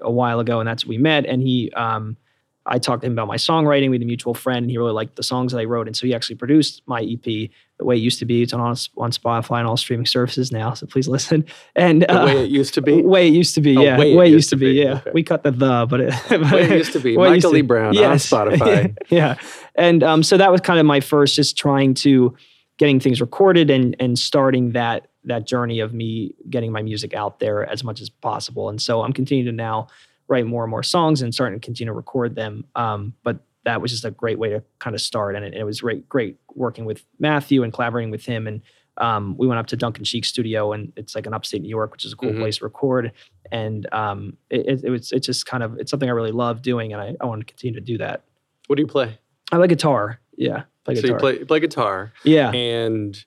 a 0.00 0.10
while 0.10 0.38
ago, 0.38 0.60
and 0.60 0.68
that's 0.68 0.86
we 0.86 0.98
met, 0.98 1.26
and 1.26 1.42
he. 1.42 1.70
Um, 1.72 2.16
I 2.64 2.78
talked 2.78 3.00
to 3.00 3.08
him 3.08 3.14
about 3.14 3.26
my 3.26 3.38
songwriting. 3.38 3.90
We 3.90 3.96
had 3.96 4.02
a 4.02 4.06
mutual 4.06 4.34
friend. 4.34 4.58
And 4.58 4.70
he 4.70 4.78
really 4.78 4.92
liked 4.92 5.16
the 5.16 5.24
songs 5.24 5.50
that 5.50 5.58
I 5.58 5.64
wrote, 5.64 5.88
and 5.88 5.96
so 5.96 6.06
he 6.06 6.14
actually 6.14 6.36
produced 6.36 6.82
my 6.86 7.00
EP 7.00 7.50
the 7.82 7.86
way 7.86 7.96
it 7.96 8.00
used 8.00 8.18
to 8.20 8.24
be. 8.24 8.42
It's 8.42 8.52
on 8.52 8.60
on 8.60 9.10
Spotify 9.10 9.58
and 9.58 9.66
all 9.66 9.76
streaming 9.76 10.06
services 10.06 10.52
now. 10.52 10.74
So 10.74 10.86
please 10.86 11.08
listen. 11.08 11.44
And 11.76 12.02
The 12.02 12.20
uh, 12.20 12.26
way 12.26 12.44
it 12.44 12.50
used 12.50 12.74
to 12.74 12.82
be. 12.82 13.02
way 13.16 13.26
it 13.28 13.32
used 13.34 13.54
to 13.56 13.60
be, 13.60 13.76
Oh, 13.76 13.82
yeah, 13.82 13.98
way 13.98 14.14
way, 14.14 14.28
it 14.28 14.32
used 14.32 14.50
to 14.50 14.56
be, 14.56 14.72
yeah. 14.72 14.94
okay. 14.98 15.10
We 15.12 15.22
cut 15.22 15.42
the 15.42 15.50
the, 15.50 15.86
but 15.88 16.00
it, 16.00 16.14
Way 16.52 16.62
it 16.64 16.70
used 16.70 16.92
to 16.92 17.00
be. 17.00 17.16
Michael 17.16 17.50
Lee 17.50 17.62
Brown 17.62 17.96
on 17.96 18.16
Spotify. 18.16 18.96
yeah, 19.10 19.36
and 19.74 20.02
um, 20.02 20.22
so 20.22 20.36
that 20.36 20.50
was 20.52 20.60
kind 20.60 20.78
of 20.78 20.86
my 20.86 21.00
first, 21.00 21.34
just 21.34 21.56
trying 21.56 21.94
to 21.94 22.34
getting 22.78 23.00
things 23.00 23.20
recorded 23.20 23.70
and 23.70 23.96
and 24.00 24.18
starting 24.18 24.72
that 24.72 25.08
that 25.24 25.46
journey 25.46 25.80
of 25.80 25.92
me 25.94 26.34
getting 26.50 26.72
my 26.72 26.82
music 26.82 27.14
out 27.14 27.38
there 27.38 27.68
as 27.68 27.84
much 27.84 28.00
as 28.00 28.10
possible. 28.10 28.68
And 28.68 28.80
so 28.80 29.02
I'm 29.02 29.12
continuing 29.12 29.46
to 29.46 29.52
now 29.52 29.88
write 30.28 30.46
more 30.46 30.64
and 30.64 30.70
more 30.70 30.82
songs 30.82 31.22
and 31.22 31.32
starting 31.32 31.58
to 31.60 31.64
continue 31.64 31.90
to 31.90 31.96
record 31.96 32.34
them. 32.34 32.64
Um, 32.74 33.14
but 33.22 33.38
that 33.64 33.80
was 33.80 33.90
just 33.90 34.04
a 34.04 34.10
great 34.10 34.38
way 34.38 34.48
to 34.50 34.62
kind 34.78 34.94
of 34.94 35.00
start, 35.00 35.36
and 35.36 35.44
it, 35.44 35.54
it 35.54 35.64
was 35.64 35.80
great, 35.80 36.08
great 36.08 36.36
working 36.54 36.84
with 36.84 37.04
Matthew 37.18 37.62
and 37.62 37.72
collaborating 37.72 38.10
with 38.10 38.24
him. 38.24 38.46
And 38.46 38.60
um, 38.98 39.36
we 39.38 39.46
went 39.46 39.58
up 39.58 39.66
to 39.68 39.76
Duncan 39.76 40.04
Sheik's 40.04 40.28
studio, 40.28 40.72
and 40.72 40.92
it's 40.96 41.14
like 41.14 41.26
an 41.26 41.34
upstate 41.34 41.62
New 41.62 41.68
York, 41.68 41.92
which 41.92 42.04
is 42.04 42.12
a 42.12 42.16
cool 42.16 42.30
Mhm. 42.32 42.38
place 42.40 42.58
to 42.58 42.64
record. 42.64 43.12
And 43.50 43.86
um, 43.92 44.36
it, 44.50 44.66
it, 44.66 44.84
it 44.84 44.90
was 44.90 45.12
it's 45.12 45.26
just 45.26 45.46
kind 45.46 45.62
of 45.62 45.78
it's 45.78 45.90
something 45.90 46.08
I 46.08 46.12
really 46.12 46.32
love 46.32 46.62
doing, 46.62 46.92
and 46.92 47.00
I, 47.00 47.14
I 47.20 47.26
want 47.26 47.40
to 47.40 47.46
continue 47.46 47.74
to 47.78 47.84
do 47.84 47.98
that. 47.98 48.22
What 48.66 48.76
do 48.76 48.82
you 48.82 48.88
play? 48.88 49.18
I 49.50 49.56
like 49.58 49.68
guitar. 49.70 50.20
Yeah, 50.36 50.64
play 50.84 50.94
guitar. 50.94 51.08
so 51.08 51.14
you 51.14 51.18
play 51.20 51.38
you 51.38 51.46
play 51.46 51.60
guitar, 51.60 52.12
yeah. 52.24 52.50
and 52.52 53.24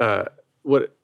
uh, 0.00 0.24
what 0.62 0.96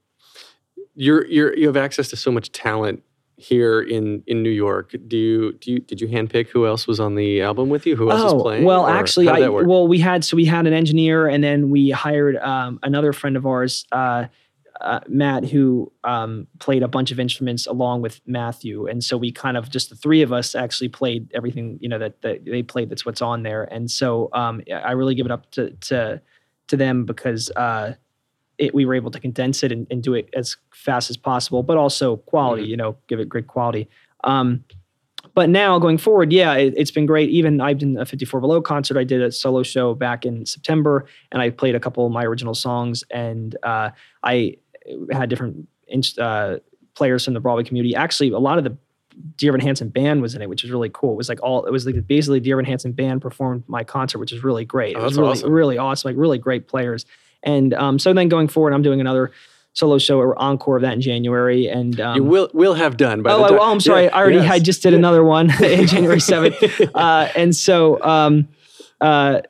you're 0.94 1.26
you're 1.26 1.56
you 1.56 1.66
have 1.66 1.76
access 1.76 2.08
to 2.10 2.16
so 2.16 2.30
much 2.30 2.50
talent 2.52 3.02
here 3.36 3.80
in 3.80 4.22
in 4.26 4.42
New 4.42 4.50
York. 4.50 4.94
Do 5.06 5.16
you 5.16 5.52
do 5.54 5.72
you 5.72 5.78
did 5.80 6.00
you 6.00 6.08
handpick 6.08 6.48
who 6.48 6.66
else 6.66 6.86
was 6.86 7.00
on 7.00 7.14
the 7.14 7.42
album 7.42 7.68
with 7.68 7.86
you? 7.86 7.96
Who 7.96 8.10
else 8.10 8.32
was 8.32 8.42
playing? 8.42 8.64
Oh, 8.64 8.66
Well, 8.66 8.86
actually, 8.86 9.28
I 9.28 9.48
well 9.48 9.88
we 9.88 9.98
had 9.98 10.24
so 10.24 10.36
we 10.36 10.44
had 10.44 10.66
an 10.66 10.72
engineer, 10.72 11.26
and 11.26 11.42
then 11.42 11.70
we 11.70 11.90
hired 11.90 12.36
um, 12.36 12.78
another 12.82 13.12
friend 13.12 13.36
of 13.36 13.46
ours, 13.46 13.86
uh, 13.92 14.26
uh, 14.80 15.00
Matt, 15.08 15.44
who 15.44 15.92
um, 16.04 16.46
played 16.60 16.82
a 16.82 16.88
bunch 16.88 17.10
of 17.10 17.18
instruments 17.18 17.66
along 17.66 18.02
with 18.02 18.20
Matthew, 18.26 18.86
and 18.86 19.02
so 19.02 19.16
we 19.16 19.32
kind 19.32 19.56
of 19.56 19.68
just 19.68 19.90
the 19.90 19.96
three 19.96 20.22
of 20.22 20.32
us 20.32 20.54
actually 20.54 20.88
played 20.88 21.30
everything 21.34 21.78
you 21.80 21.88
know 21.88 21.98
that, 21.98 22.22
that 22.22 22.44
they 22.44 22.62
played. 22.62 22.90
That's 22.90 23.04
what's 23.04 23.22
on 23.22 23.42
there, 23.42 23.64
and 23.64 23.90
so 23.90 24.28
um, 24.32 24.62
I 24.72 24.92
really 24.92 25.14
give 25.14 25.26
it 25.26 25.32
up 25.32 25.50
to 25.52 25.70
to 25.70 26.20
to 26.68 26.76
them 26.76 27.04
because. 27.04 27.50
Uh, 27.50 27.94
it, 28.58 28.74
we 28.74 28.84
were 28.86 28.94
able 28.94 29.10
to 29.10 29.20
condense 29.20 29.62
it 29.62 29.72
and, 29.72 29.86
and 29.90 30.02
do 30.02 30.14
it 30.14 30.28
as 30.34 30.56
fast 30.72 31.10
as 31.10 31.16
possible, 31.16 31.62
but 31.62 31.76
also 31.76 32.16
quality, 32.18 32.64
Mhm. 32.64 32.68
you 32.68 32.76
know, 32.76 32.96
give 33.08 33.18
it 33.20 33.28
great 33.28 33.46
quality. 33.46 33.88
Um, 34.24 34.64
but 35.34 35.48
now 35.48 35.78
going 35.78 35.98
forward, 35.98 36.32
yeah, 36.32 36.54
it, 36.54 36.74
it's 36.76 36.90
been 36.90 37.06
great. 37.06 37.30
Even 37.30 37.60
I've 37.60 37.78
done 37.78 37.96
a 37.96 38.04
54 38.06 38.40
Below 38.40 38.60
concert. 38.62 38.96
I 38.96 39.04
did 39.04 39.20
a 39.22 39.32
solo 39.32 39.62
show 39.62 39.94
back 39.94 40.24
in 40.24 40.46
September, 40.46 41.06
and 41.32 41.42
I 41.42 41.50
played 41.50 41.74
a 41.74 41.80
couple 41.80 42.06
of 42.06 42.12
my 42.12 42.24
original 42.24 42.54
songs, 42.54 43.02
and 43.10 43.56
uh, 43.62 43.90
I 44.22 44.56
had 45.10 45.28
different 45.30 45.66
uh, 46.18 46.56
players 46.94 47.24
from 47.24 47.34
the 47.34 47.40
Broadway 47.40 47.64
community. 47.64 47.94
Actually, 47.96 48.30
a 48.30 48.38
lot 48.38 48.58
of 48.58 48.64
the 48.64 48.76
Dear 49.36 49.50
Evan 49.50 49.60
Hansen 49.60 49.88
band 49.90 50.22
was 50.22 50.34
in 50.34 50.42
it, 50.42 50.48
which 50.48 50.62
was 50.64 50.72
really 50.72 50.90
cool. 50.92 51.12
It 51.12 51.16
was 51.16 51.28
like 51.28 51.40
all 51.42 51.64
it 51.66 51.70
was 51.72 51.86
like 51.86 52.06
basically 52.06 52.40
Dear 52.40 52.56
Evan 52.56 52.64
Hansen 52.64 52.92
band 52.92 53.22
performed 53.22 53.62
my 53.68 53.84
concert, 53.84 54.18
which 54.18 54.32
is 54.32 54.42
really 54.44 54.64
great. 54.64 54.96
Oh, 54.96 55.00
it 55.00 55.04
was 55.04 55.16
really 55.16 55.30
awesome. 55.30 55.52
really 55.52 55.78
awesome, 55.78 56.08
like 56.10 56.16
really 56.18 56.38
great 56.38 56.66
players. 56.68 57.06
And 57.44 57.74
um, 57.74 57.98
so 57.98 58.12
then 58.12 58.28
going 58.28 58.48
forward, 58.48 58.72
I'm 58.72 58.82
doing 58.82 59.00
another 59.00 59.30
solo 59.74 59.98
show 59.98 60.18
or 60.18 60.40
encore 60.40 60.76
of 60.76 60.82
that 60.82 60.94
in 60.94 61.00
January, 61.00 61.68
and 61.68 62.00
um, 62.00 62.16
you 62.16 62.24
will 62.24 62.50
will 62.54 62.74
have 62.74 62.96
done. 62.96 63.22
By 63.22 63.32
oh, 63.32 63.42
the 63.42 63.48
time, 63.48 63.58
oh, 63.60 63.72
I'm 63.72 63.80
sorry. 63.80 64.04
Yeah, 64.04 64.16
I 64.16 64.20
already 64.20 64.36
yes. 64.36 64.50
I 64.50 64.58
just 64.58 64.82
did 64.82 64.94
another 64.94 65.22
one 65.22 65.50
in 65.62 65.86
January 65.86 66.18
7th. 66.18 66.90
Uh, 66.94 67.28
and 67.36 67.54
so 67.54 68.02
um, 68.02 68.48
uh, 69.00 69.42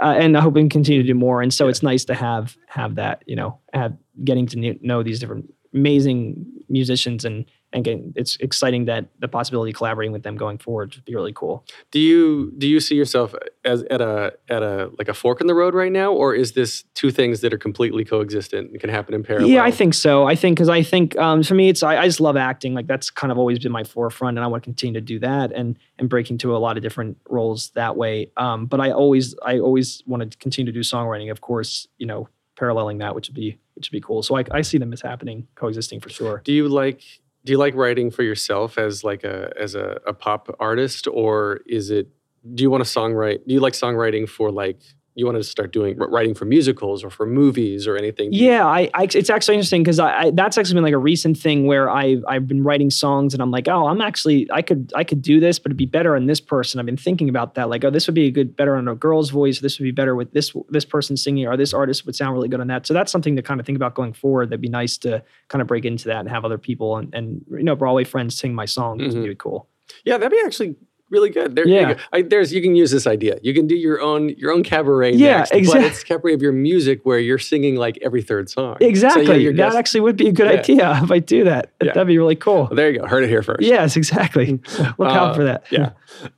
uh, 0.00 0.14
and 0.16 0.36
I 0.36 0.40
hope 0.40 0.54
we 0.54 0.60
can 0.60 0.68
continue 0.68 1.02
to 1.02 1.06
do 1.06 1.14
more. 1.14 1.42
And 1.42 1.52
so 1.52 1.68
it's 1.68 1.82
nice 1.82 2.04
to 2.06 2.14
have 2.14 2.56
have 2.68 2.96
that, 2.96 3.22
you 3.26 3.36
know, 3.36 3.58
have 3.72 3.96
getting 4.24 4.46
to 4.46 4.56
kn- 4.60 4.78
know 4.82 5.02
these 5.02 5.18
different 5.18 5.52
amazing 5.74 6.46
musicians 6.68 7.24
and 7.24 7.44
and 7.72 7.84
getting 7.84 8.12
it's 8.16 8.36
exciting 8.36 8.86
that 8.86 9.06
the 9.18 9.28
possibility 9.28 9.70
of 9.70 9.76
collaborating 9.76 10.12
with 10.12 10.22
them 10.22 10.36
going 10.36 10.58
forward 10.58 10.94
would 10.94 11.04
be 11.04 11.14
really 11.14 11.32
cool. 11.32 11.64
Do 11.90 11.98
you 11.98 12.52
do 12.56 12.66
you 12.66 12.80
see 12.80 12.94
yourself 12.94 13.34
as 13.64 13.82
at 13.84 14.00
a 14.00 14.34
at 14.48 14.62
a 14.62 14.90
like 14.98 15.08
a 15.08 15.14
fork 15.14 15.40
in 15.40 15.46
the 15.46 15.54
road 15.54 15.74
right 15.74 15.92
now, 15.92 16.12
or 16.12 16.34
is 16.34 16.52
this 16.52 16.84
two 16.94 17.10
things 17.10 17.40
that 17.42 17.52
are 17.52 17.58
completely 17.58 18.04
coexistent 18.04 18.70
and 18.70 18.80
can 18.80 18.90
happen 18.90 19.14
in 19.14 19.22
parallel? 19.22 19.50
Yeah, 19.50 19.64
I 19.64 19.70
think 19.70 19.94
so. 19.94 20.26
I 20.26 20.34
think 20.34 20.56
because 20.56 20.68
I 20.68 20.82
think 20.82 21.16
um, 21.18 21.42
for 21.42 21.54
me, 21.54 21.68
it's 21.68 21.82
I, 21.82 21.98
I 21.98 22.06
just 22.06 22.20
love 22.20 22.36
acting. 22.36 22.74
Like 22.74 22.86
that's 22.86 23.10
kind 23.10 23.30
of 23.30 23.38
always 23.38 23.58
been 23.58 23.72
my 23.72 23.84
forefront, 23.84 24.38
and 24.38 24.44
I 24.44 24.46
want 24.46 24.62
to 24.62 24.66
continue 24.66 24.98
to 24.98 25.04
do 25.04 25.18
that 25.20 25.52
and 25.52 25.78
and 25.98 26.08
break 26.08 26.30
into 26.30 26.56
a 26.56 26.58
lot 26.58 26.76
of 26.76 26.82
different 26.82 27.18
roles 27.28 27.70
that 27.70 27.96
way. 27.96 28.30
Um, 28.36 28.66
but 28.66 28.80
I 28.80 28.92
always 28.92 29.34
I 29.44 29.58
always 29.58 30.02
want 30.06 30.30
to 30.30 30.38
continue 30.38 30.72
to 30.72 30.76
do 30.76 30.82
songwriting. 30.82 31.30
Of 31.30 31.42
course, 31.42 31.86
you 31.98 32.06
know, 32.06 32.28
paralleling 32.56 32.98
that, 32.98 33.14
which 33.14 33.28
would 33.28 33.36
be 33.36 33.58
which 33.74 33.90
would 33.90 33.96
be 33.96 34.00
cool. 34.00 34.22
So 34.22 34.36
I, 34.36 34.44
I 34.50 34.62
see 34.62 34.78
them 34.78 34.92
as 34.92 35.00
happening, 35.00 35.46
coexisting 35.54 36.00
for 36.00 36.08
sure. 36.08 36.40
Do 36.44 36.52
you 36.52 36.68
like 36.68 37.02
do 37.48 37.52
you 37.52 37.56
like 37.56 37.74
writing 37.74 38.10
for 38.10 38.22
yourself 38.22 38.76
as 38.76 39.02
like 39.02 39.24
a 39.24 39.50
as 39.58 39.74
a, 39.74 39.98
a 40.06 40.12
pop 40.12 40.54
artist, 40.60 41.08
or 41.10 41.60
is 41.64 41.88
it 41.88 42.06
do 42.54 42.62
you 42.62 42.68
want 42.68 42.84
to 42.84 42.90
songwrite? 42.90 43.38
Do 43.46 43.54
you 43.54 43.60
like 43.60 43.72
songwriting 43.72 44.28
for 44.28 44.52
like 44.52 44.82
you 45.18 45.26
wanted 45.26 45.38
to 45.38 45.44
start 45.44 45.72
doing 45.72 45.98
writing 45.98 46.32
for 46.32 46.44
musicals 46.44 47.02
or 47.02 47.10
for 47.10 47.26
movies 47.26 47.88
or 47.88 47.96
anything? 47.96 48.28
Yeah, 48.32 48.64
I, 48.64 48.88
I 48.94 49.08
it's 49.12 49.28
actually 49.28 49.56
interesting 49.56 49.82
because 49.82 49.98
I, 49.98 50.18
I 50.20 50.30
that's 50.30 50.56
actually 50.56 50.74
been 50.74 50.84
like 50.84 50.94
a 50.94 50.98
recent 50.98 51.36
thing 51.36 51.66
where 51.66 51.90
I 51.90 52.18
I've 52.28 52.46
been 52.46 52.62
writing 52.62 52.88
songs 52.88 53.34
and 53.34 53.42
I'm 53.42 53.50
like, 53.50 53.66
oh, 53.66 53.88
I'm 53.88 54.00
actually 54.00 54.48
I 54.52 54.62
could 54.62 54.92
I 54.94 55.02
could 55.02 55.20
do 55.20 55.40
this, 55.40 55.58
but 55.58 55.70
it'd 55.70 55.76
be 55.76 55.86
better 55.86 56.14
on 56.14 56.26
this 56.26 56.40
person. 56.40 56.78
I've 56.78 56.86
been 56.86 56.96
thinking 56.96 57.28
about 57.28 57.56
that, 57.56 57.68
like, 57.68 57.84
oh, 57.84 57.90
this 57.90 58.06
would 58.06 58.14
be 58.14 58.26
a 58.26 58.30
good 58.30 58.54
better 58.54 58.76
on 58.76 58.86
a 58.86 58.94
girl's 58.94 59.30
voice. 59.30 59.58
This 59.58 59.80
would 59.80 59.84
be 59.84 59.90
better 59.90 60.14
with 60.14 60.32
this 60.32 60.54
this 60.68 60.84
person 60.84 61.16
singing, 61.16 61.48
or 61.48 61.56
this 61.56 61.74
artist 61.74 62.06
would 62.06 62.14
sound 62.14 62.34
really 62.34 62.48
good 62.48 62.60
on 62.60 62.68
that. 62.68 62.86
So 62.86 62.94
that's 62.94 63.10
something 63.10 63.34
to 63.34 63.42
kind 63.42 63.58
of 63.58 63.66
think 63.66 63.76
about 63.76 63.94
going 63.96 64.12
forward. 64.12 64.50
That'd 64.50 64.60
be 64.60 64.68
nice 64.68 64.96
to 64.98 65.24
kind 65.48 65.60
of 65.60 65.66
break 65.66 65.84
into 65.84 66.06
that 66.06 66.20
and 66.20 66.28
have 66.28 66.44
other 66.44 66.58
people 66.58 66.96
and, 66.96 67.12
and 67.12 67.44
you 67.50 67.64
know 67.64 67.74
Broadway 67.74 68.04
friends 68.04 68.38
sing 68.38 68.54
my 68.54 68.66
songs. 68.66 69.02
Mhm. 69.02 69.14
Would 69.20 69.28
be 69.28 69.34
cool. 69.34 69.68
Yeah, 70.04 70.18
that'd 70.18 70.30
be 70.30 70.40
actually 70.44 70.76
really 71.10 71.30
good. 71.30 71.54
There, 71.56 71.66
Yeah. 71.66 71.88
you 71.88 71.94
go. 71.94 72.00
I, 72.12 72.22
there's 72.22 72.52
you 72.52 72.60
can 72.62 72.74
use 72.76 72.90
this 72.90 73.06
idea. 73.06 73.38
You 73.42 73.54
can 73.54 73.66
do 73.66 73.74
your 73.74 74.00
own 74.00 74.30
your 74.30 74.52
own 74.52 74.62
cabaret. 74.62 75.12
Yeah, 75.14 75.38
next, 75.38 75.52
exact- 75.52 75.78
But 75.82 75.84
it's 75.86 76.04
cabaret 76.04 76.34
of 76.34 76.42
your 76.42 76.52
music 76.52 77.00
where 77.04 77.18
you're 77.18 77.38
singing 77.38 77.76
like 77.76 77.98
every 78.02 78.22
third 78.22 78.50
song. 78.50 78.76
Exactly. 78.80 79.26
So, 79.26 79.32
yeah, 79.34 79.50
that 79.50 79.56
guest- 79.56 79.76
actually 79.76 80.00
would 80.00 80.16
be 80.16 80.28
a 80.28 80.32
good 80.32 80.46
Yeah. 80.52 80.58
idea 80.60 81.00
if 81.04 81.10
I 81.10 81.18
do 81.18 81.44
that. 81.44 81.72
Yeah. 81.82 81.92
That'd 81.92 82.06
be 82.08 82.18
really 82.18 82.36
cool. 82.36 82.64
Well, 82.64 82.74
there 82.74 82.90
you 82.90 83.00
go. 83.00 83.06
Heard 83.06 83.24
it 83.24 83.28
here 83.28 83.42
first. 83.42 83.62
Yes, 83.62 83.96
exactly. 83.96 84.60
Look 84.78 85.00
Uh, 85.00 85.04
out 85.04 85.36
for 85.36 85.44
that. 85.44 85.64
yeah. 85.70 85.90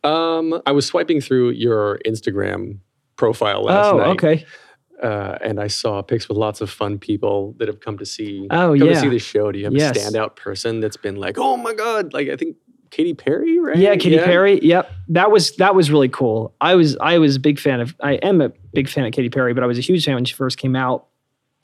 Um, 0.05 0.61
I 0.67 0.73
was 0.73 0.87
swiping 0.87 1.21
through 1.21 1.51
your 1.51 1.99
Instagram 2.07 2.79
profile 3.17 3.63
last 3.65 3.93
Oh, 3.93 3.99
night. 3.99 4.09
okay. 4.11 4.45
Uh, 5.03 5.39
and 5.43 5.59
I 5.59 5.67
saw 5.69 6.03
pics 6.03 6.29
with 6.29 6.37
lots 6.37 6.61
of 6.61 6.69
fun 6.69 6.99
people 6.99 7.55
that 7.59 7.69
have 7.69 7.81
come 7.81 7.97
to 7.99 8.05
see. 8.05 8.47
Oh, 8.51 8.77
come 8.79 8.89
yeah. 8.89 8.93
to 8.95 9.01
see 9.01 9.09
the 9.09 9.19
show. 9.19 9.51
Do 9.51 9.59
you 9.59 9.65
have 9.65 9.75
Yes. 9.75 9.97
a 9.97 10.01
standout 10.11 10.37
person 10.37 10.81
that's 10.81 10.99
been 10.99 11.17
like, 11.17 11.39
oh 11.39 11.57
my 11.57 11.73
god, 11.73 12.13
like 12.13 12.29
I 12.29 12.37
think 12.37 12.57
Katy 12.91 13.15
Perry, 13.15 13.59
right? 13.59 13.77
Yeah, 13.77 13.95
Katy 13.97 14.19
Perry. 14.19 14.61
Yep, 14.63 14.91
that 15.09 15.31
was 15.31 15.53
that 15.57 15.75
was 15.75 15.91
really 15.91 16.09
cool. 16.09 16.55
I 16.61 16.75
was 16.75 16.97
I 17.01 17.19
was 17.19 17.37
a 17.37 17.41
big 17.41 17.59
fan 17.59 17.81
of. 17.81 17.95
I 18.01 18.15
am 18.15 18.41
a 18.41 18.51
big 18.73 18.89
fan 18.89 19.05
of 19.05 19.13
Katy 19.13 19.31
Perry, 19.31 19.55
but 19.55 19.63
I 19.63 19.67
was 19.67 19.79
a 19.79 19.83
huge 19.83 20.05
fan 20.05 20.17
when 20.17 20.25
she 20.25 20.35
first 20.35 20.59
came 20.59 20.75
out. 20.75 21.07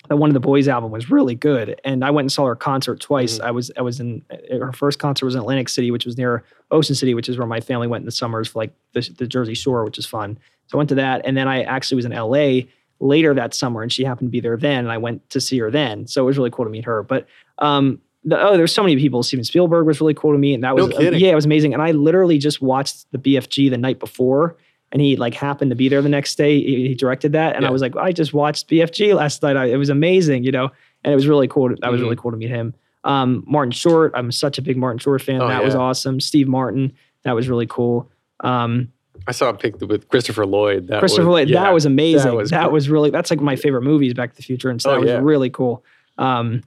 That 0.09 0.17
one 0.19 0.31
of 0.31 0.35
the 0.35 0.41
boys 0.41 0.69
album 0.69 0.93
was 0.93 1.11
really 1.11 1.35
good, 1.35 1.81
and 1.85 2.05
I 2.05 2.11
went 2.11 2.27
and 2.27 2.33
saw 2.33 2.45
her 2.47 2.55
concert 2.55 3.01
twice. 3.01 3.39
Mm-hmm. 3.39 3.47
I 3.47 3.51
was 3.51 3.73
I 3.77 3.83
was 3.83 3.99
in 3.99 4.25
her 4.51 4.73
first 4.73 5.01
concert 5.01 5.27
was 5.27 5.35
in 5.35 5.41
Atlantic 5.41 5.69
City, 5.69 5.91
which 5.91 6.07
was 6.07 6.17
near 6.17 6.45
Ocean 6.71 6.95
City, 6.95 7.13
which 7.13 7.29
is 7.29 7.39
where 7.39 7.47
my 7.47 7.61
family 7.61 7.89
went 7.89 8.03
in 8.03 8.07
the 8.07 8.13
summers 8.13 8.47
for 8.47 8.61
like 8.61 8.73
the, 8.93 9.01
the 9.19 9.27
Jersey 9.27 9.55
Shore, 9.55 9.85
which 9.85 9.99
is 9.99 10.07
fun. 10.07 10.39
So 10.69 10.77
I 10.77 10.79
went 10.79 10.89
to 10.91 10.95
that, 10.97 11.23
and 11.25 11.37
then 11.37 11.49
I 11.49 11.63
actually 11.63 11.97
was 11.97 12.05
in 12.05 12.13
LA 12.13 12.69
later 13.01 13.35
that 13.35 13.53
summer, 13.53 13.83
and 13.83 13.93
she 13.93 14.05
happened 14.05 14.29
to 14.29 14.31
be 14.31 14.41
there 14.41 14.57
then, 14.57 14.81
and 14.81 14.93
I 14.93 14.99
went 14.99 15.29
to 15.31 15.41
see 15.41 15.59
her 15.59 15.73
then. 15.73 16.07
So 16.07 16.23
it 16.23 16.27
was 16.27 16.39
really 16.39 16.51
cool 16.51 16.65
to 16.65 16.71
meet 16.71 16.85
her. 16.85 17.03
But 17.03 17.27
um, 17.59 18.01
the, 18.27 18.39
oh, 18.41 18.57
there's 18.57 18.73
so 18.75 18.83
many 18.83 18.97
people. 18.97 19.23
Steven 19.23 19.45
Spielberg 19.45 19.87
was 19.87 20.01
really 20.01 20.13
cool 20.15 20.33
to 20.33 20.39
me, 20.39 20.53
and 20.53 20.63
that 20.65 20.75
was 20.75 20.89
kidding. 20.89 21.19
yeah, 21.21 21.31
it 21.31 21.35
was 21.35 21.45
amazing. 21.47 21.73
And 21.73 21.83
I 21.83 21.93
literally 21.93 22.37
just 22.39 22.61
watched 22.61 23.11
the 23.13 23.19
BFG 23.19 23.71
the 23.71 23.79
night 23.79 23.99
before, 24.01 24.57
and 24.93 25.01
he 25.01 25.17
like 25.17 25.33
happened 25.35 25.71
to 25.71 25.75
be 25.77 25.89
there 25.89 26.03
the 26.03 26.09
next 26.09 26.35
day. 26.37 26.61
He, 26.61 26.89
he 26.89 26.95
directed 26.95 27.33
that, 27.33 27.55
and 27.55 27.63
Yeah. 27.63 27.69
I 27.69 27.71
was 27.73 27.81
like, 27.83 27.97
I 27.97 28.13
just 28.13 28.35
watched 28.35 28.69
BFG 28.69 29.15
last 29.15 29.43
night. 29.43 29.57
I, 29.57 29.67
it 29.67 29.77
was 29.77 29.89
amazing, 29.89 30.45
you 30.45 30.53
know, 30.53 30.71
and 31.05 31.13
it 31.13 31.15
was 31.17 31.27
really 31.29 31.49
cool. 31.49 31.71
to- 31.71 31.77
That 31.81 31.91
was 31.93 32.01
Mhm. 32.01 32.05
really 32.05 32.17
cool 32.17 32.33
to 32.33 32.37
meet 32.37 32.51
him. 32.51 32.75
Um, 33.05 33.45
Martin 33.47 33.71
Short, 33.71 34.11
I'm 34.17 34.33
such 34.33 34.59
a 34.59 34.63
big 34.63 34.77
Martin 34.77 34.99
Short 34.99 35.23
fan. 35.23 35.41
Oh, 35.41 35.47
that 35.47 35.63
was 35.65 35.77
awesome. 35.77 36.19
Steve 36.21 36.49
Martin, 36.49 36.93
that 37.23 37.33
was 37.37 37.49
really 37.49 37.67
cool. 37.69 38.11
Um, 38.41 38.89
I 39.29 39.33
saw 39.33 39.49
a 39.51 39.55
pic 39.55 39.81
with 39.81 40.09
Christopher 40.09 40.45
Lloyd. 40.45 40.89
That 40.89 40.99
Christopher 40.99 41.27
was, 41.29 41.33
Lloyd, 41.35 41.49
yeah, 41.49 41.63
that 41.63 41.73
was 41.75 41.87
amazing. 41.87 42.33
That 42.51 42.71
was 42.73 42.73
was, 42.73 42.89
really 42.91 43.11
that's 43.11 43.31
like 43.31 43.41
my 43.41 43.55
favorite 43.57 43.83
movies, 43.83 44.13
Back 44.15 44.31
to 44.33 44.37
the 44.37 44.43
Future, 44.43 44.69
and 44.71 44.83
so 44.83 44.91
Oh, 44.91 44.95
that 44.95 45.01
was 45.01 45.11
yeah. 45.11 45.21
really 45.23 45.49
cool. 45.51 45.85
Um, 46.19 46.63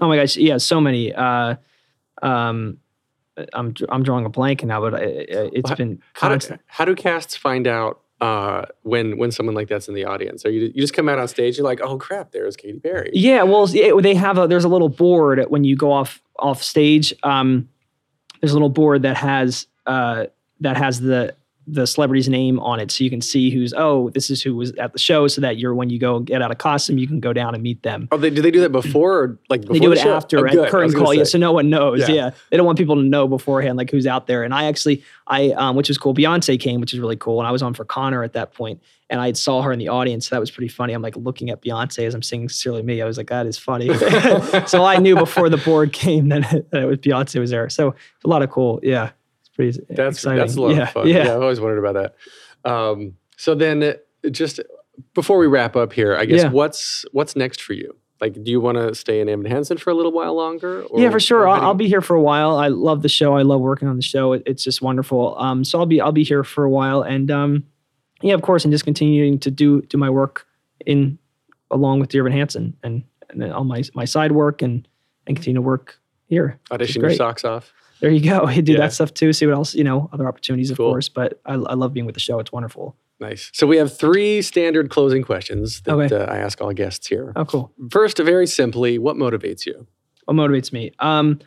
oh 0.00 0.08
my 0.08 0.16
gosh, 0.16 0.36
yeah, 0.36 0.58
so 0.58 0.80
many. 0.80 1.12
Uh, 1.14 1.56
um, 2.22 2.78
I'm 3.52 3.74
I'm 3.88 4.02
drawing 4.02 4.24
a 4.24 4.28
blank 4.30 4.64
now, 4.64 4.80
but 4.80 4.94
I, 4.94 4.98
I- 4.98 5.50
it's 5.52 5.68
Well, 5.70 5.76
been 5.76 6.02
How 6.14 6.28
do, 6.30 6.34
how 6.66 6.84
do 6.84 6.94
casts 6.94 7.36
find 7.36 7.66
out 7.66 8.00
uh, 8.20 8.64
when 8.82 9.18
when 9.18 9.30
someone 9.30 9.54
like 9.54 9.68
that's 9.68 9.88
in 9.88 9.94
the 9.94 10.04
audience? 10.06 10.42
So 10.42 10.48
you 10.48 10.72
you 10.74 10.80
just 10.80 10.94
come 10.94 11.08
out 11.08 11.18
on 11.18 11.28
stage, 11.28 11.58
you're 11.58 11.66
like, 11.66 11.80
oh 11.82 11.98
crap, 11.98 12.32
there's 12.32 12.56
Katy 12.56 12.78
Perry. 12.80 13.10
Yeah, 13.12 13.42
well, 13.42 13.68
yeah, 13.68 13.92
they 14.00 14.14
have 14.14 14.38
a 14.38 14.46
there's 14.46 14.64
a 14.64 14.68
little 14.68 14.88
board 14.88 15.44
when 15.48 15.64
you 15.64 15.76
go 15.76 15.92
off 15.92 16.22
off 16.38 16.62
stage. 16.62 17.12
Um, 17.22 17.68
there's 18.40 18.52
a 18.52 18.54
little 18.54 18.70
board 18.70 19.02
that 19.02 19.16
has 19.18 19.66
uh, 19.86 20.26
that 20.60 20.76
has 20.78 21.00
the 21.00 21.34
the 21.66 21.86
celebrity's 21.86 22.28
name 22.28 22.60
on 22.60 22.78
it, 22.78 22.90
so 22.90 23.02
you 23.02 23.10
can 23.10 23.20
see 23.20 23.50
who's 23.50 23.74
oh 23.76 24.10
this 24.10 24.30
is 24.30 24.42
who 24.42 24.54
was 24.54 24.72
at 24.74 24.92
the 24.92 24.98
show, 24.98 25.26
so 25.26 25.40
that 25.40 25.58
you're 25.58 25.74
when 25.74 25.90
you 25.90 25.98
go 25.98 26.20
get 26.20 26.40
out 26.40 26.50
of 26.50 26.58
costume, 26.58 26.98
you 26.98 27.08
can 27.08 27.18
go 27.18 27.32
down 27.32 27.54
and 27.54 27.62
meet 27.62 27.82
them. 27.82 28.08
Oh, 28.12 28.16
they, 28.16 28.30
do 28.30 28.40
they 28.40 28.50
do 28.50 28.60
that 28.60 28.70
before 28.70 29.18
or 29.18 29.38
like 29.48 29.62
before 29.62 29.74
they 29.74 29.80
do 29.80 29.88
the 29.88 29.96
it 29.96 30.00
show? 30.00 30.14
after 30.14 30.38
Oh, 30.46 30.64
at 30.64 30.70
curtain 30.70 30.92
call, 30.92 31.12
yeah, 31.12 31.24
so 31.24 31.38
no 31.38 31.52
one 31.52 31.68
knows. 31.70 32.00
Yeah. 32.00 32.14
Yeah. 32.14 32.30
they 32.50 32.56
don't 32.56 32.66
want 32.66 32.78
people 32.78 32.96
to 32.96 33.02
know 33.02 33.26
beforehand 33.26 33.76
like 33.78 33.90
who's 33.90 34.06
out 34.06 34.26
there. 34.26 34.44
And 34.44 34.54
I 34.54 34.64
actually, 34.64 35.02
I 35.26 35.50
um, 35.52 35.76
which 35.76 35.88
was 35.88 35.98
cool. 35.98 36.14
Beyonce 36.14 36.58
came, 36.58 36.80
which 36.80 36.94
is 36.94 37.00
really 37.00 37.16
cool, 37.16 37.40
and 37.40 37.48
I 37.48 37.50
was 37.50 37.62
on 37.62 37.74
for 37.74 37.84
Connor 37.84 38.22
at 38.22 38.32
that 38.34 38.52
point, 38.54 38.80
and 39.10 39.20
I 39.20 39.32
saw 39.32 39.62
her 39.62 39.72
in 39.72 39.78
the 39.78 39.88
audience. 39.88 40.28
So 40.28 40.36
that 40.36 40.40
was 40.40 40.50
pretty 40.50 40.68
funny. 40.68 40.92
I'm 40.92 41.02
like 41.02 41.16
looking 41.16 41.50
at 41.50 41.62
Beyonce 41.62 42.06
as 42.06 42.14
I'm 42.14 42.22
singing 42.22 42.48
"Sincerely 42.48 42.82
Me." 42.82 43.02
I 43.02 43.04
was 43.06 43.16
like, 43.16 43.28
that 43.28 43.46
is 43.46 43.58
funny. 43.58 43.88
so 44.66 44.84
I 44.84 44.98
knew 44.98 45.16
before 45.16 45.48
the 45.48 45.56
board 45.58 45.92
came 45.92 46.28
that, 46.28 46.70
that 46.70 46.82
it 46.82 46.86
was 46.86 46.98
Beyonce 46.98 47.40
was 47.40 47.50
there. 47.50 47.68
So 47.68 47.94
a 48.24 48.28
lot 48.28 48.42
of 48.42 48.50
cool. 48.50 48.80
Yeah, 48.82 49.10
pretty 49.56 49.78
That's 49.88 50.18
exciting. 50.18 50.38
that's 50.38 50.56
a 50.56 50.60
lot 50.62 50.76
yeah, 50.76 50.82
of 50.84 50.90
fun. 50.90 51.08
Yeah. 51.08 51.34
I've 51.34 51.42
always 51.42 51.60
wondered 51.60 51.84
about 51.84 51.94
that. 52.64 52.70
Um, 52.70 53.14
so 53.36 53.54
then, 53.54 53.94
just 54.30 54.60
before 55.14 55.38
we 55.38 55.46
wrap 55.46 55.76
up 55.76 55.92
here, 55.92 56.16
I 56.16 56.24
guess 56.24 56.42
Yeah. 56.42 56.50
what's 56.50 57.04
what's 57.12 57.34
next 57.36 57.62
for 57.62 57.72
you? 57.72 57.96
Like, 58.20 58.32
do 58.42 58.50
you 58.50 58.60
want 58.62 58.78
to 58.78 58.94
stay 58.94 59.20
in 59.20 59.28
Evan 59.28 59.44
Hansen 59.44 59.76
for 59.76 59.90
a 59.90 59.94
little 59.94 60.12
while 60.12 60.34
longer? 60.34 60.84
Or, 60.84 60.98
yeah, 60.98 61.10
for 61.10 61.20
sure. 61.20 61.46
I'll, 61.46 61.60
I'll 61.60 61.74
be 61.74 61.86
here 61.86 62.00
for 62.00 62.16
a 62.16 62.22
while. 62.22 62.56
I 62.56 62.68
love 62.68 63.02
the 63.02 63.10
show. 63.10 63.36
I 63.36 63.42
love 63.42 63.60
working 63.60 63.88
on 63.88 63.96
the 63.96 64.02
show. 64.02 64.32
It, 64.32 64.42
it's 64.46 64.64
just 64.64 64.80
wonderful. 64.80 65.36
Um, 65.38 65.64
so 65.64 65.78
I'll 65.78 65.86
be 65.86 66.00
I'll 66.00 66.12
be 66.12 66.24
here 66.24 66.42
for 66.42 66.64
a 66.64 66.70
while, 66.70 67.02
and 67.02 67.30
um, 67.30 67.64
yeah, 68.22 68.32
of 68.34 68.40
course, 68.42 68.64
and 68.64 68.72
just 68.72 68.84
continuing 68.84 69.38
to 69.40 69.50
do 69.50 69.82
do 69.82 69.98
my 69.98 70.08
work 70.08 70.46
in 70.86 71.18
along 71.70 72.00
with 72.00 72.08
Dear 72.08 72.22
Evan 72.22 72.32
Hansen 72.32 72.76
and 72.82 73.04
and 73.28 73.52
all 73.52 73.64
my 73.64 73.82
my 73.94 74.06
side 74.06 74.32
work 74.32 74.62
and 74.62 74.88
and 75.26 75.36
continue 75.36 75.56
to 75.56 75.62
work 75.62 76.00
here. 76.28 76.58
audition 76.70 77.02
your 77.02 77.12
socks 77.14 77.44
off. 77.44 77.72
There 78.00 78.10
you 78.10 78.20
go. 78.20 78.46
Do 78.60 78.72
Yeah. 78.72 78.78
that 78.78 78.92
stuff 78.92 79.14
too. 79.14 79.32
See 79.32 79.46
what 79.46 79.54
else 79.54 79.74
you 79.74 79.84
know, 79.84 80.08
other 80.12 80.26
opportunities, 80.28 80.70
of 80.70 80.76
Cool. 80.76 80.90
course. 80.92 81.08
But 81.08 81.40
I, 81.46 81.54
I 81.54 81.74
love 81.74 81.92
being 81.92 82.06
with 82.06 82.14
the 82.14 82.20
show. 82.20 82.38
It's 82.38 82.52
wonderful. 82.52 82.96
Nice. 83.20 83.50
So 83.54 83.66
we 83.66 83.78
have 83.78 83.96
three 83.96 84.42
standard 84.42 84.90
closing 84.90 85.22
questions 85.22 85.80
that 85.82 85.94
Okay. 85.94 86.14
uh, 86.14 86.26
I 86.26 86.36
ask 86.38 86.60
all 86.60 86.72
guests 86.72 87.06
here. 87.06 87.32
Oh, 87.34 87.44
cool. 87.46 87.72
First, 87.90 88.18
very 88.18 88.46
simply, 88.46 88.98
what 88.98 89.16
motivates 89.16 89.64
you? 89.66 89.86
what 90.24 90.34
motivates 90.34 90.72
me 90.72 90.90
um 90.98 91.38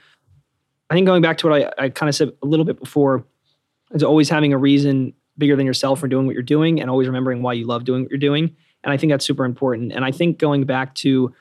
i 0.89 0.93
think 0.93 1.05
going 1.05 1.21
back 1.21 1.37
to 1.37 1.49
what 1.49 1.61
i, 1.77 1.83
I 1.83 1.89
kind 1.89 2.07
of 2.07 2.15
said 2.15 2.29
a 2.41 2.45
little 2.45 2.63
bit 2.63 2.79
before 2.79 3.25
is 3.91 4.03
always 4.03 4.29
having 4.29 4.53
a 4.53 4.57
reason 4.57 5.11
bigger 5.37 5.57
than 5.57 5.65
yourself 5.65 5.99
for 5.99 6.07
doing 6.07 6.25
what 6.25 6.33
you're 6.33 6.41
doing 6.43 6.79
and 6.79 6.89
always 6.89 7.05
remembering 7.05 7.41
why 7.41 7.51
you 7.51 7.65
love 7.67 7.83
doing 7.83 8.03
what 8.03 8.09
you're 8.09 8.17
doing 8.17 8.55
and 8.85 8.93
i 8.93 8.95
think 8.95 9.11
that's 9.11 9.25
super 9.25 9.43
important 9.43 9.91
and 9.91 10.05
i 10.05 10.11
think 10.13 10.37
going 10.37 10.63
back 10.63 10.95
to 10.95 11.33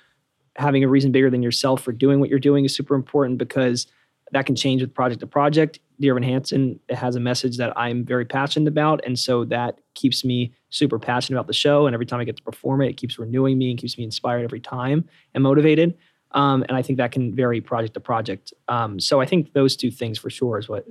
having 0.57 0.83
a 0.83 0.89
reason 0.89 1.13
bigger 1.13 1.31
than 1.31 1.41
yourself 1.45 1.81
for 1.81 1.93
doing 1.93 2.19
what 2.19 2.29
you're 2.29 2.41
doing 2.41 2.65
is 2.65 2.75
super 2.75 2.97
important 2.97 3.39
because 3.39 3.87
that 4.33 4.47
can 4.47 4.55
change 4.55 4.81
with 4.81 4.95
project 4.95 5.21
to 5.21 5.27
project 5.27 5.79
dear 6.01 6.13
evan 6.13 6.23
hansen 6.23 6.79
has 6.91 7.17
a 7.17 7.21
message 7.21 7.57
that 7.57 7.73
i'm 7.77 8.05
very 8.05 8.25
passionate 8.25 8.69
about 8.69 9.01
and 9.05 9.19
so 9.19 9.45
that 9.45 9.81
keeps 9.95 10.25
me 10.25 10.53
super 10.71 10.99
passionate 10.99 11.37
about 11.37 11.47
the 11.47 11.53
show 11.53 11.87
and 11.87 11.95
every 11.95 12.07
time 12.07 12.21
i 12.21 12.25
get 12.25 12.37
to 12.37 12.43
perform 12.43 12.81
it 12.83 12.89
it 12.89 12.97
keeps 12.97 13.19
renewing 13.19 13.59
me 13.59 13.71
and 13.71 13.79
keeps 13.79 13.99
me 13.99 14.05
inspired 14.05 14.45
every 14.45 14.61
time 14.61 15.05
and 15.35 15.43
motivated 15.43 15.97
um, 16.33 16.65
and 16.69 16.77
I 16.77 16.83
think 16.83 16.99
that 16.99 17.13
can 17.13 17.35
vary 17.35 17.61
project 17.61 17.95
to 17.95 18.01
project. 18.01 18.53
Um, 18.69 19.01
so 19.01 19.21
I 19.21 19.27
think 19.27 19.53
those 19.53 19.77
two 19.77 19.91
things 19.91 20.19
for 20.19 20.31
sure 20.31 20.59
is 20.59 20.69
what, 20.69 20.87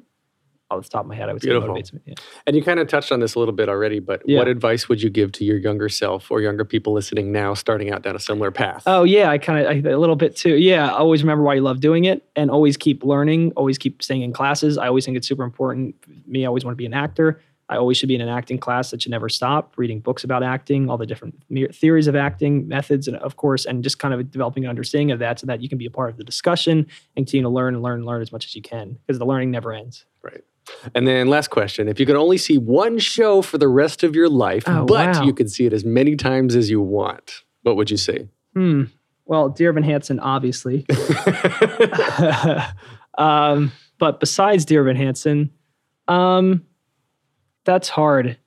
off 0.69 0.83
the 0.83 0.89
top 0.89 1.01
of 1.01 1.07
my 1.07 1.15
head, 1.15 1.29
I 1.29 1.33
would 1.33 1.41
say 1.41 1.49
Beautiful. 1.49 1.75
motivates 1.75 1.93
me. 1.93 1.99
Yeah. 2.05 2.13
And 2.45 2.55
you 2.55 2.61
kind 2.63 2.79
of 2.79 2.87
touched 2.87 3.11
on 3.11 3.19
this 3.19 3.35
a 3.35 3.39
little 3.39 3.53
bit 3.53 3.69
already, 3.69 3.99
but 3.99 4.21
Yeah. 4.25 4.39
what 4.39 4.47
advice 4.47 4.89
would 4.89 5.01
you 5.01 5.09
give 5.09 5.31
to 5.33 5.45
your 5.45 5.57
younger 5.57 5.87
self 5.89 6.29
or 6.29 6.41
younger 6.41 6.65
people 6.65 6.93
listening 6.93 7.31
now, 7.31 7.53
starting 7.53 7.91
out 7.91 8.01
down 8.01 8.15
a 8.15 8.19
similar 8.19 8.51
path? 8.51 8.83
Oh 8.85 9.03
yeah, 9.03 9.29
I 9.29 9.37
kind 9.37 9.65
of 9.65 9.85
a 9.85 9.97
little 9.97 10.15
bit 10.17 10.35
too. 10.35 10.57
Yeah, 10.57 10.91
always 10.91 11.23
remember 11.23 11.43
why 11.43 11.55
you 11.55 11.61
love 11.61 11.79
doing 11.79 12.05
it, 12.05 12.23
and 12.35 12.51
always 12.51 12.75
keep 12.77 13.03
learning. 13.03 13.53
Always 13.55 13.77
keep 13.77 14.03
staying 14.03 14.23
in 14.23 14.33
classes. 14.33 14.77
I 14.77 14.87
always 14.87 15.05
think 15.05 15.15
it's 15.17 15.27
super 15.27 15.43
important. 15.43 15.95
Me, 16.27 16.43
I 16.43 16.47
always 16.47 16.65
want 16.65 16.73
to 16.73 16.77
be 16.77 16.85
an 16.85 16.93
actor. 16.93 17.39
I 17.69 17.75
always 17.75 17.97
should 17.97 18.07
be 18.07 18.15
in 18.15 18.21
an 18.21 18.29
acting 18.29 18.57
class 18.57 18.91
that 18.91 19.01
should 19.01 19.11
never 19.11 19.27
stop. 19.27 19.73
Reading 19.77 19.99
books 19.99 20.23
about 20.23 20.41
acting, 20.41 20.89
all 20.89 20.97
the 20.97 21.05
different 21.05 21.35
theories 21.75 22.07
of 22.07 22.15
acting, 22.15 22.65
methods, 22.65 23.09
and 23.09 23.17
of 23.17 23.35
course, 23.35 23.65
and 23.65 23.83
just 23.83 23.99
kind 23.99 24.13
of 24.13 24.31
developing 24.31 24.63
an 24.63 24.69
understanding 24.69 25.11
of 25.11 25.19
that, 25.19 25.39
so 25.39 25.47
that 25.47 25.61
you 25.61 25.67
can 25.67 25.77
be 25.77 25.85
a 25.85 25.91
part 25.91 26.09
of 26.09 26.15
the 26.17 26.23
discussion 26.23 26.87
and 27.17 27.25
continue 27.27 27.43
to 27.43 27.49
learn 27.49 27.73
and 27.73 27.83
learn 27.83 27.95
and 27.99 28.05
learn 28.05 28.21
as 28.21 28.31
much 28.31 28.45
as 28.45 28.55
you 28.55 28.61
can, 28.61 28.97
because 29.05 29.19
the 29.19 29.25
learning 29.25 29.51
never 29.51 29.73
ends. 29.73 30.05
Right. 30.21 30.45
And 30.95 31.07
then 31.07 31.27
last 31.27 31.49
question. 31.49 31.87
If 31.87 31.99
you 31.99 32.05
could 32.05 32.15
only 32.15 32.37
see 32.37 32.57
one 32.57 32.99
show 32.99 33.41
for 33.41 33.57
the 33.57 33.67
rest 33.67 34.03
of 34.03 34.15
your 34.15 34.29
life, 34.29 34.63
Oh, 34.67 34.85
but 34.85 35.15
wow. 35.15 35.23
you 35.23 35.33
could 35.33 35.49
see 35.51 35.65
it 35.65 35.73
as 35.73 35.85
many 35.85 36.15
times 36.15 36.55
as 36.55 36.69
you 36.69 36.81
want, 36.81 37.43
what 37.63 37.75
would 37.75 37.89
you 37.89 37.97
say? 37.97 38.27
Hmm. 38.53 38.83
Well, 39.25 39.49
Dear 39.49 39.69
Evan 39.69 39.83
Hansen, 39.83 40.19
obviously. 40.19 40.85
um, 43.17 43.71
but 43.99 44.19
besides 44.19 44.65
Dear 44.65 44.81
Evan 44.81 44.95
Hansen, 44.95 45.51
um, 46.07 46.63
that's 47.65 47.89
hard. 47.89 48.37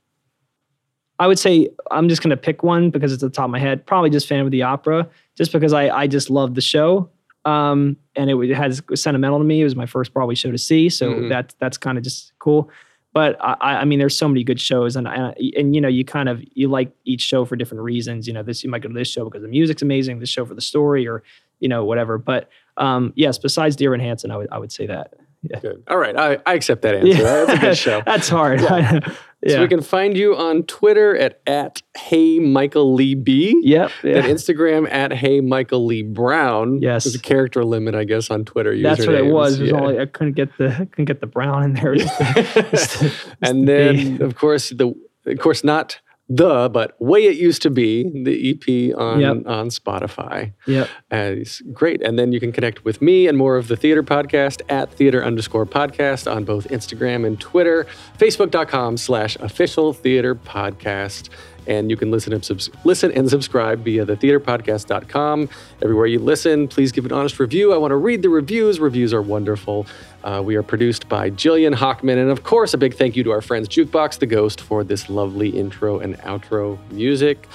I 1.19 1.27
would 1.27 1.39
say 1.39 1.69
I'm 1.91 2.09
just 2.09 2.23
going 2.23 2.31
to 2.31 2.37
pick 2.37 2.63
one 2.63 2.91
because 2.91 3.13
it's 3.13 3.23
at 3.23 3.33
the 3.33 3.37
top 3.37 3.45
of 3.45 3.51
my 3.51 3.59
head. 3.59 3.85
Probably 3.87 4.09
just 4.09 4.27
Phantom 4.27 4.47
of 4.47 4.53
the 4.53 4.63
Opera, 4.63 5.09
just 5.37 5.53
because 5.53 5.73
I 5.75 5.89
I 5.91 6.07
just 6.07 6.31
love 6.31 6.55
the 6.55 6.63
show. 6.63 7.11
Um, 7.45 7.97
and 8.17 8.29
it, 8.31 8.37
it 8.37 8.55
has 8.55 8.83
it 8.91 8.99
sentimental 8.99 9.39
to 9.39 9.45
me. 9.45 9.61
It 9.61 9.65
was 9.65 9.77
my 9.77 9.87
first 9.87 10.13
Broadway 10.13 10.35
show 10.35 10.51
to 10.51 10.59
see, 10.59 10.89
so 10.89 11.13
Mhm. 11.15 11.29
that 11.31 11.55
that's 11.59 11.79
kind 11.79 11.97
of 11.99 12.05
just 12.05 12.33
cool. 12.39 12.71
But 13.13 13.37
I, 13.41 13.79
I 13.79 13.85
mean, 13.87 13.99
there's 13.99 14.17
so 14.17 14.29
many 14.29 14.45
good 14.45 14.61
shows, 14.61 14.95
and, 14.95 15.09
and 15.09 15.35
and 15.57 15.75
you 15.75 15.81
know, 15.81 15.89
you 15.89 16.05
kind 16.05 16.29
of 16.29 16.43
you 16.55 16.69
like 16.69 16.93
each 17.05 17.23
show 17.23 17.45
for 17.45 17.57
different 17.57 17.83
reasons. 17.83 18.29
You 18.29 18.35
know, 18.35 18.43
this 18.43 18.63
you 18.63 18.71
might 18.71 18.83
go 18.83 18.89
to 18.89 18.95
this 18.95 19.09
show 19.09 19.25
because 19.25 19.43
the 19.43 19.49
music's 19.49 19.83
amazing, 19.83 20.21
this 20.21 20.29
show 20.29 20.45
for 20.45 20.55
the 20.55 20.61
story, 20.61 21.09
or 21.09 21.23
you 21.59 21.69
know, 21.69 21.85
whatever. 21.85 22.19
But 22.19 22.49
um, 22.77 23.13
yes, 23.17 23.37
besides 23.39 23.75
Dear 23.75 23.95
Evan 23.95 24.05
Hansen, 24.07 24.31
I 24.31 24.37
would 24.37 24.49
I 24.53 24.59
would 24.59 24.71
say 24.71 24.87
that. 24.87 25.15
Good. 25.63 25.83
All 25.89 25.97
right. 25.97 26.15
I, 26.17 26.39
I 26.45 26.53
accept 26.53 26.83
that 26.83 26.95
answer. 26.97 27.23
That's 27.23 27.53
a 27.53 27.57
good 27.59 27.77
show. 27.87 28.03
That's 28.05 28.29
hard. 28.29 28.61
Yeah. 28.61 29.01
So 29.49 29.63
we 29.63 29.69
can 29.69 29.81
find 29.81 30.17
you 30.19 30.37
on 30.37 30.65
Twitter 30.65 31.17
at, 31.17 31.41
at 31.47 31.81
Hey 31.97 32.39
Michael 32.39 32.93
Lee 32.95 33.15
B. 33.15 33.59
Yep. 33.63 33.91
And 34.03 34.25
Instagram 34.27 34.87
at 34.91 35.13
Hey 35.15 35.41
Michael 35.41 35.87
Lee 35.87 36.03
Brown. 36.03 36.83
Yes. 36.83 37.05
There's 37.05 37.15
a 37.15 37.21
character 37.21 37.65
limit, 37.65 37.95
I 37.95 38.05
guess, 38.05 38.31
on 38.31 38.45
Twitter. 38.45 38.79
That's 38.79 39.07
what 39.07 39.15
it 39.15 39.25
was. 39.27 39.59
It 39.59 39.63
was 39.63 39.71
Yeah. 39.73 39.81
only, 39.81 39.99
I 40.01 40.05
couldn't 40.07 40.35
get 40.35 40.51
the 40.59 40.69
couldn't 40.93 41.07
get 41.07 41.21
the 41.21 41.27
brown 41.27 41.63
in 41.63 41.73
there. 41.75 41.95
Just 41.97 42.19
the- 42.19 42.25
just 42.71 42.99
the- 43.01 43.09
just 43.09 43.27
and 43.41 43.63
the 43.67 43.73
then, 43.73 44.17
B. 44.19 44.25
of 44.25 44.35
course, 44.35 44.69
the 44.71 44.95
of 45.27 45.39
course 45.39 45.65
not 45.65 46.01
the, 46.33 46.71
but 46.73 46.95
way 47.01 47.25
it 47.25 47.37
used 47.37 47.61
to 47.63 47.71
be 47.71 48.05
the 48.25 48.51
EP 48.51 48.97
on 48.97 49.19
Yep. 49.21 49.37
on 49.47 49.69
Spotify. 49.69 50.53
yeah 50.67 50.87
it's 51.11 51.61
great. 51.73 52.01
And 52.03 52.17
then 52.19 52.31
you 52.33 52.39
can 52.39 52.53
connect 52.53 52.85
with 52.85 53.03
me 53.03 53.27
and 53.27 53.37
more 53.37 53.57
of 53.57 53.67
the 53.67 53.77
theater 53.77 54.03
podcast 54.05 54.63
at 54.69 54.93
theater 54.93 55.25
underscore 55.25 55.67
podcast 55.67 56.31
on 56.33 56.45
both 56.45 56.69
Instagram 56.69 57.27
and 57.27 57.41
Twitter, 57.41 57.85
facebook.com 58.17 58.97
slash 58.97 59.37
official 59.41 59.93
theater 59.93 60.37
podcast. 60.37 61.31
And 61.67 61.91
you 61.91 61.97
can 61.97 62.11
listen 62.11 62.33
and, 62.33 62.45
subs- 62.45 62.71
listen 62.85 63.13
and 63.13 63.29
subscribe 63.29 63.85
via 63.85 64.05
the 64.05 64.17
theaterpodcast.com. 64.17 65.49
Everywhere 65.83 66.07
you 66.07 66.19
listen, 66.19 66.69
please 66.69 66.93
give 66.93 67.05
an 67.07 67.13
honest 67.13 67.39
review. 67.39 67.73
I 67.73 67.77
want 67.77 67.91
to 67.93 67.97
read 67.97 68.23
the 68.23 68.29
reviews. 68.29 68.81
Reviews 68.81 69.13
are 69.13 69.23
wonderful. 69.23 69.87
Uh, 70.23 70.43
we 70.45 70.57
are 70.57 70.63
produced 70.63 71.09
by 71.09 71.31
Jillian 71.31 71.75
Hockman. 71.75 72.17
And 72.21 72.31
of 72.31 72.43
course, 72.43 72.75
a 72.75 72.79
big 72.79 72.95
thank 72.95 73.17
you 73.17 73.25
to 73.25 73.31
our 73.31 73.41
friends 73.41 73.69
Jukebox 73.69 74.19
the 74.19 74.27
Ghost 74.27 74.61
for 74.61 74.85
this 74.85 75.09
lovely 75.09 75.51
intro 75.51 75.99
and 75.99 76.19
outro 76.19 76.79
music. 76.91 77.47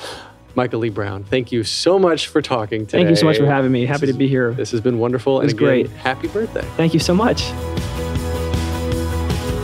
Michael 0.56 0.80
Lee 0.80 0.90
Brown, 0.90 1.26
thank 1.26 1.52
you 1.52 1.64
so 1.66 2.00
much 2.00 2.28
for 2.28 2.42
talking 2.42 2.86
today. 2.86 3.00
Thank 3.00 3.10
you 3.10 3.16
so 3.18 3.26
much 3.26 3.38
for 3.38 3.46
having 3.46 3.72
me. 3.72 3.86
Happy 3.86 4.06
This 4.06 4.16
to 4.16 4.18
be 4.18 4.28
here. 4.28 4.54
This 4.54 4.72
has 4.72 4.80
been 4.80 5.00
wonderful. 5.00 5.36
was 5.40 5.52
and 5.52 5.60
again, 5.60 5.68
great. 5.68 5.90
Happy 5.92 6.30
birthday. 6.30 6.66
Thank 6.78 6.94
you 6.94 7.00
so 7.00 7.14
much. 7.14 7.44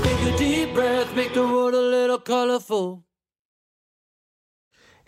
Take 0.04 0.34
a 0.34 0.38
deep 0.38 0.74
breath, 0.74 1.16
make 1.16 1.34
the 1.34 1.44
world 1.44 1.74
a 1.74 1.82
little 1.82 2.20
colorful. 2.20 3.04